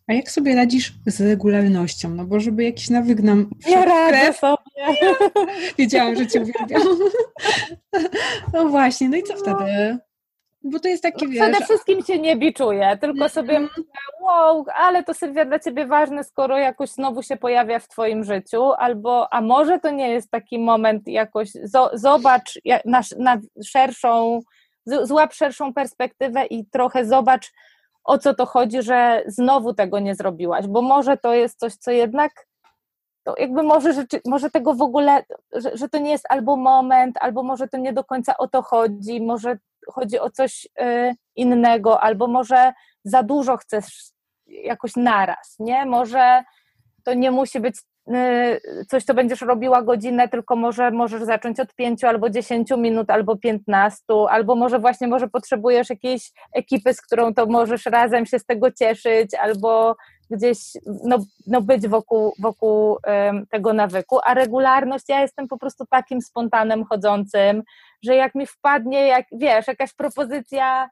A 0.07 0.13
jak 0.13 0.31
sobie 0.31 0.55
radzisz 0.55 0.93
z 1.05 1.21
regularnością? 1.21 2.09
No 2.09 2.25
bo 2.25 2.39
żeby 2.39 2.63
jakiś 2.63 2.89
nawyk 2.89 3.19
nam... 3.19 3.49
Nie 3.67 3.85
radzę 3.85 4.33
sobie. 4.33 4.97
Wiedziałam, 5.77 6.15
że 6.15 6.27
Cię 6.27 6.41
uwielbiam. 6.41 6.81
No 8.53 8.69
właśnie, 8.69 9.09
no 9.09 9.17
i 9.17 9.23
co 9.23 9.37
wtedy? 9.37 9.97
Bo 10.71 10.79
to 10.79 10.87
jest 10.87 11.03
takie, 11.03 11.27
wiesz... 11.27 11.41
Przede 11.41 11.65
wszystkim 11.65 12.03
się 12.03 12.19
nie 12.19 12.35
biczuję, 12.35 12.97
tylko 13.01 13.29
sobie 13.29 13.59
myślę, 13.59 13.83
wow, 14.21 14.65
ale 14.75 15.03
to 15.03 15.13
Sylwia 15.13 15.45
dla 15.45 15.59
Ciebie 15.59 15.87
ważne, 15.87 16.23
skoro 16.23 16.57
jakoś 16.57 16.89
znowu 16.89 17.23
się 17.23 17.37
pojawia 17.37 17.79
w 17.79 17.87
Twoim 17.87 18.23
życiu, 18.23 18.73
albo, 18.73 19.33
a 19.33 19.41
może 19.41 19.79
to 19.79 19.89
nie 19.89 20.09
jest 20.09 20.31
taki 20.31 20.59
moment 20.59 21.07
jakoś, 21.07 21.49
zobacz 21.93 22.59
na, 22.85 23.01
na 23.19 23.37
szerszą, 23.65 24.39
złap 24.85 25.33
szerszą 25.33 25.73
perspektywę 25.73 26.45
i 26.45 26.65
trochę 26.65 27.05
zobacz, 27.05 27.51
o 28.03 28.17
co 28.17 28.33
to 28.33 28.45
chodzi, 28.45 28.81
że 28.81 29.23
znowu 29.27 29.73
tego 29.73 29.99
nie 29.99 30.15
zrobiłaś, 30.15 30.67
bo 30.67 30.81
może 30.81 31.17
to 31.17 31.33
jest 31.33 31.59
coś, 31.59 31.75
co 31.75 31.91
jednak 31.91 32.45
to 33.23 33.35
jakby 33.37 33.63
może, 33.63 33.93
rzeczy, 33.93 34.21
może 34.25 34.51
tego 34.51 34.73
w 34.73 34.81
ogóle, 34.81 35.23
że, 35.53 35.77
że 35.77 35.89
to 35.89 35.97
nie 35.97 36.11
jest 36.11 36.25
albo 36.29 36.55
moment, 36.55 37.17
albo 37.21 37.43
może 37.43 37.67
to 37.67 37.77
nie 37.77 37.93
do 37.93 38.03
końca 38.03 38.37
o 38.37 38.47
to 38.47 38.61
chodzi, 38.61 39.21
może 39.21 39.57
chodzi 39.93 40.19
o 40.19 40.29
coś 40.29 40.67
y, 40.81 41.15
innego, 41.35 42.01
albo 42.01 42.27
może 42.27 42.73
za 43.03 43.23
dużo 43.23 43.57
chcesz 43.57 44.11
jakoś 44.47 44.95
naraz, 44.95 45.55
nie? 45.59 45.85
Może 45.85 46.43
to 47.03 47.13
nie 47.13 47.31
musi 47.31 47.59
być 47.59 47.75
y, 48.09 48.85
coś, 48.89 49.03
co 49.03 49.13
będziesz 49.13 49.41
robiła 49.41 49.81
godzinę, 49.81 50.29
tylko 50.29 50.55
może 50.55 50.91
możesz 50.91 51.23
zacząć 51.23 51.59
od 51.59 51.75
pięciu 51.75 52.07
albo 52.07 52.29
dziesięciu 52.29 52.77
minut, 52.77 53.09
albo 53.09 53.37
piętnastu, 53.37 54.27
albo 54.27 54.55
może 54.55 54.79
właśnie 54.79 55.07
może 55.07 55.27
potrzebujesz 55.27 55.89
jakiejś 55.89 56.31
ekipy, 56.53 56.93
z 56.93 57.01
którą 57.01 57.33
to 57.33 57.45
możesz 57.45 57.85
razem 57.85 58.25
się 58.25 58.39
z 58.39 58.45
tego 58.45 58.71
cieszyć, 58.71 59.33
albo 59.33 59.95
gdzieś 60.29 60.57
no, 61.03 61.17
no 61.47 61.61
być 61.61 61.87
wokół, 61.87 62.33
wokół 62.39 62.97
um, 63.07 63.47
tego 63.47 63.73
nawyku, 63.73 64.19
a 64.23 64.33
regularność, 64.33 65.05
ja 65.09 65.21
jestem 65.21 65.47
po 65.47 65.57
prostu 65.57 65.85
takim 65.89 66.21
spontanem 66.21 66.85
chodzącym, 66.85 67.63
że 68.03 68.15
jak 68.15 68.35
mi 68.35 68.47
wpadnie, 68.47 69.07
jak 69.07 69.25
wiesz, 69.31 69.67
jakaś 69.67 69.93
propozycja, 69.93 70.89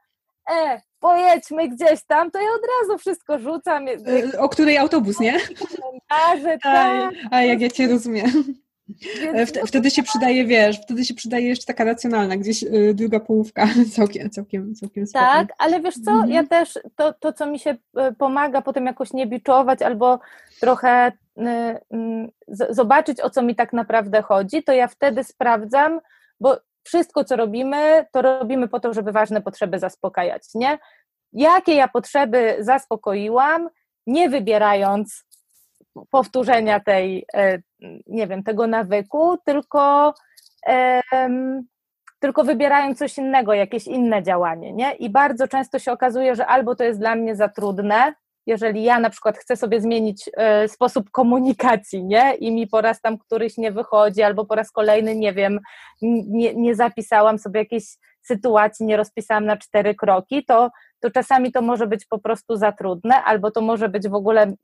e, 0.50 0.80
pojedźmy 1.00 1.68
gdzieś 1.68 2.04
tam, 2.06 2.30
to 2.30 2.38
ja 2.38 2.48
od 2.48 2.66
razu 2.80 2.98
wszystko 2.98 3.38
rzucam. 3.38 3.88
E, 3.88 4.38
o 4.38 4.48
której 4.48 4.78
autobus, 4.78 5.20
nie? 5.20 5.38
Komentarze, 5.40 6.58
tak. 6.62 7.14
A 7.30 7.42
jak 7.42 7.60
ja 7.60 7.70
cię 7.70 7.88
rozumiem. 7.88 8.54
E, 9.34 9.66
wtedy 9.66 9.90
się 9.90 10.02
przydaje, 10.02 10.44
wiesz, 10.44 10.80
wtedy 10.82 11.04
się 11.04 11.14
przydaje 11.14 11.48
jeszcze 11.48 11.66
taka 11.66 11.84
racjonalna, 11.84 12.36
gdzieś 12.36 12.62
y, 12.62 12.94
druga 12.94 13.20
połówka, 13.20 13.66
całkiem, 13.96 14.30
całkiem, 14.30 14.74
całkiem. 14.74 15.04
Tak, 15.12 15.48
ale 15.58 15.80
wiesz 15.80 15.94
co, 16.04 16.10
mhm. 16.10 16.30
ja 16.30 16.46
też, 16.46 16.78
to, 16.96 17.12
to 17.12 17.32
co 17.32 17.46
mi 17.46 17.58
się 17.58 17.70
y, 17.70 18.14
pomaga 18.18 18.62
potem 18.62 18.86
jakoś 18.86 19.12
nie 19.12 19.26
biczować 19.26 19.82
albo 19.82 20.20
trochę 20.60 21.12
y, 21.38 21.44
zobaczyć 22.70 23.20
o 23.20 23.30
co 23.30 23.42
mi 23.42 23.54
tak 23.54 23.72
naprawdę 23.72 24.22
chodzi, 24.22 24.62
to 24.62 24.72
ja 24.72 24.88
wtedy 24.88 25.24
sprawdzam, 25.24 26.00
bo 26.40 26.56
wszystko 26.82 27.24
co 27.24 27.36
robimy, 27.36 28.06
to 28.12 28.22
robimy 28.22 28.68
po 28.68 28.80
to, 28.80 28.94
żeby 28.94 29.12
ważne 29.12 29.42
potrzeby 29.42 29.78
zaspokajać, 29.78 30.42
nie? 30.54 30.78
Jakie 31.32 31.74
ja 31.74 31.88
potrzeby 31.88 32.56
zaspokoiłam, 32.60 33.68
nie 34.06 34.28
wybierając 34.28 35.24
powtórzenia 36.10 36.80
tej, 36.80 37.26
e, 37.34 37.58
nie 38.06 38.26
wiem, 38.26 38.42
tego 38.42 38.66
nawyku, 38.66 39.36
tylko, 39.44 40.14
tylko 42.20 42.44
wybierają 42.44 42.94
coś 42.94 43.18
innego, 43.18 43.54
jakieś 43.54 43.86
inne 43.86 44.22
działanie, 44.22 44.72
nie? 44.72 44.92
I 44.92 45.10
bardzo 45.10 45.48
często 45.48 45.78
się 45.78 45.92
okazuje, 45.92 46.36
że 46.36 46.46
albo 46.46 46.74
to 46.74 46.84
jest 46.84 47.00
dla 47.00 47.14
mnie 47.14 47.36
za 47.36 47.48
trudne, 47.48 48.14
jeżeli 48.46 48.82
ja 48.82 48.98
na 48.98 49.10
przykład 49.10 49.38
chcę 49.38 49.56
sobie 49.56 49.80
zmienić 49.80 50.30
e, 50.36 50.68
sposób 50.68 51.10
komunikacji, 51.10 52.04
nie? 52.04 52.34
I 52.34 52.52
mi 52.52 52.66
po 52.66 52.80
raz 52.80 53.00
tam 53.00 53.18
któryś 53.18 53.58
nie 53.58 53.72
wychodzi, 53.72 54.22
albo 54.22 54.44
po 54.44 54.54
raz 54.54 54.70
kolejny, 54.70 55.16
nie 55.16 55.32
wiem, 55.32 55.60
nie, 56.02 56.54
nie 56.54 56.74
zapisałam 56.74 57.38
sobie 57.38 57.60
jakiejś 57.60 57.84
sytuacji, 58.22 58.86
nie 58.86 58.96
rozpisałam 58.96 59.44
na 59.44 59.56
cztery 59.56 59.94
kroki, 59.94 60.44
to, 60.44 60.70
to 61.00 61.10
czasami 61.10 61.52
to 61.52 61.62
może 61.62 61.86
być 61.86 62.06
po 62.06 62.18
prostu 62.18 62.56
za 62.56 62.72
trudne, 62.72 63.22
albo 63.22 63.50
to 63.50 63.60
może 63.60 63.88
być 63.88 64.08
w 64.08 64.14
ogóle 64.14 64.54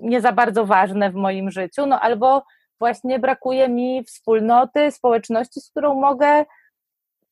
nie 0.00 0.20
za 0.20 0.32
bardzo 0.32 0.66
ważne 0.66 1.10
w 1.10 1.14
moim 1.14 1.50
życiu, 1.50 1.86
no 1.86 2.00
albo 2.00 2.42
właśnie 2.78 3.18
brakuje 3.18 3.68
mi 3.68 4.04
wspólnoty, 4.04 4.90
społeczności, 4.90 5.60
z 5.60 5.70
którą 5.70 5.94
mogę 5.94 6.26
e, 6.26 6.44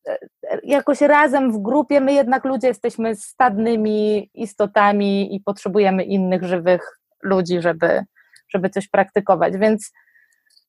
e, 0.09 0.59
jakoś 0.65 1.01
razem 1.01 1.53
w 1.53 1.59
grupie, 1.59 2.01
my 2.01 2.13
jednak 2.13 2.45
ludzie 2.45 2.69
jesteśmy 2.69 3.17
stadnymi 3.17 4.31
istotami 4.35 5.35
i 5.35 5.41
potrzebujemy 5.41 6.05
innych 6.05 6.45
żywych 6.45 7.01
ludzi, 7.23 7.63
żeby, 7.63 8.05
żeby 8.49 8.71
coś 8.71 8.89
praktykować, 8.89 9.57
więc 9.57 9.93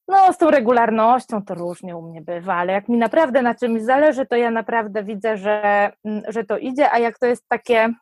no 0.07 0.33
z 0.33 0.37
tą 0.37 0.51
regularnością 0.51 1.45
to 1.45 1.55
różnie 1.55 1.97
u 1.97 2.01
mnie 2.01 2.21
bywa, 2.21 2.55
ale 2.55 2.73
jak 2.73 2.89
mi 2.89 2.97
naprawdę 2.97 3.41
na 3.41 3.55
czymś 3.55 3.81
zależy, 3.81 4.25
to 4.25 4.35
ja 4.35 4.51
naprawdę 4.51 5.03
widzę, 5.03 5.37
że, 5.37 5.91
mm, 6.05 6.23
że 6.27 6.43
to 6.43 6.57
idzie, 6.57 6.91
a 6.91 6.99
jak 6.99 7.19
to 7.19 7.25
jest 7.25 7.45
takie 7.47 7.93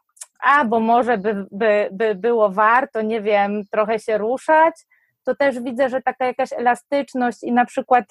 a 0.45 0.65
bo 0.65 0.79
może 0.79 1.17
by, 1.17 1.45
by, 1.51 1.89
by 1.91 2.15
było 2.15 2.49
warto, 2.49 3.01
nie 3.01 3.21
wiem, 3.21 3.61
trochę 3.71 3.99
się 3.99 4.17
ruszać, 4.17 4.75
to 5.25 5.35
też 5.35 5.59
widzę, 5.59 5.89
że 5.89 6.01
taka 6.01 6.25
jakaś 6.25 6.53
elastyczność 6.53 7.43
i 7.43 7.51
na 7.51 7.65
przykład 7.65 8.05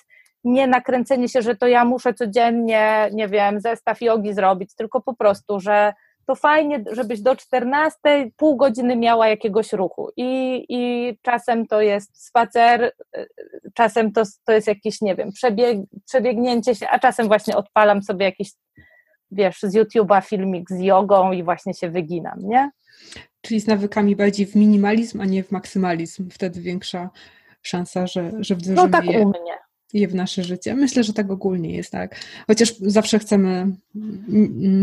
nie 0.45 0.67
nakręcenie 0.67 1.29
się, 1.29 1.43
że 1.43 1.57
to 1.57 1.67
ja 1.67 1.85
muszę 1.85 2.15
codziennie, 2.15 3.09
nie 3.13 3.29
wiem, 3.29 3.61
zestaw 3.61 4.03
jogi 4.03 4.35
zrobić, 4.35 4.75
tylko 4.75 5.01
po 5.01 5.15
prostu, 5.15 5.61
że 5.61 5.93
to 6.27 6.35
fajnie, 6.35 6.85
żebyś 6.91 7.21
do 7.21 7.37
14 7.37 7.99
pół 8.37 8.57
godziny 8.57 8.97
miała 8.97 9.29
jakiegoś 9.29 9.73
ruchu 9.73 10.11
i, 10.17 10.65
i 10.69 11.19
czasem 11.23 11.67
to 11.67 11.81
jest 11.81 12.27
spacer, 12.27 12.93
czasem 13.75 14.13
to, 14.13 14.23
to 14.45 14.53
jest 14.53 14.67
jakieś, 14.67 15.01
nie 15.01 15.15
wiem, 15.15 15.33
przebieg, 15.33 15.79
przebiegnięcie 16.07 16.75
się, 16.75 16.89
a 16.89 16.99
czasem 16.99 17.27
właśnie 17.27 17.57
odpalam 17.57 18.03
sobie 18.03 18.25
jakiś 18.25 18.51
wiesz, 19.31 19.59
z 19.63 19.75
YouTube'a 19.75 20.23
filmik 20.23 20.71
z 20.71 20.81
jogą 20.81 21.33
i 21.33 21.43
właśnie 21.43 21.75
się 21.75 21.91
wyginam, 21.91 22.39
nie? 22.39 22.71
Czyli 23.45 23.61
z 23.61 23.67
nawykami 23.67 24.17
bardziej 24.17 24.47
w 24.47 24.55
minimalizm, 24.55 25.21
a 25.21 25.25
nie 25.25 25.45
w 25.45 25.51
maksymalizm. 25.51 26.31
Wtedy 26.31 26.61
większa 26.61 27.11
szansa, 27.63 28.07
że, 28.07 28.31
że 28.41 28.55
wdrożymy 28.55 28.77
no 28.77 28.89
tak 28.89 29.05
je, 29.05 29.21
u 29.21 29.29
mnie. 29.29 29.64
Je 29.95 30.09
w 30.09 30.15
nasze 30.15 30.43
życie. 30.43 30.75
Myślę, 30.75 31.05
że 31.05 31.13
tak 31.13 31.31
ogólnie 31.31 31.77
jest, 31.77 31.93
tak. 31.93 32.17
Chociaż 32.47 32.79
zawsze 32.79 33.19
chcemy, 33.19 33.67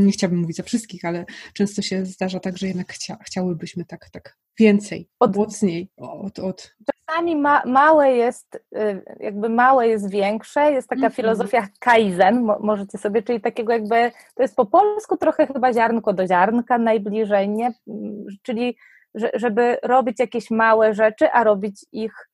nie 0.05 0.11
chciałabym 0.11 0.39
mówić 0.39 0.57
za 0.57 0.63
wszystkich, 0.63 1.05
ale 1.05 1.25
często 1.53 1.81
się 1.81 2.05
zdarza 2.05 2.39
tak, 2.39 2.57
że 2.57 2.67
jednak 2.67 2.93
chcia, 2.93 3.17
chciałybyśmy 3.25 3.85
tak, 3.85 4.09
tak 4.09 4.37
więcej, 4.59 5.09
od, 5.19 5.35
mocniej 5.35 5.89
od, 5.97 6.39
od 6.39 6.75
czasami 7.11 7.35
ma, 7.35 7.61
małe 7.65 8.11
jest, 8.11 8.55
y, 8.55 9.03
jakby 9.19 9.49
małe 9.49 9.87
jest 9.87 10.09
większe, 10.09 10.71
jest 10.71 10.89
taka 10.89 10.99
mm 10.99 11.11
-hmm. 11.11 11.15
filozofia 11.15 11.67
kaizen, 11.79 12.49
możecie 12.59 12.97
sobie, 12.97 13.23
czyli 13.23 13.41
takiego 13.41 13.73
jakby, 13.73 14.11
to 14.35 14.41
jest 14.43 14.55
po 14.55 14.65
polsku 14.65 15.17
trochę 15.17 15.47
chyba 15.47 15.73
ziarnko 15.73 16.13
do 16.13 16.27
ziarnka 16.27 16.77
najbliżej, 16.77 17.49
nie? 17.49 17.73
Czyli 18.41 18.77
żeby 19.33 19.77
robić 19.83 20.19
jakieś 20.19 20.51
małe 20.51 20.93
rzeczy, 20.93 21.31
a 21.31 21.43
robić 21.43 21.85
ich 21.91 22.30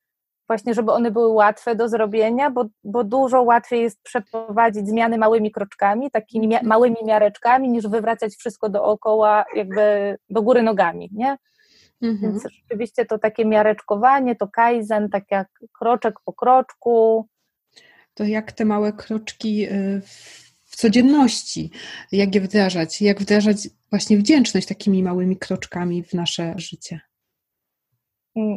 właśnie, 0.48 0.74
żeby 0.74 0.92
one 0.92 1.10
były 1.10 1.28
łatwe 1.28 1.76
do 1.76 1.88
zrobienia, 1.88 2.50
bo, 2.50 2.64
bo 2.84 3.04
dużo 3.04 3.42
łatwiej 3.42 3.82
jest 3.82 4.02
przeprowadzić 4.02 4.88
zmiany 4.88 5.18
małymi 5.18 5.50
kroczkami, 5.50 6.10
takimi 6.10 6.48
mia 6.48 6.60
małymi 6.62 6.96
miareczkami, 7.04 7.68
niż 7.68 7.88
wywracać 7.88 8.34
wszystko 8.34 8.68
dookoła, 8.68 9.44
jakby 9.56 10.16
do 10.30 10.42
góry 10.42 10.62
nogami, 10.62 11.10
nie? 11.12 11.36
Mhm. 12.02 12.32
Więc 12.32 12.42
rzeczywiście 12.42 13.04
to 13.04 13.18
takie 13.18 13.44
miareczkowanie, 13.44 14.36
to 14.36 14.48
kaizen, 14.48 15.08
tak 15.08 15.24
jak 15.30 15.48
kroczek 15.78 16.14
po 16.24 16.32
kroczku. 16.32 17.26
To 18.14 18.24
jak 18.24 18.52
te 18.52 18.64
małe 18.64 18.92
kroczki 18.92 19.66
y, 19.72 20.02
w 20.64 20.76
codzienności, 20.76 21.70
jak 22.12 22.34
je 22.34 22.40
wdrażać, 22.40 23.02
jak 23.02 23.20
wdrażać 23.20 23.68
właśnie 23.90 24.16
wdzięczność 24.16 24.66
takimi 24.66 25.02
małymi 25.02 25.36
kroczkami 25.36 26.02
w 26.02 26.14
nasze 26.14 26.54
życie? 26.56 27.00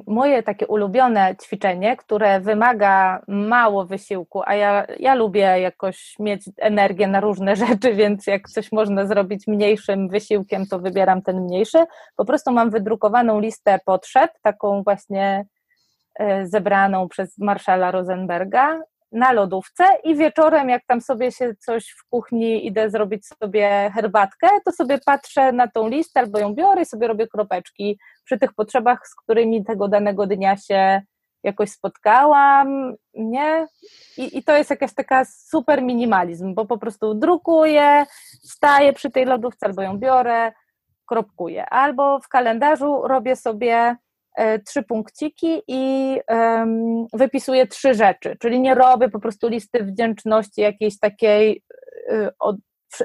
Moje 0.08 0.44
takie 0.44 0.68
ulubione 0.68 1.36
ćwiczenie, 1.44 1.98
które 1.98 2.40
wymaga 2.40 3.22
mało 3.28 3.86
wysiłku, 3.86 4.42
a 4.46 4.56
ja, 4.56 4.86
ja 5.00 5.16
lubię 5.16 5.42
jakoś 5.42 6.16
mieć 6.20 6.50
energię 6.58 7.08
na 7.08 7.20
różne 7.20 7.56
rzeczy, 7.66 7.94
więc 7.94 8.28
jak 8.28 8.50
coś 8.50 8.72
można 8.72 9.06
zrobić 9.06 9.48
mniejszym 9.48 10.10
wysiłkiem, 10.10 10.66
to 10.68 10.80
wybieram 10.80 11.22
ten 11.22 11.42
mniejszy. 11.42 11.86
Po 12.16 12.26
prostu 12.26 12.52
mam 12.52 12.70
wydrukowaną 12.70 13.40
listę 13.40 13.80
potrzeb, 13.86 14.32
taką 14.42 14.84
właśnie 14.84 15.46
e, 16.20 16.48
zebraną 16.48 17.10
przez 17.10 17.38
Marszala 17.38 17.92
Rosenberga 17.92 18.80
na 19.12 19.32
lodówce 19.32 19.84
i 20.04 20.16
wieczorem, 20.16 20.70
jak 20.70 20.86
tam 20.86 21.02
sobie 21.02 21.32
się 21.32 21.56
coś 21.56 21.90
w 21.90 22.10
kuchni 22.10 22.68
idę 22.68 22.90
zrobić 22.90 23.28
sobie 23.28 23.92
herbatkę, 23.96 24.48
to 24.66 24.72
sobie 24.72 25.00
patrzę 25.06 25.52
na 25.52 25.68
tą 25.68 25.88
listę 25.88 26.20
albo 26.20 26.40
ją 26.40 26.54
biorę 26.54 26.82
i 26.82 26.86
sobie 26.86 27.08
robię 27.08 27.28
kropeczki 27.28 28.00
przy 28.32 28.40
tych 28.40 28.54
potrzebach, 28.54 29.08
z 29.08 29.16
którymi 29.16 29.66
tego 29.66 29.88
danego 29.88 30.28
dnia 30.28 30.58
się 30.58 31.02
jakoś 31.44 31.70
spotkałam, 31.70 32.96
nie? 33.14 33.68
I, 34.18 34.38
I 34.38 34.44
to 34.44 34.58
jest 34.58 34.70
jakaś 34.70 34.94
taka 34.94 35.26
super 35.26 35.84
minimalizm, 35.84 36.54
bo 36.54 36.66
po 36.66 36.78
prostu 36.78 37.14
drukuję, 37.14 38.06
staję 38.44 38.94
przy 38.94 39.12
tej 39.12 39.26
lodówce 39.26 39.66
albo 39.66 39.82
ją 39.82 39.98
biorę, 39.98 40.52
kropkuję. 41.06 41.66
Albo 41.70 42.20
w 42.20 42.28
kalendarzu 42.28 43.02
robię 43.04 43.36
sobie 43.36 43.96
E, 44.36 44.60
trzy 44.60 44.84
punkciki 44.84 45.62
i 45.68 46.18
um, 46.30 47.06
wypisuję 47.14 47.68
trzy 47.68 47.94
rzeczy, 47.94 48.38
czyli 48.40 48.60
nie 48.60 48.76
robię 48.76 49.10
po 49.10 49.20
prostu 49.20 49.48
listy 49.48 49.84
wdzięczności 49.84 50.62
jakiejś 50.62 51.00
takiej, 51.00 51.64
e, 52.10 52.32
od, 52.40 52.56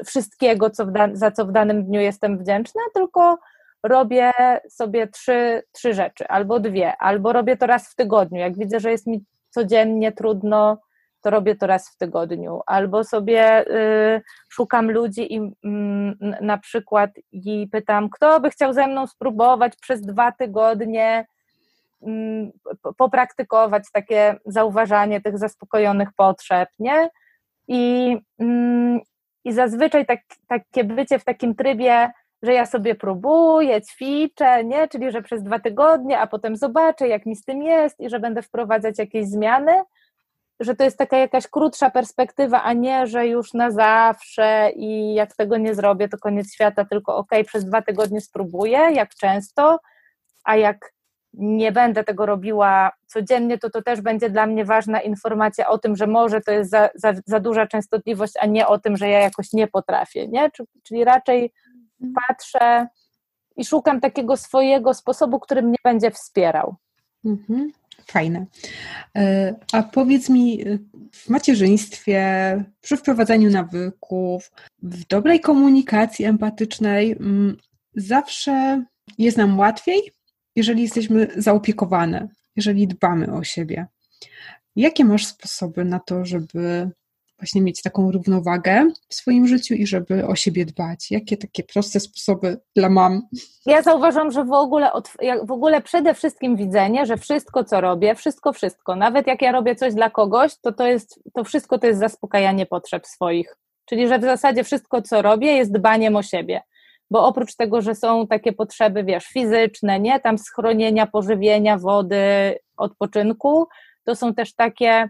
wszystkiego, 0.04 0.70
co 0.70 0.86
za 1.12 1.30
co 1.30 1.46
w 1.46 1.52
danym 1.52 1.84
dniu 1.84 2.00
jestem 2.00 2.38
wdzięczna, 2.38 2.82
tylko 2.94 3.38
robię 3.88 4.32
sobie 4.68 5.06
trzy, 5.06 5.62
trzy 5.72 5.94
rzeczy, 5.94 6.28
albo 6.28 6.60
dwie, 6.60 6.96
albo 6.96 7.32
robię 7.32 7.56
to 7.56 7.66
raz 7.66 7.92
w 7.92 7.94
tygodniu. 7.94 8.40
Jak 8.40 8.58
widzę, 8.58 8.80
że 8.80 8.90
jest 8.90 9.06
mi 9.06 9.24
codziennie 9.50 10.12
trudno, 10.12 10.78
to 11.26 11.30
robię 11.30 11.56
to 11.56 11.66
raz 11.66 11.90
w 11.90 11.96
tygodniu. 11.96 12.60
Albo 12.66 13.04
sobie 13.04 13.66
y, 13.66 14.22
szukam 14.48 14.90
ludzi 14.90 15.34
i 15.34 15.38
y, 15.38 15.50
na 16.40 16.58
przykład 16.58 17.10
i 17.32 17.68
pytam, 17.72 18.10
kto 18.10 18.40
by 18.40 18.50
chciał 18.50 18.72
ze 18.72 18.86
mną 18.86 19.06
spróbować 19.06 19.72
przez 19.76 20.02
dwa 20.02 20.32
tygodnie 20.32 21.26
y, 22.02 22.06
popraktykować 22.98 23.84
takie 23.92 24.36
zauważanie 24.44 25.20
tych 25.20 25.38
zaspokojonych 25.38 26.08
potrzeb, 26.16 26.68
nie? 26.78 27.08
I, 27.68 28.16
mm, 28.38 29.00
i 29.44 29.52
zazwyczaj 29.52 30.06
tak, 30.06 30.20
takie 30.48 30.84
bycie 30.84 31.18
w 31.18 31.24
takim 31.24 31.54
trybie 31.54 32.10
że 32.42 32.52
ja 32.52 32.66
sobie 32.66 32.94
próbuję, 32.94 33.82
ćwiczę, 33.82 34.64
nie? 34.64 34.88
Czyli, 34.88 35.10
że 35.10 35.22
przez 35.22 35.42
dwa 35.42 35.58
tygodnie, 35.58 36.18
a 36.18 36.26
potem 36.26 36.56
zobaczę, 36.56 37.08
jak 37.08 37.26
mi 37.26 37.36
z 37.36 37.44
tym 37.44 37.62
jest 37.62 38.00
i 38.00 38.10
że 38.10 38.20
będę 38.20 38.42
wprowadzać 38.42 38.98
jakieś 38.98 39.26
zmiany, 39.26 39.72
że 40.60 40.76
to 40.76 40.84
jest 40.84 40.98
taka 40.98 41.16
jakaś 41.16 41.48
krótsza 41.48 41.90
perspektywa, 41.90 42.62
a 42.62 42.72
nie, 42.72 43.06
że 43.06 43.26
już 43.26 43.54
na 43.54 43.70
zawsze 43.70 44.70
i 44.76 45.14
jak 45.14 45.36
tego 45.36 45.56
nie 45.56 45.74
zrobię, 45.74 46.08
to 46.08 46.18
koniec 46.18 46.52
świata, 46.52 46.84
tylko 46.84 47.16
ok, 47.16 47.30
przez 47.46 47.64
dwa 47.64 47.82
tygodnie 47.82 48.20
spróbuję, 48.20 48.78
jak 48.78 49.14
często, 49.14 49.78
a 50.44 50.56
jak 50.56 50.92
nie 51.32 51.72
będę 51.72 52.04
tego 52.04 52.26
robiła 52.26 52.92
codziennie, 53.06 53.58
to 53.58 53.70
to 53.70 53.82
też 53.82 54.00
będzie 54.00 54.30
dla 54.30 54.46
mnie 54.46 54.64
ważna 54.64 55.00
informacja 55.00 55.68
o 55.68 55.78
tym, 55.78 55.96
że 55.96 56.06
może 56.06 56.40
to 56.40 56.52
jest 56.52 56.70
za, 56.70 56.88
za, 56.94 57.12
za 57.26 57.40
duża 57.40 57.66
częstotliwość, 57.66 58.32
a 58.40 58.46
nie 58.46 58.66
o 58.66 58.78
tym, 58.78 58.96
że 58.96 59.08
ja 59.08 59.20
jakoś 59.20 59.52
nie 59.52 59.66
potrafię, 59.66 60.28
nie? 60.28 60.50
Czyli 60.82 61.04
raczej 61.04 61.52
patrzę 62.14 62.86
i 63.56 63.64
szukam 63.64 64.00
takiego 64.00 64.36
swojego 64.36 64.94
sposobu, 64.94 65.40
który 65.40 65.62
mnie 65.62 65.76
będzie 65.84 66.10
wspierał. 66.10 66.76
Mhm. 67.24 67.72
Fajne. 68.06 68.46
E, 69.16 69.54
a 69.72 69.82
powiedz 69.82 70.28
mi, 70.28 70.64
w 71.12 71.28
macierzyństwie, 71.28 72.24
przy 72.80 72.96
wprowadzaniu 72.96 73.50
nawyków, 73.50 74.50
w 74.82 75.06
dobrej 75.06 75.40
komunikacji 75.40 76.24
empatycznej, 76.24 77.12
mm, 77.12 77.56
zawsze 77.96 78.84
jest 79.18 79.36
nam 79.36 79.58
łatwiej, 79.58 80.12
jeżeli 80.56 80.82
jesteśmy 80.82 81.28
zaopiekowane, 81.36 82.28
jeżeli 82.56 82.88
dbamy 82.88 83.32
o 83.32 83.44
siebie. 83.44 83.86
Jakie 84.76 85.04
masz 85.04 85.26
sposoby 85.26 85.84
na 85.84 86.00
to, 86.00 86.24
żeby 86.24 86.90
właśnie 87.38 87.62
mieć 87.62 87.82
taką 87.82 88.12
równowagę 88.12 88.90
w 89.08 89.14
swoim 89.14 89.46
życiu 89.46 89.74
i 89.74 89.86
żeby 89.86 90.26
o 90.26 90.36
siebie 90.36 90.66
dbać? 90.66 91.10
Jakie 91.10 91.36
takie 91.36 91.62
proste 91.62 92.00
sposoby 92.00 92.60
dla 92.76 92.88
mam? 92.88 93.22
Ja 93.66 93.82
zauważam, 93.82 94.30
że 94.30 94.44
w 94.44 94.52
ogóle, 94.52 94.90
w 95.42 95.50
ogóle 95.50 95.82
przede 95.82 96.14
wszystkim 96.14 96.56
widzenie, 96.56 97.06
że 97.06 97.16
wszystko, 97.16 97.64
co 97.64 97.80
robię, 97.80 98.14
wszystko, 98.14 98.52
wszystko, 98.52 98.96
nawet 98.96 99.26
jak 99.26 99.42
ja 99.42 99.52
robię 99.52 99.74
coś 99.74 99.94
dla 99.94 100.10
kogoś, 100.10 100.56
to 100.60 100.72
to 100.72 100.86
jest, 100.86 101.20
to 101.34 101.44
wszystko 101.44 101.78
to 101.78 101.86
jest 101.86 102.00
zaspokajanie 102.00 102.66
potrzeb 102.66 103.06
swoich. 103.06 103.56
Czyli, 103.84 104.08
że 104.08 104.18
w 104.18 104.22
zasadzie 104.22 104.64
wszystko, 104.64 105.02
co 105.02 105.22
robię, 105.22 105.52
jest 105.52 105.72
dbaniem 105.72 106.16
o 106.16 106.22
siebie. 106.22 106.62
Bo 107.10 107.26
oprócz 107.26 107.54
tego, 107.54 107.82
że 107.82 107.94
są 107.94 108.26
takie 108.26 108.52
potrzeby, 108.52 109.04
wiesz, 109.04 109.26
fizyczne, 109.26 110.00
nie, 110.00 110.20
tam 110.20 110.38
schronienia, 110.38 111.06
pożywienia, 111.06 111.78
wody, 111.78 112.58
odpoczynku, 112.76 113.66
to 114.04 114.16
są 114.16 114.34
też 114.34 114.54
takie 114.54 115.08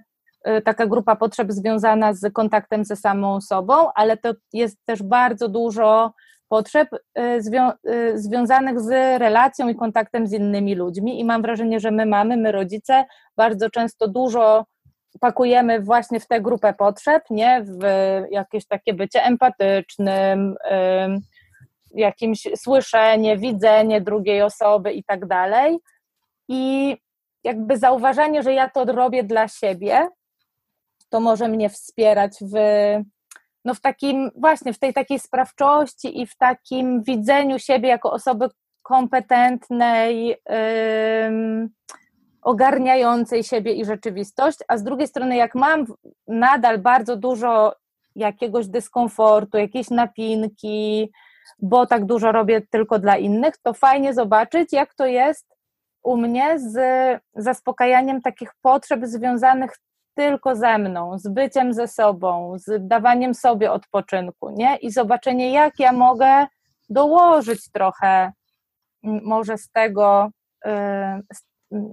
taka 0.64 0.86
grupa 0.86 1.16
potrzeb 1.16 1.53
związana 1.53 2.14
z 2.14 2.32
kontaktem 2.32 2.84
ze 2.84 2.97
samą 2.97 3.40
sobą, 3.40 3.74
ale 3.94 4.16
to 4.16 4.32
jest 4.53 4.78
też 4.84 5.03
bardzo 5.03 5.49
dużo 5.49 6.12
potrzeb 6.49 6.88
y, 6.92 7.42
zwią 7.42 7.70
y, 7.88 8.18
związanych 8.18 8.80
z 8.80 8.88
relacją 9.20 9.68
i 9.68 9.74
kontaktem 9.74 10.26
z 10.26 10.32
innymi 10.32 10.74
ludźmi. 10.74 11.20
I 11.20 11.24
mam 11.24 11.42
wrażenie, 11.42 11.80
że 11.80 11.90
my 11.90 12.07
mamy, 12.07 12.36
my 12.36 12.53
rodzice 12.53 13.05
bardzo 13.36 13.70
często 13.70 14.09
dużo 14.09 14.66
pakujemy 15.20 15.80
właśnie 15.80 16.20
w 16.20 16.26
tę 16.26 16.40
grupę 16.40 16.74
potrzeb, 16.74 17.22
nie, 17.30 17.64
w 17.64 17.84
jakieś 18.30 18.66
takie 18.66 18.94
bycie 18.94 19.24
empatycznym, 19.24 20.55
jakimś 21.94 22.49
słyszenie, 22.57 23.38
widzenie 23.38 24.01
drugiej 24.01 24.42
osoby 24.42 24.92
i 24.92 25.05
tak 25.05 25.26
dalej. 25.26 25.78
I 26.49 26.97
jakby 27.44 27.78
zauważanie, 27.78 28.42
że 28.42 28.53
ja 28.53 28.70
to 28.70 28.84
robię 28.84 29.24
dla 29.24 29.49
siebie, 29.49 30.09
to 31.09 31.20
może 31.20 31.48
mnie 31.48 31.68
wspierać 31.68 32.32
w, 32.40 32.54
no 33.64 33.74
w 33.74 33.80
takim, 33.80 34.30
właśnie 34.36 34.72
w 34.72 34.78
tej 34.78 34.94
takiej 34.94 35.18
sprawczości 35.18 36.20
i 36.20 36.26
w 36.26 36.36
takim 36.36 37.02
widzeniu 37.02 37.59
siebie 37.59 37.88
jako 37.88 38.12
osoby 38.12 38.48
kompetentnej, 38.82 40.36
ogarniającej 42.42 43.44
siebie 43.44 43.72
i 43.72 43.84
rzeczywistość, 43.84 44.59
a 44.68 44.76
z 44.76 44.82
drugiej 44.82 45.07
strony, 45.07 45.36
jak 45.36 45.54
mam 45.54 45.84
nadal 46.28 46.78
bardzo 46.78 47.16
dużo 47.16 47.74
jakiegoś 48.16 48.68
dyskomfortu, 48.68 49.59
jakiejś 49.59 49.90
napinki, 49.90 51.12
bo 51.59 51.86
tak 51.86 52.04
dużo 52.04 52.32
robię 52.32 52.62
tylko 52.70 52.98
dla 52.98 53.16
innych, 53.16 53.54
to 53.62 53.74
fajnie 53.74 54.14
zobaczyć, 54.14 54.72
jak 54.72 54.94
to 54.94 55.07
jest 55.07 55.46
u 56.02 56.16
mnie 56.16 56.59
z 56.59 56.78
zaspokajaniem 57.34 58.22
takich 58.22 58.50
potrzeb 58.62 59.07
związanych 59.07 59.70
tylko 60.17 60.57
ze 60.57 60.79
mną, 60.79 61.19
z 61.19 61.29
byciem 61.29 61.73
ze 61.73 61.89
sobą, 61.89 62.57
z 62.59 62.89
dawaniem 62.89 63.35
sobie 63.35 63.73
odpoczynku, 63.73 64.51
nie? 64.51 64.77
I 64.77 64.91
zobaczenie, 64.91 65.53
jak 65.53 65.79
ja 65.79 65.93
mogę 65.93 66.47
dołożyć 66.89 67.71
trochę 67.73 68.33
może 69.03 69.59
z 69.59 69.71
tego, 69.71 70.31
y, 70.67 70.71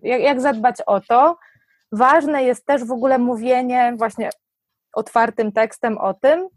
jak, 0.02 0.22
jak 0.22 0.42
zadbać 0.42 0.82
o 0.86 1.02
to. 1.02 1.38
Ważne 1.92 2.44
jest 2.44 2.66
też 2.66 2.84
w 2.84 2.92
ogóle 2.92 3.18
mówienie 3.18 3.94
właśnie 3.98 4.30
otwartym 4.94 5.52
tekstem 5.52 5.98
o 5.98 6.14
tym, 6.14 6.48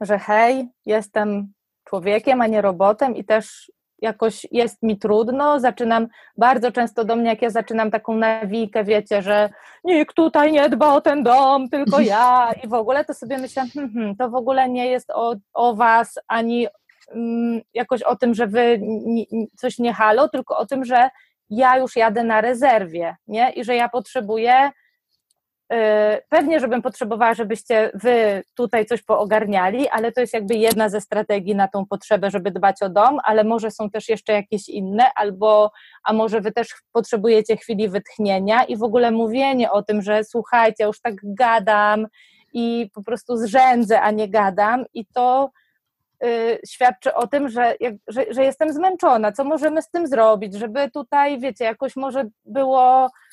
że 0.00 0.18
hej, 0.18 0.68
jestem 0.86 1.52
człowiekiem, 1.84 2.40
a 2.40 2.46
nie 2.46 2.62
robotem 2.62 3.16
i 3.16 3.24
też 3.24 3.72
jakoś 3.98 4.46
jest 4.52 4.82
mi 4.82 4.98
trudno, 4.98 5.60
zaczynam 5.60 6.08
bardzo 6.36 6.72
często 6.72 7.04
do 7.04 7.16
mnie, 7.16 7.30
jak 7.30 7.42
ja 7.42 7.50
zaczynam 7.50 7.90
taką 7.90 8.14
nawijkę, 8.14 8.84
wiecie, 8.84 9.22
że 9.22 9.50
nikt 9.84 10.16
tutaj 10.16 10.52
nie 10.52 10.68
dba 10.68 10.94
o 10.94 11.00
ten 11.00 11.22
dom, 11.22 11.68
tylko 11.68 12.00
ja 12.00 12.52
i 12.64 12.68
w 12.68 12.74
ogóle 12.74 13.04
to 13.04 13.14
sobie 13.14 13.38
myślę, 13.38 13.62
hmm, 13.74 13.92
hmm, 13.94 14.16
to 14.16 14.30
w 14.30 14.34
ogóle 14.34 14.68
nie 14.68 14.86
jest 14.86 15.10
o, 15.10 15.36
o 15.54 15.74
was, 15.74 16.18
ani 16.28 16.66
mm, 17.14 17.60
jakoś 17.74 18.02
o 18.02 18.16
tym, 18.16 18.34
że 18.34 18.46
wy 18.46 18.80
coś 19.56 19.78
nie 19.78 19.92
halo, 19.92 20.28
tylko 20.28 20.56
o 20.58 20.66
tym, 20.66 20.84
że 20.84 21.10
ja 21.50 21.78
już 21.78 21.96
jadę 21.96 22.24
na 22.24 22.40
rezerwie, 22.40 23.16
nie? 23.26 23.50
I 23.50 23.64
że 23.64 23.74
ja 23.74 23.88
potrzebuję 23.88 24.70
pewnie, 26.28 26.60
żebym 26.60 26.82
potrzebowała, 26.82 27.34
żebyście 27.34 27.90
wy 27.94 28.42
tutaj 28.54 28.86
coś 28.86 29.02
poogarniali, 29.02 29.88
ale 29.88 30.12
to 30.12 30.20
jest 30.20 30.34
jakby 30.34 30.54
jedna 30.54 30.88
ze 30.88 31.00
strategii 31.00 31.54
na 31.54 31.68
tą 31.68 31.86
potrzebę, 31.86 32.30
żeby 32.30 32.50
dbać 32.50 32.82
o 32.82 32.88
dom, 32.88 33.18
ale 33.24 33.44
może 33.44 33.70
są 33.70 33.90
też 33.90 34.08
jeszcze 34.08 34.32
jakieś 34.32 34.68
inne, 34.68 35.04
albo 35.14 35.72
a 36.04 36.12
może 36.12 36.40
wy 36.40 36.52
też 36.52 36.68
potrzebujecie 36.92 37.56
chwili 37.56 37.88
wytchnienia 37.88 38.64
i 38.64 38.76
w 38.76 38.82
ogóle 38.82 39.10
mówienie 39.10 39.70
o 39.70 39.82
tym, 39.82 40.02
że 40.02 40.24
słuchajcie, 40.24 40.84
już 40.84 41.00
tak 41.00 41.14
gadam 41.22 42.06
i 42.52 42.90
po 42.94 43.02
prostu 43.02 43.36
zrzędzę, 43.36 44.00
a 44.00 44.10
nie 44.10 44.28
gadam. 44.28 44.84
I 44.94 45.06
to 45.06 45.50
y, 46.24 46.58
świadczy 46.68 47.14
o 47.14 47.26
tym, 47.26 47.48
że, 47.48 47.76
że, 48.08 48.24
że 48.30 48.44
jestem 48.44 48.72
zmęczona, 48.72 49.32
co 49.32 49.44
możemy 49.44 49.82
z 49.82 49.90
tym 49.90 50.06
zrobić, 50.06 50.54
żeby 50.54 50.90
tutaj, 50.90 51.40
wiecie, 51.40 51.64
jakoś 51.64 51.96
może 51.96 52.24
było 52.44 53.08
Y, 53.08 53.25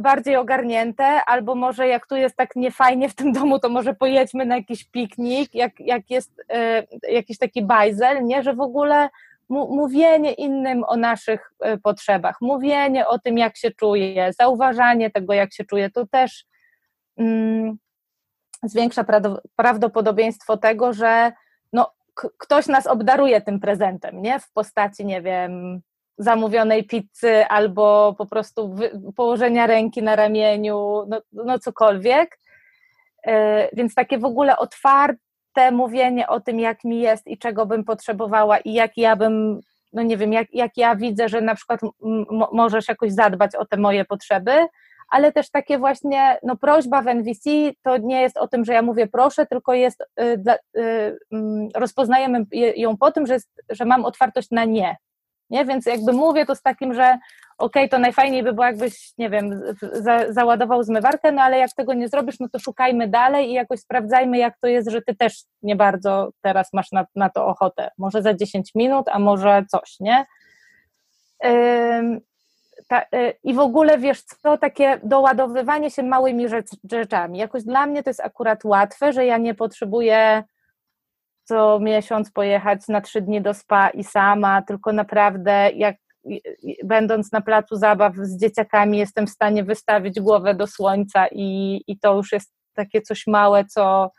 bardziej 0.00 0.36
ogarnięte, 0.36 1.04
albo 1.04 1.54
może 1.54 1.88
jak 1.88 2.06
tu 2.06 2.16
jest 2.16 2.36
tak 2.36 2.56
niefajnie 2.56 3.08
w 3.08 3.14
tym 3.14 3.32
domu, 3.32 3.58
to 3.58 3.68
może 3.68 3.94
pojedźmy 3.94 4.46
na 4.46 4.56
jakiś 4.56 4.84
piknik, 4.84 5.54
jak, 5.54 5.80
jak 5.80 6.10
jest 6.10 6.38
y, 6.40 7.12
jakiś 7.12 7.38
taki 7.38 7.62
bajzel, 7.62 8.24
nie, 8.24 8.42
że 8.42 8.54
w 8.54 8.60
ogóle 8.60 9.08
mówienie 9.48 10.32
innym 10.32 10.84
o 10.84 10.96
naszych 10.96 11.52
y, 11.66 11.78
potrzebach, 11.78 12.36
mówienie 12.40 13.06
o 13.06 13.18
tym, 13.18 13.38
jak 13.38 13.56
się 13.56 13.70
czuje, 13.70 14.32
zauważanie 14.32 15.10
tego, 15.10 15.32
jak 15.32 15.52
się 15.52 15.64
czuje, 15.64 15.90
to 15.90 16.06
też 16.06 16.44
mm, 17.16 17.78
zwiększa 18.62 19.04
prawdopodobieństwo 19.56 20.56
tego, 20.56 20.92
że 20.92 21.32
no, 21.72 21.92
ktoś 22.14 22.66
nas 22.66 22.86
obdaruje 22.86 23.40
tym 23.40 23.60
prezentem, 23.60 24.22
nie? 24.22 24.40
W 24.40 24.52
postaci, 24.52 25.06
nie 25.06 25.22
wiem, 25.22 25.80
zamówionej 26.20 26.84
pizzy 26.84 27.46
albo 27.48 28.14
po 28.18 28.26
prostu 28.26 28.76
położenia 29.16 29.66
ręki 29.66 30.02
na 30.02 30.16
ramieniu, 30.16 31.04
no, 31.08 31.20
no 31.32 31.58
cokolwiek. 31.58 32.38
E, 33.26 33.68
więc 33.76 33.94
takie 33.94 34.18
w 34.18 34.24
ogóle 34.24 34.56
otwarte 34.56 35.70
mówienie 35.72 36.28
o 36.28 36.40
tym, 36.40 36.60
jak 36.60 36.84
mi 36.84 37.00
jest 37.00 37.26
i 37.26 37.38
czego 37.38 37.66
bym 37.66 37.84
potrzebowała 37.84 38.58
i 38.58 38.72
jak 38.72 38.96
ja 38.96 39.16
bym, 39.16 39.60
no 39.92 40.02
nie 40.02 40.16
wiem, 40.16 40.32
jak, 40.32 40.48
jak 40.52 40.76
ja 40.76 40.96
widzę, 40.96 41.28
że 41.28 41.40
na 41.40 41.54
przykład 41.54 41.80
możesz 42.52 42.88
jakoś 42.88 43.12
zadbać 43.12 43.54
o 43.54 43.66
te 43.66 43.76
moje 43.76 44.04
potrzeby, 44.04 44.52
ale 45.10 45.32
też 45.32 45.50
takie 45.50 45.78
właśnie, 45.78 46.38
no 46.42 46.56
prośba 46.56 47.02
w 47.02 47.08
NVC 47.08 47.50
to 47.82 47.96
nie 47.96 48.20
jest 48.20 48.36
o 48.36 48.48
tym, 48.48 48.64
że 48.64 48.72
ja 48.72 48.82
mówię 48.82 49.06
proszę, 49.06 49.46
tylko 49.46 49.74
jest, 49.74 50.00
y, 50.00 50.24
y, 50.76 51.18
mm, 51.32 51.68
rozpoznajemy 51.74 52.46
ją 52.76 52.96
po 52.96 53.10
tym, 53.10 53.26
że, 53.26 53.34
jest, 53.34 53.50
że 53.70 53.84
mam 53.84 54.04
otwartość 54.04 54.50
na 54.50 54.64
nie, 54.64 54.96
nie? 55.50 55.64
Więc 55.64 55.86
jakby 55.86 56.12
mówię 56.12 56.46
to 56.46 56.54
z 56.54 56.62
takim, 56.62 56.94
że 56.94 57.18
okej, 57.58 57.82
okay, 57.84 57.88
to 57.88 57.98
najfajniej 57.98 58.42
by 58.42 58.52
było, 58.52 58.66
jakbyś, 58.66 59.18
nie 59.18 59.30
wiem, 59.30 59.62
za, 59.92 60.32
załadował 60.32 60.82
zmywarkę, 60.82 61.32
no 61.32 61.42
ale 61.42 61.58
jak 61.58 61.72
tego 61.72 61.94
nie 61.94 62.08
zrobisz, 62.08 62.40
no 62.40 62.48
to 62.48 62.58
szukajmy 62.58 63.08
dalej 63.08 63.50
i 63.50 63.52
jakoś 63.52 63.80
sprawdzajmy, 63.80 64.38
jak 64.38 64.58
to 64.58 64.66
jest, 64.68 64.90
że 64.90 65.02
ty 65.02 65.14
też 65.16 65.44
nie 65.62 65.76
bardzo 65.76 66.30
teraz 66.40 66.72
masz 66.72 66.92
na, 66.92 67.06
na 67.14 67.30
to 67.30 67.46
ochotę. 67.46 67.90
Może 67.98 68.22
za 68.22 68.34
10 68.34 68.74
minut, 68.74 69.08
a 69.08 69.18
może 69.18 69.64
coś, 69.70 70.00
nie? 70.00 70.26
ta, 72.88 73.02
y, 73.02 73.34
I 73.42 73.54
w 73.54 73.58
ogóle 73.58 73.98
wiesz 73.98 74.22
co, 74.22 74.58
takie 74.58 75.00
doładowywanie 75.02 75.90
się 75.90 76.02
małymi 76.02 76.46
rzeczami. 76.90 77.38
Jakoś 77.38 77.64
dla 77.64 77.86
mnie 77.86 78.02
to 78.02 78.10
jest 78.10 78.20
akurat 78.20 78.64
łatwe, 78.64 79.12
że 79.12 79.26
ja 79.26 79.38
nie 79.38 79.54
potrzebuję 79.54 80.44
co 81.50 81.80
miesiąc 81.80 82.30
pojechać 82.30 82.88
na 82.88 83.00
trzy 83.00 83.20
dni 83.20 83.42
do 83.42 83.54
spa 83.54 83.88
i 83.88 84.04
sama, 84.04 84.62
tylko 84.62 84.92
naprawdę 84.92 85.70
jak 85.74 85.96
będąc 86.84 87.32
na 87.32 87.40
placu 87.40 87.76
zabaw 87.76 88.14
z 88.16 88.40
dzieciakami 88.40 88.98
jestem 88.98 89.26
w 89.26 89.30
stanie 89.30 89.64
wystawić 89.64 90.20
głowę 90.20 90.54
do 90.54 90.66
słońca 90.66 91.26
i, 91.32 91.80
i 91.86 91.98
to 91.98 92.16
już 92.16 92.32
jest 92.32 92.52
takie 92.74 93.02
coś 93.02 93.26
małe, 93.26 93.64
co 93.64 94.10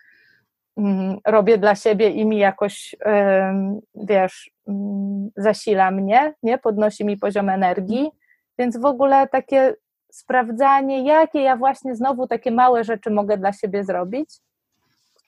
mm, 0.77 1.17
robię 1.27 1.57
dla 1.57 1.75
siebie 1.75 2.09
i 2.09 2.25
mi 2.25 2.38
jakoś, 2.38 2.95
wiesz, 3.95 4.51
mm, 4.67 5.29
zasila 5.38 5.91
mnie, 5.91 6.34
nie? 6.43 6.57
podnosi 6.57 7.05
mi 7.05 7.17
poziom 7.17 7.49
energii, 7.49 8.11
więc 8.59 8.77
w 8.77 8.86
ogóle 8.86 9.27
takie 9.27 9.75
sprawdzanie, 10.11 11.05
jakie 11.05 11.41
ja 11.41 11.57
właśnie 11.57 11.95
znowu 11.95 12.27
takie 12.27 12.51
małe 12.51 12.84
rzeczy 12.84 13.09
mogę 13.09 13.38
dla 13.38 13.53
siebie 13.53 13.84
zrobić, 13.84 14.29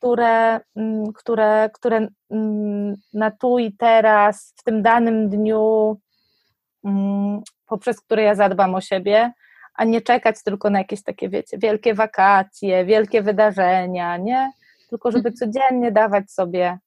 które, 0.04 0.60
mm, 0.76 1.14
które, 1.14 1.70
które 1.74 2.08
mm, 2.32 2.96
na 3.14 3.32
tu 3.32 3.60
i 3.60 3.74
teraz, 3.74 4.54
w 4.58 4.64
tym 4.64 4.82
danym 4.82 5.30
dniu, 5.30 5.98
mm, 6.84 7.42
poprzez 7.68 8.02
które 8.02 8.24
ja 8.24 8.36
zadbam 8.36 8.76
o 8.76 8.82
siebie, 8.82 9.32
a 9.76 9.84
nie 9.84 10.02
czekać 10.02 10.44
tylko 10.44 10.70
na 10.70 10.80
jakieś 10.80 11.04
takie, 11.04 11.30
wiecie, 11.30 11.58
wielkie 11.58 11.94
wakacje, 11.94 12.86
wielkie 12.86 13.22
wydarzenia, 13.22 14.18
nie? 14.18 14.52
Tylko 14.90 15.12
żeby 15.12 15.30
mhm. 15.30 15.36
codziennie 15.36 15.92
dawać 15.92 16.32
sobie 16.32 16.78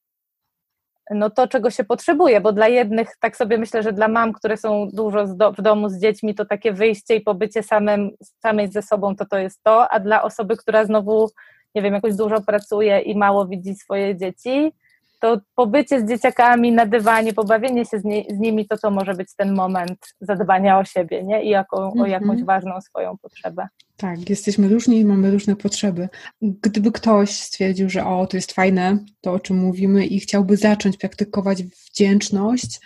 no 1.11 1.31
to, 1.31 1.49
czego 1.49 1.71
się 1.71 1.85
potrzebuje, 1.85 2.41
bo 2.41 2.53
dla 2.53 2.69
jednych, 2.69 3.17
tak 3.21 3.37
sobie 3.37 3.59
myślę, 3.59 3.83
że 3.83 3.93
dla 3.93 4.09
mam, 4.09 4.33
które 4.33 4.57
są 4.57 4.89
dużo 4.93 5.27
w 5.59 5.63
domu 5.63 5.89
z 5.89 6.01
dziećmi, 6.01 6.35
to 6.35 6.45
takie 6.45 6.73
wyjście 6.73 7.17
i 7.17 7.21
pobycie 7.21 7.63
samym, 7.63 8.11
samej 8.43 8.73
ze 8.73 8.83
sobą, 8.83 9.17
to 9.17 9.27
to 9.27 9.39
jest 9.39 9.63
to, 9.63 9.89
a 9.93 10.01
dla 10.01 10.23
osoby, 10.23 10.57
która 10.57 10.85
znowu 10.85 11.29
nie 11.77 11.83
wiem, 11.83 11.95
jakoś 11.95 12.15
dużo 12.15 12.41
pracuje 12.41 13.01
i 13.01 13.17
mało 13.17 13.47
widzi 13.47 13.75
swoje 13.75 14.17
dzieci, 14.17 14.73
to 15.21 15.41
pobycie 15.55 16.01
z 16.01 16.09
dzieciakami 16.09 16.73
na 16.73 16.87
dywanie, 16.87 17.33
pobawienie 17.33 17.85
się 17.85 17.99
z, 17.99 18.05
nie, 18.05 18.25
z, 18.31 18.39
nimi, 18.39 18.69
to 18.69 18.79
to 18.79 18.91
może 18.91 19.15
być 19.15 19.29
ten 19.37 19.55
moment 19.55 19.99
zadbania 20.21 20.79
o 20.79 20.85
siebie, 20.85 21.25
nie? 21.25 21.45
I 21.45 21.49
jako, 21.49 21.77
o 21.77 21.93
mhm. 21.93 22.11
jakąś 22.11 22.45
ważną 22.45 22.81
swoją 22.81 23.19
potrzebę. 23.19 23.69
Tak, 23.97 24.31
jesteśmy 24.31 24.69
różni 24.69 24.99
i 24.99 25.05
mamy 25.05 25.31
różne 25.31 25.57
potrzeby. 25.57 26.09
Gdyby 26.43 26.93
ktoś 26.93 27.31
stwierdził, 27.31 27.91
że 27.91 28.07
o, 28.07 28.27
to 28.27 28.37
jest 28.37 28.53
fajne, 28.53 28.99
to 29.21 29.33
o 29.33 29.41
czym 29.41 29.57
mówimy 29.57 30.07
i 30.07 30.21
chciałby 30.21 30.57
zacząć 30.57 30.97
praktykować 30.97 31.63
wdzięczność, 31.63 32.81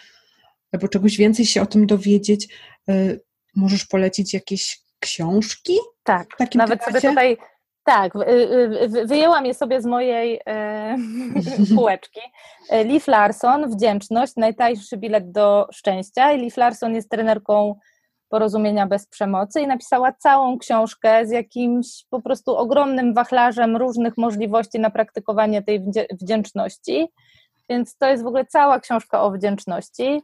albo 0.72 0.88
czegoś 0.88 1.16
więcej 1.16 1.46
się 1.46 1.62
o 1.62 1.66
tym 1.66 1.86
dowiedzieć, 1.86 2.48
y, 2.90 3.20
możesz 3.56 3.86
polecić 3.86 4.34
jakieś 4.34 4.80
książki? 5.00 5.78
Tak, 6.04 6.26
nawet 6.54 6.80
temacie? 6.80 7.00
sobie 7.00 7.00
tutaj 7.00 7.36
tak, 7.90 8.12
wyjęłam 9.04 9.46
je 9.46 9.54
sobie 9.54 9.82
z 9.82 9.86
mojej 9.86 10.40
e, 10.46 10.96
półeczki. 11.76 12.20
Liv 12.84 13.04
Larson, 13.10 13.70
Wdzięczność, 13.70 14.32
najtańszy 14.36 14.96
bilet 14.96 15.32
do 15.32 15.68
szczęścia. 15.72 16.32
I 16.32 16.40
Liv 16.40 16.54
Larson 16.56 16.94
jest 16.94 17.10
trenerką 17.10 17.74
porozumienia 18.28 18.86
bez 18.86 19.06
przemocy 19.06 19.60
i 19.60 19.66
napisała 19.66 20.12
całą 20.12 20.58
książkę 20.58 21.26
z 21.26 21.30
jakimś 21.30 22.04
po 22.10 22.22
prostu 22.22 22.56
ogromnym 22.56 23.14
wachlarzem 23.14 23.76
różnych 23.76 24.16
możliwości 24.16 24.80
na 24.80 24.90
praktykowanie 24.90 25.62
tej 25.62 25.84
wdzięczności. 26.12 27.08
Więc 27.68 27.96
to 27.96 28.06
jest 28.06 28.22
w 28.22 28.26
ogóle 28.26 28.46
cała 28.46 28.80
książka 28.80 29.22
o 29.22 29.30
wdzięczności. 29.30 30.22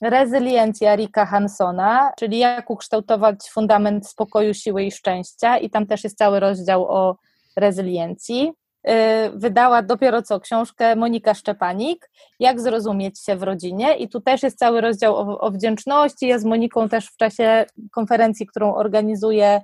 Rezyliencja 0.00 0.96
Rika 0.96 1.26
Hansona, 1.26 2.12
czyli 2.18 2.38
jak 2.38 2.70
ukształtować 2.70 3.50
fundament 3.50 4.08
spokoju, 4.08 4.54
siły 4.54 4.84
i 4.84 4.92
szczęścia, 4.92 5.58
i 5.58 5.70
tam 5.70 5.86
też 5.86 6.04
jest 6.04 6.18
cały 6.18 6.40
rozdział 6.40 6.84
o 6.84 7.16
rezyliencji. 7.56 8.52
Y, 8.88 8.92
wydała 9.34 9.82
dopiero 9.82 10.22
co 10.22 10.40
książkę 10.40 10.96
Monika 10.96 11.34
Szczepanik, 11.34 12.10
Jak 12.40 12.60
zrozumieć 12.60 13.24
się 13.24 13.36
w 13.36 13.42
rodzinie, 13.42 13.96
i 13.96 14.08
tu 14.08 14.20
też 14.20 14.42
jest 14.42 14.58
cały 14.58 14.80
rozdział 14.80 15.16
o, 15.16 15.40
o 15.40 15.50
wdzięczności. 15.50 16.26
Ja 16.26 16.38
z 16.38 16.44
Moniką 16.44 16.88
też 16.88 17.06
w 17.06 17.16
czasie 17.16 17.64
konferencji, 17.90 18.46
którą 18.46 18.74
organizuję, 18.74 19.60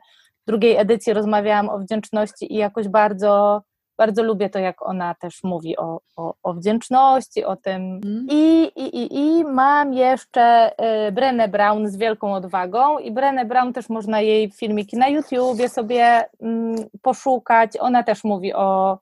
drugiej 0.47 0.77
edycji 0.77 1.13
rozmawiałam 1.13 1.69
o 1.69 1.79
wdzięczności 1.79 2.53
i 2.53 2.57
jakoś 2.57 2.89
bardzo 2.89 3.63
bardzo 4.03 4.23
lubię 4.23 4.51
to, 4.51 4.59
jak 4.59 4.83
ona 4.83 5.15
też 5.15 5.45
mówi 5.45 5.77
o, 5.77 6.01
o, 6.17 6.35
o 6.43 6.55
wdzięczności, 6.55 7.45
o 7.45 7.57
tym. 7.57 8.01
Mm. 8.05 8.27
I, 8.31 8.71
i, 8.77 8.97
i, 8.97 9.19
I 9.19 9.45
mam 9.45 9.95
jeszcze 9.95 10.73
y, 11.09 11.13
Brenę 11.13 11.49
Brown 11.49 11.89
z 11.89 11.97
wielką 11.97 12.35
odwagą 12.35 12.99
i 12.99 13.13
Brenę 13.13 13.45
Brown 13.45 13.73
też 13.73 13.89
można 13.89 14.21
jej 14.21 14.51
filmiki 14.51 14.97
na 14.97 15.09
YouTubie 15.09 15.69
sobie 15.69 16.25
mm, 16.41 16.77
poszukać. 17.03 17.71
Ona 17.81 18.03
też 18.03 18.25
mówi 18.25 18.55
o, 18.55 18.99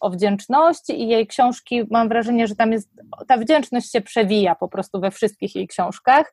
o 0.00 0.10
wdzięczności 0.10 1.02
i 1.02 1.08
jej 1.08 1.26
książki, 1.26 1.82
mam 1.90 2.08
wrażenie, 2.08 2.46
że 2.46 2.56
tam 2.56 2.72
jest, 2.72 2.88
ta 3.28 3.36
wdzięczność 3.36 3.92
się 3.92 4.00
przewija 4.00 4.54
po 4.54 4.68
prostu 4.68 5.00
we 5.00 5.10
wszystkich 5.10 5.54
jej 5.54 5.68
książkach. 5.68 6.32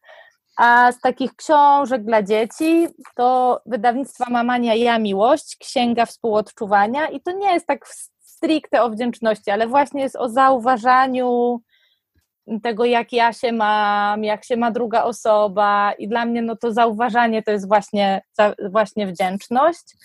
A 0.58 0.92
z 0.92 1.00
takich 1.00 1.36
książek 1.36 2.04
dla 2.04 2.24
dzieci 2.24 2.88
to 3.16 3.62
wydawnictwa 3.66 4.30
Mamania 4.30 4.76
Ja 4.76 5.00
Miłość, 5.00 5.58
Księga 5.58 6.06
Współodczuwania 6.06 7.08
i 7.08 7.22
to 7.22 7.32
nie 7.32 7.54
jest 7.54 7.68
tak 7.68 7.86
stricte 8.42 8.84
o 8.84 8.90
wdzięczności, 8.90 9.52
ale 9.52 9.68
właśnie 9.68 10.02
jest 10.02 10.16
o 10.16 10.30
zauważaniu 10.30 11.62
tego, 12.64 12.86
jak 12.86 13.14
ja 13.14 13.34
się 13.34 13.52
mam, 13.52 14.24
jak 14.24 14.46
się 14.46 14.58
ma 14.58 14.72
druga 14.72 15.04
osoba 15.04 15.94
i 15.94 16.08
dla 16.08 16.26
mnie 16.26 16.42
no 16.42 16.56
to 16.56 16.74
zauważanie 16.74 17.44
to 17.44 17.52
jest 17.52 17.68
właśnie, 17.68 18.22
właśnie 18.70 19.08
wdzięczność. 19.08 19.98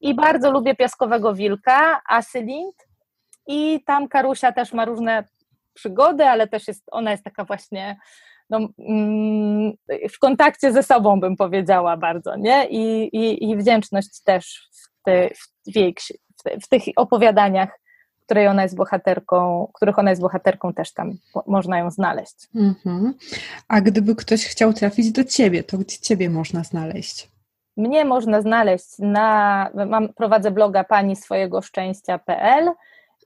I 0.00 0.14
bardzo 0.14 0.50
lubię 0.50 0.74
Piaskowego 0.74 1.34
Wilka, 1.34 2.00
Asylind 2.08 2.74
i 3.46 3.80
tam 3.86 4.08
Karusia 4.08 4.52
też 4.52 4.72
ma 4.72 4.84
różne 4.84 5.24
przygody, 5.74 6.24
ale 6.24 6.48
też 6.48 6.68
jest, 6.68 6.84
ona 6.90 7.10
jest 7.10 7.24
taka 7.24 7.44
właśnie 7.44 7.96
no, 8.50 8.68
mm, 8.78 9.72
w 10.12 10.18
kontakcie 10.18 10.72
ze 10.72 10.82
sobą, 10.82 11.20
bym 11.20 11.36
powiedziała 11.36 11.96
bardzo, 11.96 12.36
nie? 12.36 12.66
I, 12.68 13.02
i, 13.16 13.50
i 13.50 13.56
wdzięczność 13.56 14.22
też 14.24 14.68
w, 14.72 15.30
w, 15.72 15.76
jej, 15.76 15.94
w, 16.62 16.68
tych 16.68 16.82
opowiadaniach, 16.96 17.81
której 18.32 18.48
ona 18.48 18.62
jest 18.62 18.76
bohaterką, 18.76 19.68
których 19.74 19.98
ona 19.98 20.10
jest 20.10 20.22
bohaterką, 20.22 20.72
też 20.72 20.92
tam 20.92 21.12
można 21.46 21.78
ją 21.78 21.90
znaleźć. 21.90 22.48
Mhm. 22.54 23.14
A 23.68 23.80
gdyby 23.80 24.16
ktoś 24.16 24.46
chciał 24.46 24.72
trafić 24.72 25.12
do 25.12 25.24
ciebie, 25.24 25.64
to 25.64 25.78
gdzie 25.78 25.98
ciebie 25.98 26.30
można 26.30 26.64
znaleźć? 26.64 27.28
Mnie 27.76 28.04
można 28.04 28.42
znaleźć 28.42 28.98
na, 28.98 29.70
mam, 29.86 30.08
prowadzę 30.08 30.50
bloga 30.50 30.84
pani 30.84 31.16
swojego 31.16 31.62
szczęścia.pl 31.62 32.70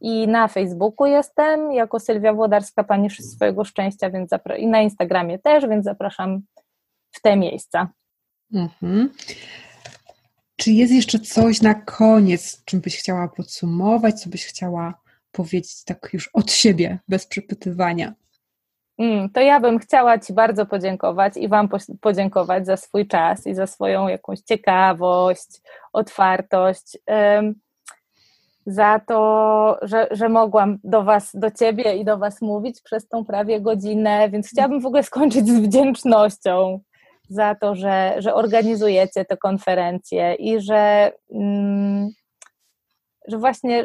i 0.00 0.28
na 0.28 0.48
Facebooku 0.48 1.06
jestem 1.06 1.72
jako 1.72 2.00
Sylwia 2.00 2.32
Włodarska, 2.32 2.84
Pani 2.84 3.10
swojego 3.10 3.64
szczęścia, 3.64 4.10
więc 4.10 4.30
i 4.58 4.66
na 4.66 4.80
Instagramie 4.80 5.38
też, 5.38 5.66
więc 5.66 5.84
zapraszam 5.84 6.40
w 7.10 7.20
te 7.20 7.36
miejsca. 7.36 7.88
Mhm. 8.54 9.10
Czy 10.66 10.72
jest 10.72 10.92
jeszcze 10.92 11.18
coś 11.18 11.62
na 11.62 11.74
koniec, 11.74 12.64
czym 12.64 12.80
byś 12.80 12.98
chciała 12.98 13.28
podsumować, 13.28 14.20
co 14.20 14.30
byś 14.30 14.46
chciała 14.46 14.94
powiedzieć 15.32 15.84
tak 15.84 16.08
już 16.12 16.30
od 16.32 16.52
siebie, 16.52 16.98
bez 17.08 17.26
przepytywania? 17.26 18.14
Mm, 18.98 19.30
to 19.30 19.40
ja 19.40 19.60
bym 19.60 19.78
chciała 19.78 20.18
Ci 20.18 20.32
bardzo 20.32 20.66
podziękować 20.66 21.36
i 21.36 21.48
Wam 21.48 21.68
podziękować 22.00 22.66
za 22.66 22.76
swój 22.76 23.06
czas 23.08 23.46
i 23.46 23.54
za 23.54 23.66
swoją 23.66 24.08
jakąś 24.08 24.40
ciekawość, 24.40 25.48
otwartość 25.92 26.98
za 28.66 29.00
to, 29.06 29.78
że, 29.82 30.08
że 30.10 30.28
mogłam 30.28 30.78
do 30.84 31.02
Was, 31.02 31.30
do 31.34 31.50
Ciebie 31.50 31.96
i 31.96 32.04
do 32.04 32.18
Was 32.18 32.42
mówić 32.42 32.80
przez 32.80 33.08
tą 33.08 33.24
prawie 33.24 33.60
godzinę, 33.60 34.30
więc 34.30 34.48
chciałabym 34.48 34.80
w 34.80 34.86
ogóle 34.86 35.02
skończyć 35.02 35.48
z 35.48 35.60
wdzięcznością 35.60 36.80
za 37.28 37.54
to, 37.54 37.74
że, 37.74 38.14
że 38.18 38.34
organizujecie 38.34 39.24
te 39.24 39.36
konferencje 39.36 40.34
i 40.34 40.60
że, 40.60 41.12
mm, 41.30 42.08
że 43.28 43.38
właśnie 43.38 43.84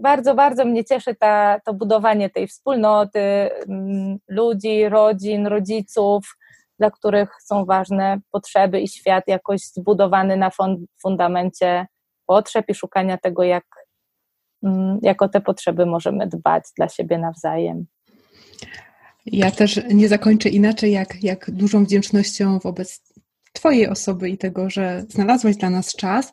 bardzo, 0.00 0.34
bardzo 0.34 0.64
mnie 0.64 0.84
cieszy 0.84 1.14
ta, 1.14 1.60
to 1.64 1.74
budowanie 1.74 2.30
tej 2.30 2.46
wspólnoty, 2.46 3.20
mm, 3.20 4.18
ludzi, 4.28 4.88
rodzin, 4.88 5.46
rodziców, 5.46 6.36
dla 6.78 6.90
których 6.90 7.30
są 7.42 7.64
ważne 7.64 8.18
potrzeby 8.30 8.80
i 8.80 8.88
świat 8.88 9.24
jakoś 9.26 9.60
zbudowany 9.60 10.36
na 10.36 10.50
fundamencie 11.02 11.86
potrzeb 12.26 12.64
i 12.68 12.74
szukania 12.74 13.18
tego, 13.18 13.42
jak, 13.42 13.64
mm, 14.62 14.98
jak 15.02 15.22
o 15.22 15.28
te 15.28 15.40
potrzeby 15.40 15.86
możemy 15.86 16.26
dbać 16.26 16.64
dla 16.76 16.88
siebie 16.88 17.18
nawzajem. 17.18 17.86
Ja 19.32 19.50
też 19.50 19.80
nie 19.94 20.08
zakończę 20.08 20.48
inaczej, 20.48 20.92
jak, 20.92 21.22
jak 21.22 21.50
dużą 21.50 21.84
wdzięcznością 21.84 22.58
wobec 22.58 23.02
Twojej 23.52 23.88
osoby 23.88 24.30
i 24.30 24.38
tego, 24.38 24.70
że 24.70 25.04
znalazłaś 25.08 25.56
dla 25.56 25.70
nas 25.70 25.92
czas, 25.96 26.32